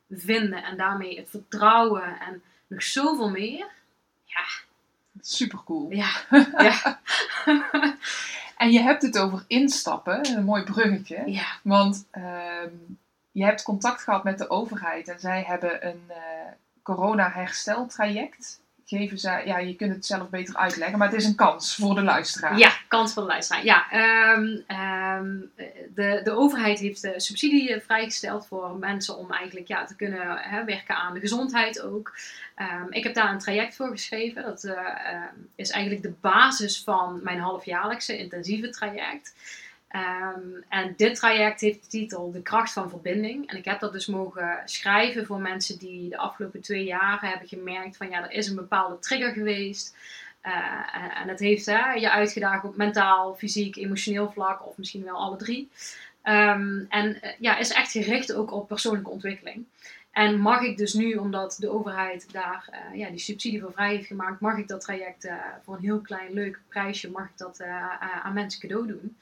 vinden 0.09 0.63
en 0.63 0.77
daarmee 0.77 1.17
het 1.17 1.29
vertrouwen 1.29 2.19
en 2.19 2.43
nog 2.67 2.83
zoveel 2.83 3.29
meer. 3.29 3.67
Ja, 4.25 4.45
Super 5.29 5.59
cool. 5.65 5.91
ja, 5.91 6.09
ja. 6.57 6.99
En 8.57 8.71
je 8.71 8.79
hebt 8.79 9.01
het 9.01 9.17
over 9.17 9.43
instappen, 9.47 10.27
een 10.27 10.43
mooi 10.43 10.63
bruggetje. 10.63 11.23
ja. 11.25 11.45
Want 11.63 12.07
ehm, 12.11 12.73
je 13.31 13.43
hebt 13.43 13.63
contact 13.63 14.01
gehad 14.01 14.23
met 14.23 14.37
de 14.37 14.49
overheid 14.49 15.07
en 15.07 15.19
zij 15.19 15.43
hebben 15.43 15.87
een 15.87 16.03
eh 16.07 16.17
corona-hersteltraject. 16.83 18.61
Geven 18.89 19.19
zij, 19.19 19.45
ja, 19.45 19.57
je 19.57 19.75
kunt 19.75 19.93
het 19.93 20.05
zelf 20.05 20.29
beter 20.29 20.55
uitleggen, 20.55 20.97
maar 20.97 21.07
het 21.09 21.17
is 21.17 21.25
een 21.25 21.35
kans 21.35 21.75
voor 21.75 21.95
de 21.95 22.01
luisteraar. 22.01 22.57
Ja, 22.57 22.71
kans 22.87 23.13
van 23.13 23.23
de 23.23 23.29
luisteraar. 23.29 23.63
Ja, 23.63 23.91
ehm, 23.91 24.57
ehm, 24.67 25.37
de, 25.93 26.21
de 26.23 26.31
overheid 26.31 26.79
heeft 26.79 27.01
de 27.01 27.13
subsidie 27.19 27.73
eh, 27.73 27.81
vrijgesteld 27.81 28.47
voor 28.47 28.75
mensen 28.75 29.17
om 29.17 29.31
eigenlijk 29.31 29.67
ja, 29.67 29.85
te 29.85 29.95
kunnen 29.95 30.37
hè, 30.37 30.63
werken 30.63 30.95
aan 30.95 31.13
de 31.13 31.19
gezondheid 31.19 31.81
ook. 31.81 32.15
Ehm, 32.55 32.85
ik 32.89 33.03
heb 33.03 33.13
daar 33.13 33.31
een 33.31 33.39
traject 33.39 33.75
voor 33.75 33.89
geschreven. 33.89 34.43
Dat 34.43 34.63
eh, 34.63 35.23
is 35.55 35.69
eigenlijk 35.69 36.03
de 36.03 36.13
basis 36.21 36.83
van 36.83 37.19
mijn 37.23 37.39
halfjaarlijkse 37.39 38.17
intensieve 38.17 38.69
traject. 38.69 39.33
Ehm, 39.89 40.39
en 40.69 40.93
dit 40.97 41.15
traject 41.15 41.61
heeft 41.61 41.83
de 41.83 41.89
titel 41.89 42.31
De 42.31 42.41
kracht 42.41 42.73
van 42.73 42.89
verbinding. 42.89 43.49
En 43.49 43.57
ik 43.57 43.65
heb 43.65 43.79
dat 43.79 43.91
dus 43.91 44.05
mogen 44.05 44.61
schrijven 44.65 45.25
voor 45.25 45.39
mensen 45.39 45.77
die 45.77 46.09
de 46.09 46.17
afgelopen 46.17 46.61
twee 46.61 46.83
jaren 46.83 47.29
hebben 47.29 47.47
gemerkt 47.47 47.97
van 47.97 48.09
ja, 48.09 48.23
er 48.23 48.31
is 48.31 48.47
een 48.47 48.55
bepaalde 48.55 48.99
trigger 48.99 49.31
geweest. 49.31 49.95
Eh, 50.41 51.21
en, 51.21 51.27
het 51.27 51.39
heeft 51.39 51.65
je 51.65 52.11
uitgedaagd 52.11 52.63
op 52.63 52.75
mentaal, 52.75 53.35
fysiek, 53.35 53.75
emotioneel 53.75 54.31
vlak 54.31 54.67
of 54.67 54.77
misschien 54.77 55.03
wel 55.03 55.17
alle 55.17 55.37
drie. 55.37 55.69
Ehm, 56.21 56.83
en 56.89 57.21
eh, 57.21 57.31
ja, 57.39 57.57
is 57.57 57.71
echt 57.71 57.91
gericht 57.91 58.33
ook 58.33 58.51
op 58.51 58.67
persoonlijke 58.67 59.09
ontwikkeling. 59.09 59.65
En 60.11 60.39
mag 60.39 60.61
ik 60.61 60.77
dus 60.77 60.93
nu, 60.93 61.13
omdat 61.13 61.55
de 61.59 61.69
overheid 61.69 62.31
daar 62.31 62.69
eh, 62.71 62.99
ja, 62.99 63.09
die 63.09 63.19
subsidie 63.19 63.61
voor 63.61 63.71
vrij 63.71 63.95
heeft 63.95 64.07
gemaakt, 64.07 64.39
mag 64.39 64.57
ik 64.57 64.67
dat 64.67 64.81
traject 64.81 65.27
voor 65.63 65.75
een 65.75 65.83
heel 65.83 66.01
klein 66.01 66.33
leuk 66.33 66.59
prijsje, 66.67 67.11
mag 67.11 67.25
ik 67.25 67.37
dat 67.37 67.61
aan 68.23 68.33
mensen 68.33 68.59
cadeau 68.61 68.87
doen. 68.87 69.17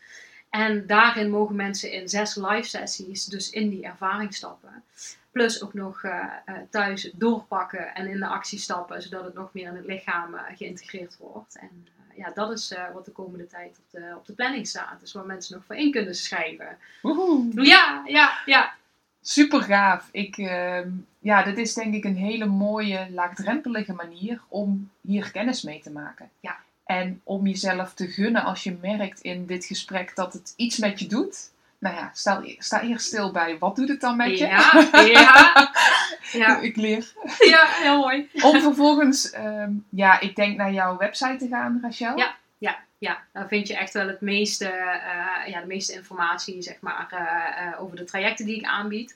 En 0.49 0.87
daarin 0.87 1.29
mogen 1.29 1.55
mensen 1.55 1.91
in 1.91 2.09
zes 2.09 2.35
live 2.35 2.67
sessies 2.67 3.25
dus 3.25 3.49
in 3.49 3.69
die 3.69 3.83
ervaring 3.83 4.33
stappen. 4.33 4.83
Plus 5.31 5.63
ook 5.63 5.73
nog 5.73 6.03
eh, 6.03 6.25
eh, 6.45 6.55
thuis 6.69 7.11
doorpakken 7.15 7.95
en 7.95 8.07
in 8.07 8.19
de 8.19 8.27
actie 8.27 8.59
stappen, 8.59 9.01
zodat 9.01 9.23
het 9.23 9.33
nog 9.33 9.53
meer 9.53 9.67
in 9.67 9.75
het 9.75 9.85
lichaam 9.85 10.35
eh, 10.35 10.41
geïntegreerd 10.55 11.17
wordt. 11.17 11.57
En 11.57 11.87
ja, 12.15 12.31
dat 12.33 12.51
is 12.51 12.73
wat 12.93 13.05
de 13.05 13.11
komende 13.11 13.47
tijd 13.47 13.77
op 13.79 13.91
de, 13.91 14.13
op 14.15 14.25
de 14.25 14.33
planning 14.33 14.67
staat. 14.67 14.99
Dus 14.99 15.13
waar 15.13 15.25
mensen 15.25 15.55
nog 15.55 15.65
voor 15.65 15.75
in 15.75 15.91
kunnen 15.91 16.15
schrijven. 16.15 16.77
Woehoe. 17.01 17.65
Ja, 17.65 18.03
ja, 18.05 18.41
ja. 18.45 18.73
Super 19.21 19.61
gaaf. 19.61 20.09
Ik, 20.11 20.37
ehm, 20.37 20.89
ja, 21.19 21.43
dit 21.43 21.57
is 21.57 21.73
denk 21.73 21.93
ik 21.93 22.03
een 22.03 22.15
hele 22.15 22.45
mooie, 22.45 23.07
laagdrempelige 23.11 23.93
manier 23.93 24.41
om 24.47 24.91
hier 25.01 25.31
kennis 25.31 25.63
mee 25.63 25.81
te 25.81 25.91
maken. 25.91 26.29
Ja. 26.39 26.57
En 26.87 27.21
om 27.23 27.47
jezelf 27.47 27.93
te 27.93 28.07
gunnen 28.07 28.43
als 28.43 28.63
je 28.63 28.77
merkt 28.81 29.21
in 29.21 29.45
dit 29.45 29.65
gesprek 29.65 30.15
dat 30.15 30.33
het 30.33 30.53
iets 30.55 30.77
met 30.77 30.99
je 30.99 31.07
doet. 31.07 31.51
Nou 31.79 31.95
ja, 31.95 32.11
sta, 32.13 32.43
sta 32.57 32.81
eerst 32.81 33.05
stil 33.05 33.31
bij 33.31 33.57
wat 33.57 33.75
doet 33.75 33.89
het 33.89 34.01
dan 34.01 34.15
met 34.15 34.37
je? 34.37 34.47
Ja, 34.47 34.89
ja, 34.91 35.71
ja, 36.41 36.59
Ik 36.59 36.75
leer. 36.75 37.13
ja, 37.53 37.65
heel 37.65 37.97
mooi. 37.97 38.29
Om 38.41 38.61
vervolgens, 38.61 39.31
ehm, 39.31 39.71
ja, 39.89 40.19
ik 40.19 40.35
denk 40.35 40.57
naar 40.57 40.73
jouw 40.73 40.97
website 40.97 41.35
te 41.37 41.47
gaan, 41.47 41.79
Rachel. 41.81 42.17
Ja. 42.17 42.35
Ja, 42.57 42.79
ja, 42.97 43.23
daar 43.33 43.47
vind 43.47 43.67
je 43.67 43.77
echt 43.77 43.93
wel 43.93 44.07
het 44.07 44.21
meeste, 44.21 44.65
eh, 44.65 45.47
ja, 45.47 45.61
de 45.61 45.67
meeste 45.67 45.93
informatie 45.93 46.61
zeg 46.61 46.79
maar, 46.79 47.07
eh, 47.09 47.67
eh, 47.67 47.81
over 47.81 47.97
de 47.97 48.03
trajecten 48.03 48.45
die 48.45 48.57
ik 48.57 48.65
aanbied. 48.65 49.15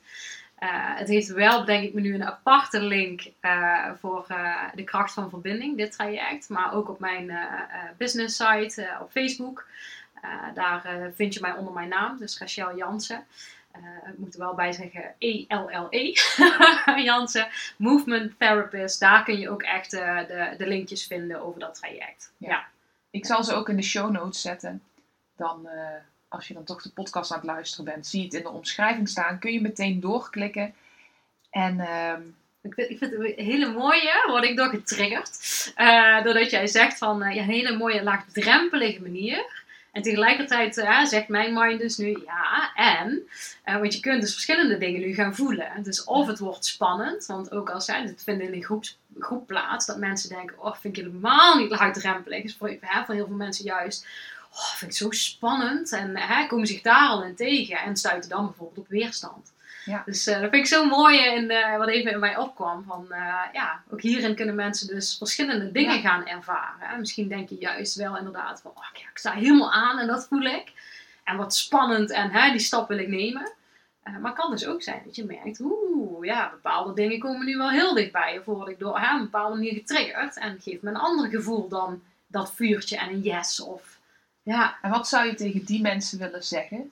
Eh, 0.61 0.69
het 0.73 1.07
heeft 1.07 1.27
wel, 1.27 1.65
denk 1.65 1.83
ik, 1.83 1.93
me 1.93 2.01
nu 2.01 2.13
een 2.13 2.25
aparte 2.25 2.81
link 2.81 3.21
eh, 3.39 3.89
voor 3.99 4.25
eh, 4.27 4.63
de 4.75 4.83
kracht 4.83 5.13
van 5.13 5.29
verbinding, 5.29 5.77
dit 5.77 5.91
traject. 5.91 6.49
Maar 6.49 6.73
ook 6.73 6.89
op 6.89 6.99
mijn 6.99 7.31
business 7.97 8.35
site 8.35 8.97
op 9.01 9.11
Facebook. 9.11 9.67
Daar 10.53 11.11
vind 11.15 11.33
je 11.33 11.39
mij 11.39 11.53
onder 11.53 11.73
mijn 11.73 11.89
naam, 11.89 12.17
dus 12.17 12.37
Rachel 12.37 12.77
Jansen. 12.77 13.25
Ik 14.05 14.17
moet 14.17 14.33
er 14.33 14.39
wel 14.39 14.53
bij 14.53 14.71
zeggen 14.71 15.15
E-L-L-E. 15.17 16.13
Jansen, 17.09 17.47
Movement 17.77 18.39
Therapist. 18.39 18.99
Daar 18.99 19.23
kun 19.23 19.39
je 19.39 19.49
ook 19.49 19.61
echt 19.61 19.91
de, 19.91 20.55
de 20.57 20.67
linkjes 20.67 21.07
vinden 21.07 21.41
over 21.41 21.59
dat 21.59 21.75
traject. 21.75 22.33
Ja. 22.37 22.49
ja. 22.49 22.65
Ik 23.09 23.25
zal 23.25 23.43
ze 23.43 23.53
ook 23.53 23.69
in 23.69 23.75
de 23.75 23.81
show 23.81 24.11
notes 24.11 24.41
zetten. 24.41 24.81
Dan, 25.35 25.69
als 26.31 26.47
je 26.47 26.53
dan 26.53 26.63
toch 26.63 26.81
de 26.81 26.89
podcast 26.89 27.31
aan 27.31 27.37
het 27.37 27.47
luisteren 27.47 27.85
bent, 27.85 28.07
zie 28.07 28.19
je 28.19 28.25
het 28.25 28.33
in 28.35 28.41
de 28.41 28.49
omschrijving 28.49 29.09
staan. 29.09 29.39
Kun 29.39 29.53
je 29.53 29.61
meteen 29.61 29.99
doorklikken. 29.99 30.73
En 31.49 31.79
ehm, 31.79 32.21
Ik 32.61 32.73
vind, 32.73 32.89
ik 32.89 32.97
vind 32.97 33.11
het 33.11 33.21
een 33.21 33.45
hele 33.45 33.71
mooie, 33.71 34.23
word 34.27 34.43
ik 34.43 34.57
door 34.57 34.69
getriggerd. 34.69 35.31
Eh, 35.75 36.23
doordat 36.23 36.49
jij 36.49 36.67
zegt 36.67 36.97
van 36.97 37.23
eh, 37.23 37.35
ja, 37.35 37.41
een 37.41 37.49
hele 37.49 37.77
mooie 37.77 38.03
laagdrempelige 38.03 39.01
manier. 39.01 39.59
En 39.91 40.01
tegelijkertijd 40.01 40.77
eh, 40.77 41.05
zegt 41.05 41.27
mijn 41.27 41.53
mind 41.53 41.79
dus 41.79 41.97
nu 41.97 42.21
ja, 42.25 42.71
en. 42.75 43.29
want 43.63 43.93
je 43.93 43.99
kunt 43.99 44.21
dus 44.21 44.31
verschillende 44.31 44.77
dingen 44.77 45.01
nu 45.01 45.13
gaan 45.13 45.35
voelen. 45.35 45.83
Dus 45.83 46.03
of 46.03 46.27
het 46.27 46.39
wordt 46.39 46.65
spannend, 46.65 47.25
want 47.25 47.51
ook 47.51 47.69
als 47.69 47.85
zij 47.85 48.01
het 48.01 48.23
vinden 48.23 48.47
in 48.47 48.53
een 48.53 48.63
groep, 48.63 48.83
groep 49.19 49.47
plaats, 49.47 49.85
dat 49.85 49.97
mensen 49.97 50.29
denken: 50.29 50.63
oh, 50.63 50.75
vind 50.75 50.97
ik 50.97 51.03
helemaal 51.03 51.57
niet 51.57 51.69
laagdrempelig. 51.69 52.57
Voor, 52.57 52.77
hè, 52.81 53.05
voor 53.05 53.15
heel 53.15 53.27
veel 53.27 53.35
mensen 53.35 53.65
juist. 53.65 54.07
Oh, 54.53 54.73
vind 54.75 54.91
ik 54.91 54.97
zo 54.97 55.11
spannend. 55.11 55.91
En 55.91 56.17
hè, 56.17 56.47
komen 56.47 56.67
zich 56.67 56.81
daar 56.81 57.07
al 57.07 57.23
in 57.23 57.35
tegen 57.35 57.77
en 57.77 57.97
stuiten 57.97 58.29
dan 58.29 58.45
bijvoorbeeld 58.45 58.77
op 58.77 58.87
weerstand. 58.87 59.53
Ja. 59.85 60.03
Dus 60.05 60.27
eh, 60.27 60.33
dat 60.33 60.49
vind 60.49 60.55
ik 60.55 60.65
zo 60.65 60.85
mooi 60.85 61.19
in, 61.25 61.49
eh, 61.49 61.77
wat 61.77 61.87
even 61.87 62.11
in 62.11 62.19
mij 62.19 62.37
opkwam. 62.37 62.83
Van, 62.87 63.11
eh, 63.11 63.43
ja, 63.53 63.83
ook 63.91 64.01
hierin 64.01 64.35
kunnen 64.35 64.55
mensen 64.55 64.87
dus 64.87 65.17
verschillende 65.17 65.71
dingen 65.71 65.95
Ja. 65.95 66.09
gaan 66.09 66.27
ervaren. 66.27 66.75
Hè. 66.79 66.97
Misschien 66.97 67.27
denk 67.27 67.49
je 67.49 67.55
juist 67.55 67.95
wel 67.95 68.17
inderdaad 68.17 68.61
van, 68.61 68.71
oh, 68.75 68.83
ja, 68.93 69.09
ik 69.11 69.17
sta 69.17 69.31
helemaal 69.31 69.71
aan 69.71 69.99
en 69.99 70.07
dat 70.07 70.27
voel 70.27 70.41
ik. 70.41 70.71
En 71.23 71.37
wat 71.37 71.55
spannend 71.55 72.11
en 72.11 72.31
hè, 72.31 72.51
die 72.51 72.59
stap 72.59 72.87
wil 72.87 72.97
ik 72.97 73.07
nemen. 73.07 73.51
Maar 74.03 74.31
het 74.31 74.33
kan 74.39 74.51
dus 74.51 74.65
ook 74.65 74.81
zijn 74.81 75.01
dat 75.05 75.15
je 75.15 75.25
merkt, 75.25 75.59
oeh, 75.59 76.25
ja, 76.25 76.49
bepaalde 76.49 76.93
dingen 76.93 77.19
komen 77.19 77.45
nu 77.45 77.57
wel 77.57 77.69
heel 77.69 77.93
dichtbij. 77.93 78.37
Of 78.39 78.45
word 78.45 78.67
ik 78.69 78.79
door 78.79 78.99
hè, 78.99 79.13
een 79.13 79.21
bepaalde 79.21 79.55
manier 79.55 79.73
getriggerd. 79.73 80.37
En 80.37 80.57
geeft 80.61 80.81
me 80.81 80.89
een 80.89 80.95
ander 80.95 81.29
gevoel 81.29 81.67
dan 81.67 82.01
dat 82.27 82.53
vuurtje 82.53 82.97
en 82.97 83.09
een 83.09 83.21
yes. 83.21 83.61
Of, 83.61 83.90
ja, 84.43 84.77
en 84.81 84.89
wat 84.89 85.07
zou 85.07 85.25
je 85.25 85.33
tegen 85.33 85.65
die 85.65 85.81
mensen 85.81 86.19
willen 86.19 86.43
zeggen? 86.43 86.91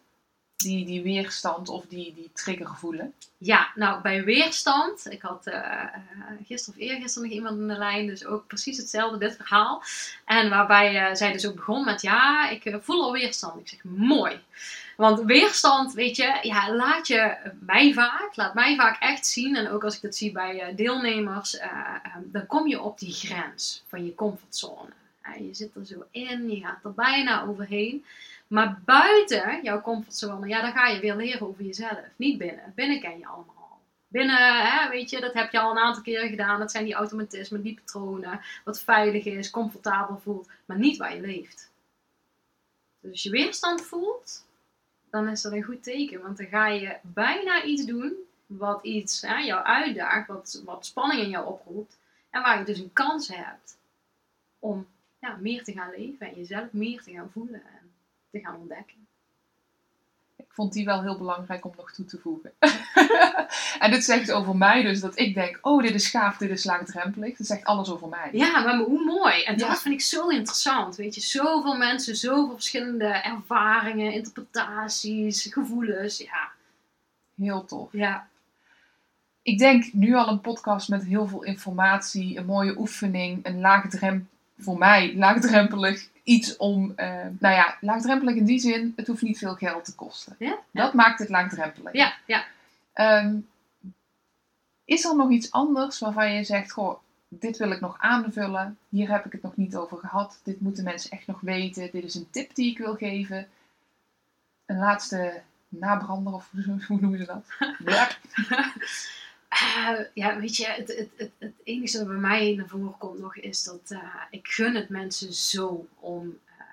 Die, 0.56 0.86
die 0.86 1.02
weerstand 1.02 1.70
of 1.70 1.86
die, 1.86 2.14
die 2.14 2.30
trigger 2.34 2.76
voelen? 2.76 3.14
Ja, 3.38 3.72
nou 3.76 4.02
bij 4.02 4.24
weerstand. 4.24 5.12
Ik 5.12 5.22
had 5.22 5.48
eh, 5.48 5.84
gisteren 6.46 6.80
of 6.80 6.88
eergisteren 6.88 7.28
nog 7.28 7.38
iemand 7.38 7.60
in 7.60 7.68
de 7.68 7.78
lijn, 7.78 8.08
dus 8.08 8.26
ook 8.26 8.48
precies 8.48 8.78
hetzelfde, 8.78 9.18
dit 9.18 9.36
verhaal. 9.36 9.84
En 10.26 10.50
waarbij 10.50 11.08
eh, 11.08 11.16
zij 11.16 11.32
dus 11.32 11.48
ook 11.48 11.56
begon 11.56 11.86
met: 11.86 12.02
Ja, 12.02 12.50
ik 12.50 12.78
voel 12.82 13.04
al 13.04 13.12
weerstand. 13.12 13.60
Ik 13.60 13.68
zeg: 13.68 13.84
Mooi. 13.84 14.42
Want 15.00 15.22
weerstand, 15.22 15.94
weet 15.94 16.16
je, 16.16 16.40
ja, 16.42 16.74
laat 16.76 17.08
je 17.08 17.38
mij 17.60 17.94
vaak, 17.94 18.36
laat 18.36 18.54
mij 18.54 18.76
vaak 18.76 19.02
echt 19.02 19.28
zien. 19.28 19.56
En 19.56 19.70
ook 19.70 19.84
als 19.84 19.96
ik 19.96 20.02
dat 20.02 20.16
zie 20.16 20.32
bij 20.32 20.74
deelnemers, 20.76 21.58
eh, 21.58 21.70
eh, 22.04 22.16
dan 22.24 22.46
kom 22.46 22.68
je 22.68 22.82
op 22.82 23.00
die 23.00 23.14
grens 23.14 23.84
van 23.88 24.06
je 24.06 24.16
comfortzone. 24.16 24.90
Je 25.34 25.54
zit 25.54 25.76
er 25.76 25.86
zo 25.86 26.06
in, 26.12 26.50
je 26.50 26.60
gaat 26.60 26.84
er 26.84 26.94
bijna 26.94 27.44
overheen. 27.44 28.06
Maar 28.48 28.82
buiten 28.86 29.64
jouw 29.64 29.82
comfortzone, 29.82 30.48
ja, 30.48 30.62
dan 30.62 30.72
ga 30.72 30.88
je 30.88 31.00
weer 31.00 31.16
leren 31.16 31.48
over 31.48 31.64
jezelf. 31.64 32.02
Niet 32.16 32.38
binnen. 32.38 32.74
Binnen 32.76 33.00
ken 33.00 33.18
je 33.20 33.28
allemaal 33.28 33.56
al. 33.58 33.80
Binnen, 34.08 34.68
hè, 34.68 34.90
weet 34.90 35.10
je, 35.10 35.20
dat 35.20 35.34
heb 35.34 35.52
je 35.52 35.60
al 35.60 35.72
een 35.72 35.78
aantal 35.78 36.04
keren 36.04 36.30
gedaan. 36.30 36.60
Dat 36.60 36.72
zijn 36.72 36.86
die 36.86 36.94
automatismen, 36.94 37.62
die 37.62 37.74
patronen. 37.74 38.42
Wat 38.64 38.82
veilig 38.82 39.26
is, 39.26 39.50
comfortabel 39.50 40.20
voelt. 40.24 40.50
Maar 40.66 40.78
niet 40.78 40.98
waar 40.98 41.16
je 41.16 41.22
leeft. 41.22 41.72
Dus 43.02 43.12
als 43.12 43.24
je 43.24 43.30
weerstand 43.30 43.82
voelt, 43.82 44.46
dan 45.10 45.28
is 45.28 45.42
dat 45.42 45.52
een 45.52 45.64
goed 45.64 45.84
teken. 45.84 46.22
Want 46.22 46.38
dan 46.38 46.48
ga 46.48 46.68
je 46.68 46.98
bijna 47.02 47.64
iets 47.64 47.86
doen 47.86 48.14
wat 48.46 48.84
iets 48.84 49.22
hè, 49.22 49.38
jou 49.38 49.64
uitdaagt. 49.64 50.28
Wat, 50.28 50.62
wat 50.66 50.86
spanning 50.86 51.22
in 51.22 51.30
jou 51.30 51.48
oproept. 51.48 51.98
En 52.30 52.42
waar 52.42 52.60
je 52.60 52.66
dus 52.66 52.80
een 52.80 52.94
kans 52.94 53.28
hebt 53.28 53.78
om 54.60 54.88
ja, 55.20 55.38
meer 55.40 55.64
te 55.64 55.72
gaan 55.72 55.92
leven. 55.98 56.28
En 56.28 56.36
jezelf 56.36 56.68
meer 56.72 57.02
te 57.02 57.12
gaan 57.12 57.30
voelen. 57.34 57.62
En 57.62 57.92
te 58.32 58.40
gaan 58.40 58.56
ontdekken. 58.56 59.08
Ik 60.36 60.46
vond 60.56 60.74
die 60.74 60.86
wel 60.86 61.02
heel 61.02 61.18
belangrijk 61.18 61.66
om 61.66 61.74
nog 61.78 61.92
toe 61.92 62.06
te 62.06 62.18
voegen. 62.18 62.52
en 63.80 63.92
dit 63.92 64.04
zegt 64.04 64.32
over 64.32 64.56
mij 64.56 64.82
dus 64.84 65.00
dat 65.00 65.20
ik 65.20 65.34
denk, 65.34 65.60
oh 65.62 65.82
dit 65.84 65.94
is 65.94 66.10
gaaf, 66.10 66.38
dit 66.38 66.50
is 66.50 66.64
laagdrempelig. 66.64 67.38
Dat 67.38 67.48
zegt 67.48 67.64
alles 67.64 67.90
over 67.92 68.08
mij. 68.08 68.30
Ja, 68.32 68.60
maar 68.64 68.78
hoe 68.78 69.04
mooi. 69.04 69.44
En 69.44 69.58
dat 69.58 69.68
Ja. 69.68 69.76
vind 69.76 69.94
ik 69.94 70.02
zo 70.02 70.28
interessant. 70.28 70.96
Weet 70.96 71.16
je, 71.16 71.22
zoveel 71.22 71.78
mensen, 71.78 72.16
zoveel 72.16 72.54
verschillende 72.54 73.06
ervaringen, 73.06 74.14
interpretaties, 74.14 75.44
gevoelens. 75.54 76.18
Ja, 76.18 76.52
Heel 77.36 77.66
tof. 77.66 77.90
ja, 77.92 78.28
Ik 79.42 79.58
denk 79.58 79.94
nu 79.94 80.14
al 80.16 80.28
een 80.28 80.42
podcast 80.42 80.90
met 80.90 81.04
heel 81.06 81.28
veel 81.28 81.44
informatie, 81.44 82.38
een 82.38 82.46
mooie 82.46 82.78
oefening, 82.80 83.46
een 83.46 83.60
laagdrempelig, 83.60 84.28
voor 84.60 84.78
mij 84.78 85.16
laagdrempelig 85.16 86.08
iets 86.24 86.58
om, 86.58 86.94
eh, 86.96 87.08
nou 87.40 87.56
ja, 87.56 87.78
laagdrempelig 87.82 88.36
in 88.36 88.46
die 88.46 88.60
zin, 88.60 88.94
het 88.96 89.08
hoeft 89.08 89.22
niet 89.22 89.38
veel 89.38 89.56
geld 89.56 89.86
te 89.86 89.96
kosten. 89.96 90.36
Ja, 90.40 90.58
Dat 90.72 90.94
maakt 90.94 91.20
het 91.20 91.30
laagdrempelig. 91.30 91.94
ja, 91.94 92.14
ja. 92.26 92.46
Ehm, 92.94 93.36
Is 94.86 95.04
er 95.06 95.16
nog 95.16 95.30
iets 95.30 95.52
anders 95.52 96.00
waarvan 96.00 96.34
je 96.34 96.44
zegt, 96.44 96.72
goh, 96.72 97.00
dit 97.28 97.58
wil 97.58 97.72
ik 97.72 97.80
nog 97.80 97.96
aanvullen, 98.00 98.78
hier 98.90 99.10
heb 99.12 99.26
ik 99.26 99.32
het 99.32 99.42
nog 99.42 99.56
niet 99.56 99.76
over 99.76 99.98
gehad, 99.98 100.40
dit 100.44 100.60
moeten 100.62 100.84
mensen 100.84 101.12
echt 101.12 101.28
nog 101.28 101.42
weten, 101.42 101.90
dit 101.92 102.04
is 102.04 102.16
een 102.16 102.30
tip 102.32 102.56
die 102.56 102.72
ik 102.72 102.78
wil 102.78 102.96
geven. 102.96 103.48
Een 104.66 104.78
laatste 104.78 105.42
nabrander, 105.68 106.34
of 106.34 106.50
hoe 106.88 107.00
noemen 107.00 107.20
ze 107.20 107.26
dat? 107.26 107.46
Ja. 107.86 108.08
Uh, 109.64 110.00
ja, 110.14 110.40
weet 110.40 110.56
je, 110.56 110.68
het, 110.68 110.88
het, 110.88 111.10
het, 111.16 111.32
het, 111.38 111.54
enige 111.64 111.98
wat 111.98 112.08
bij 112.08 112.16
mij 112.16 112.56
naar 112.56 112.68
voren 112.68 112.98
komt 112.98 113.20
nog 113.20 113.36
is 113.36 113.64
dat 113.64 113.92
uh, 113.92 114.16
ik 114.30 114.48
gun 114.48 114.76
het 114.76 114.90
mensen 114.90 115.34
zo 115.34 115.88
om 116.00 116.40
uh, 116.48 116.64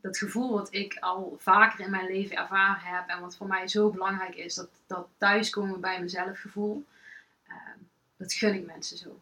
dat 0.00 0.18
gevoel 0.18 0.52
wat 0.52 0.74
ik 0.74 0.96
al 1.00 1.36
vaker 1.38 1.80
in 1.80 1.90
mijn 1.90 2.06
leven 2.06 2.36
ervaren 2.36 2.96
heb 2.96 3.08
en 3.08 3.20
wat 3.20 3.36
voor 3.36 3.46
mij 3.46 3.68
zo 3.68 3.90
belangrijk 3.90 4.34
is, 4.34 4.54
dat, 4.54 4.68
dat 4.86 5.08
thuiskomen 5.16 5.80
bij 5.80 6.00
mezelf 6.00 6.40
gevoel, 6.40 6.84
dat 8.16 8.32
gun 8.32 8.54
ik 8.54 8.66
mensen 8.66 8.96
zo. 8.98 9.20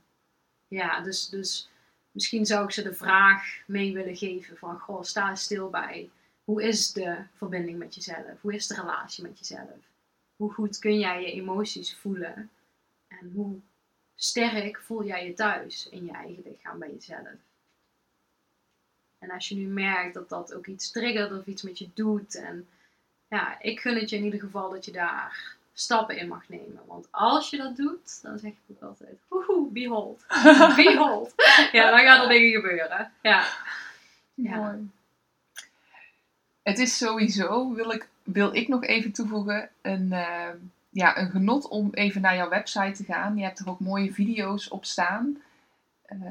Ja, 0.69 1.01
dus, 1.01 1.29
dus 1.29 1.71
misschien 2.13 2.47
zou 2.47 2.65
ik 2.65 2.71
ze 2.71 2.83
de 2.83 2.95
vraag 2.95 3.45
mee 3.67 3.93
willen 3.93 4.17
geven 4.17 4.57
van, 4.57 4.79
goh, 4.79 5.03
sta 5.03 5.35
stil 5.35 5.71
bij, 5.71 6.11
hoe 6.45 6.63
is 6.63 6.93
de 6.93 7.17
verbinding 7.37 7.79
met 7.79 7.95
jezelf? 7.95 8.41
Hoe 8.41 8.55
is 8.55 8.67
de 8.67 8.75
relatie 8.75 9.23
met 9.23 9.39
jezelf? 9.39 9.90
Hoe 10.41 10.53
goed 10.53 10.79
kun 10.79 10.99
jij 10.99 11.21
je 11.21 11.33
emoties 11.33 11.95
voelen? 11.95 12.51
En 13.09 13.33
hoe 13.35 13.61
sterk 14.15 14.81
voel 14.81 15.05
jij 15.05 15.27
je 15.27 15.35
thuis 15.35 15.89
in 15.89 16.05
je 16.05 16.13
eigen 16.13 16.43
lichaam 16.47 16.79
bij 16.79 16.91
jezelf? 16.91 17.39
En 19.19 19.31
als 19.31 19.49
je 19.49 19.55
nu 19.55 19.67
merkt 19.67 20.15
dat 20.15 20.29
dat 20.29 20.55
ook 20.55 20.67
iets 20.67 20.91
triggert 20.91 21.33
of 21.33 21.47
iets 21.47 21.63
met 21.63 21.79
je 21.79 21.89
doet. 21.95 22.35
En 22.35 22.69
ja, 23.29 23.61
ik 23.61 23.81
gun 23.81 23.97
het 23.97 24.11
je 24.11 24.17
in 24.17 24.25
ieder 24.25 24.41
geval 24.41 24.71
dat 24.71 24.85
je 24.85 24.93
daar 24.93 25.57
stappen 25.73 26.19
in 26.19 26.29
mag 26.29 26.49
nemen. 26.49 26.83
Want 26.87 27.09
als 27.11 27.51
je 27.51 27.57
dat 27.57 27.77
doet, 27.77 28.23
dan 28.23 28.39
zeg 28.39 28.51
ik 28.51 28.59
ook 28.71 28.83
altijd, 28.83 29.19
woehoe, 29.29 29.71
behold. 29.71 30.25
behold. 30.77 31.35
ja, 31.73 31.91
dan 31.91 32.01
gaan 32.01 32.23
er 32.23 32.29
dingen 32.29 32.61
gebeuren. 32.61 33.13
Ja. 33.23 33.47
ja. 34.35 34.57
Mooi. 34.57 34.91
Het 36.63 36.79
is 36.79 36.97
sowieso, 36.97 37.73
wil 37.75 37.91
ik, 37.91 38.09
wil 38.33 38.55
ik 38.55 38.69
nog 38.69 38.85
even 38.85 39.13
toevoegen, 39.13 39.69
een, 39.83 40.07
uh, 40.07 40.49
ja, 40.91 41.19
een 41.19 41.31
genot 41.31 41.69
om 41.69 41.89
even 41.93 42.21
naar 42.21 42.37
jouw 42.37 42.49
website 42.49 42.93
te 42.93 43.05
gaan. 43.05 43.37
Je 43.37 43.43
hebt 43.43 43.59
er 43.59 43.69
ook 43.69 43.81
mooie 43.81 44.13
video's 44.13 44.71
op 44.71 44.85
staan. 44.85 45.43
Uh, 46.13 46.31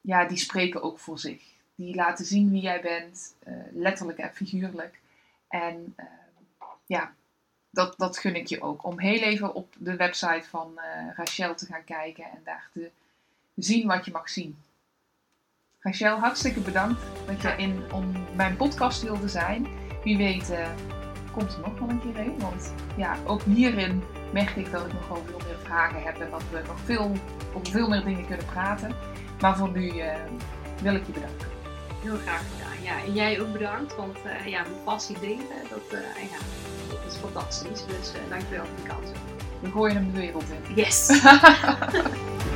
ja, 0.00 0.24
die 0.24 0.36
spreken 0.36 0.82
ook 0.82 0.98
voor 0.98 1.18
zich. 1.18 1.42
Die 1.74 1.94
laten 1.94 2.24
zien 2.24 2.50
wie 2.50 2.60
jij 2.60 2.80
bent, 2.80 3.34
uh, 3.46 3.54
letterlijk 3.72 4.18
en 4.18 4.34
figuurlijk. 4.34 5.00
En 5.48 5.94
ja, 6.86 7.12
dat, 7.70 7.94
dat 7.96 8.18
gun 8.18 8.34
ik 8.36 8.46
je 8.46 8.60
ook. 8.60 8.84
Om 8.84 8.98
heel 8.98 9.22
even 9.22 9.54
op 9.54 9.74
de 9.78 9.96
website 9.96 10.48
van 10.48 10.80
Rachel 11.16 11.54
te 11.54 11.66
gaan 11.66 11.84
kijken 11.84 12.24
en 12.24 12.40
daar 12.44 12.68
te 12.72 12.90
zien 13.54 13.86
wat 13.86 14.04
je 14.04 14.10
mag 14.10 14.28
zien. 14.28 14.56
Rachel, 15.78 16.18
hartstikke 16.18 16.60
bedankt 16.60 17.00
dat 17.26 17.42
je 17.42 17.54
in 17.56 17.92
om 17.92 18.12
mijn 18.36 18.56
podcast 18.56 19.02
wilde 19.02 19.28
zijn. 19.28 19.66
Wie 20.02 20.16
weet 20.16 20.50
komt 21.36 21.52
er 21.52 21.60
nog 21.60 21.78
wel 21.78 21.88
een 21.88 22.00
keer 22.00 22.18
een. 22.18 22.38
Want 22.38 22.72
ja, 22.96 23.16
ook 23.26 23.42
hierin 23.42 24.02
merk 24.32 24.56
ik 24.56 24.70
dat 24.70 24.86
ik 24.86 24.92
nog 24.92 25.08
wel 25.08 25.24
veel 25.26 25.40
meer 25.46 25.58
vragen 25.62 26.02
heb. 26.02 26.18
En 26.18 26.30
dat 26.30 26.42
we 26.50 26.62
nog 26.66 26.80
veel, 26.84 27.12
over 27.54 27.72
veel 27.72 27.88
meer 27.88 28.04
dingen 28.04 28.26
kunnen 28.26 28.46
praten. 28.46 28.94
Maar 29.40 29.56
voor 29.56 29.70
nu 29.70 29.92
uh, 29.92 30.14
wil 30.82 30.94
ik 30.94 31.06
je 31.06 31.12
bedanken. 31.12 31.48
Heel 32.02 32.16
graag 32.16 32.42
gedaan. 32.56 32.82
Ja, 32.82 33.04
en 33.04 33.12
jij 33.12 33.40
ook 33.40 33.52
bedankt. 33.52 33.96
Want 33.96 34.16
uh, 34.26 34.46
ja, 34.46 34.62
mijn 34.62 34.82
passie 34.84 35.18
delen, 35.20 35.46
dat, 35.70 36.00
ja, 36.30 36.38
dat 36.88 37.12
is 37.12 37.16
fantastisch. 37.16 37.84
Dus 37.86 38.12
dankjewel 38.28 38.64
voor 38.64 38.84
de 38.84 38.88
kans. 38.88 39.10
We 39.60 39.70
gooien 39.70 39.96
hem 39.96 40.12
de 40.12 40.20
wereld 40.20 40.44
in. 40.50 40.74
Yes! 40.74 41.08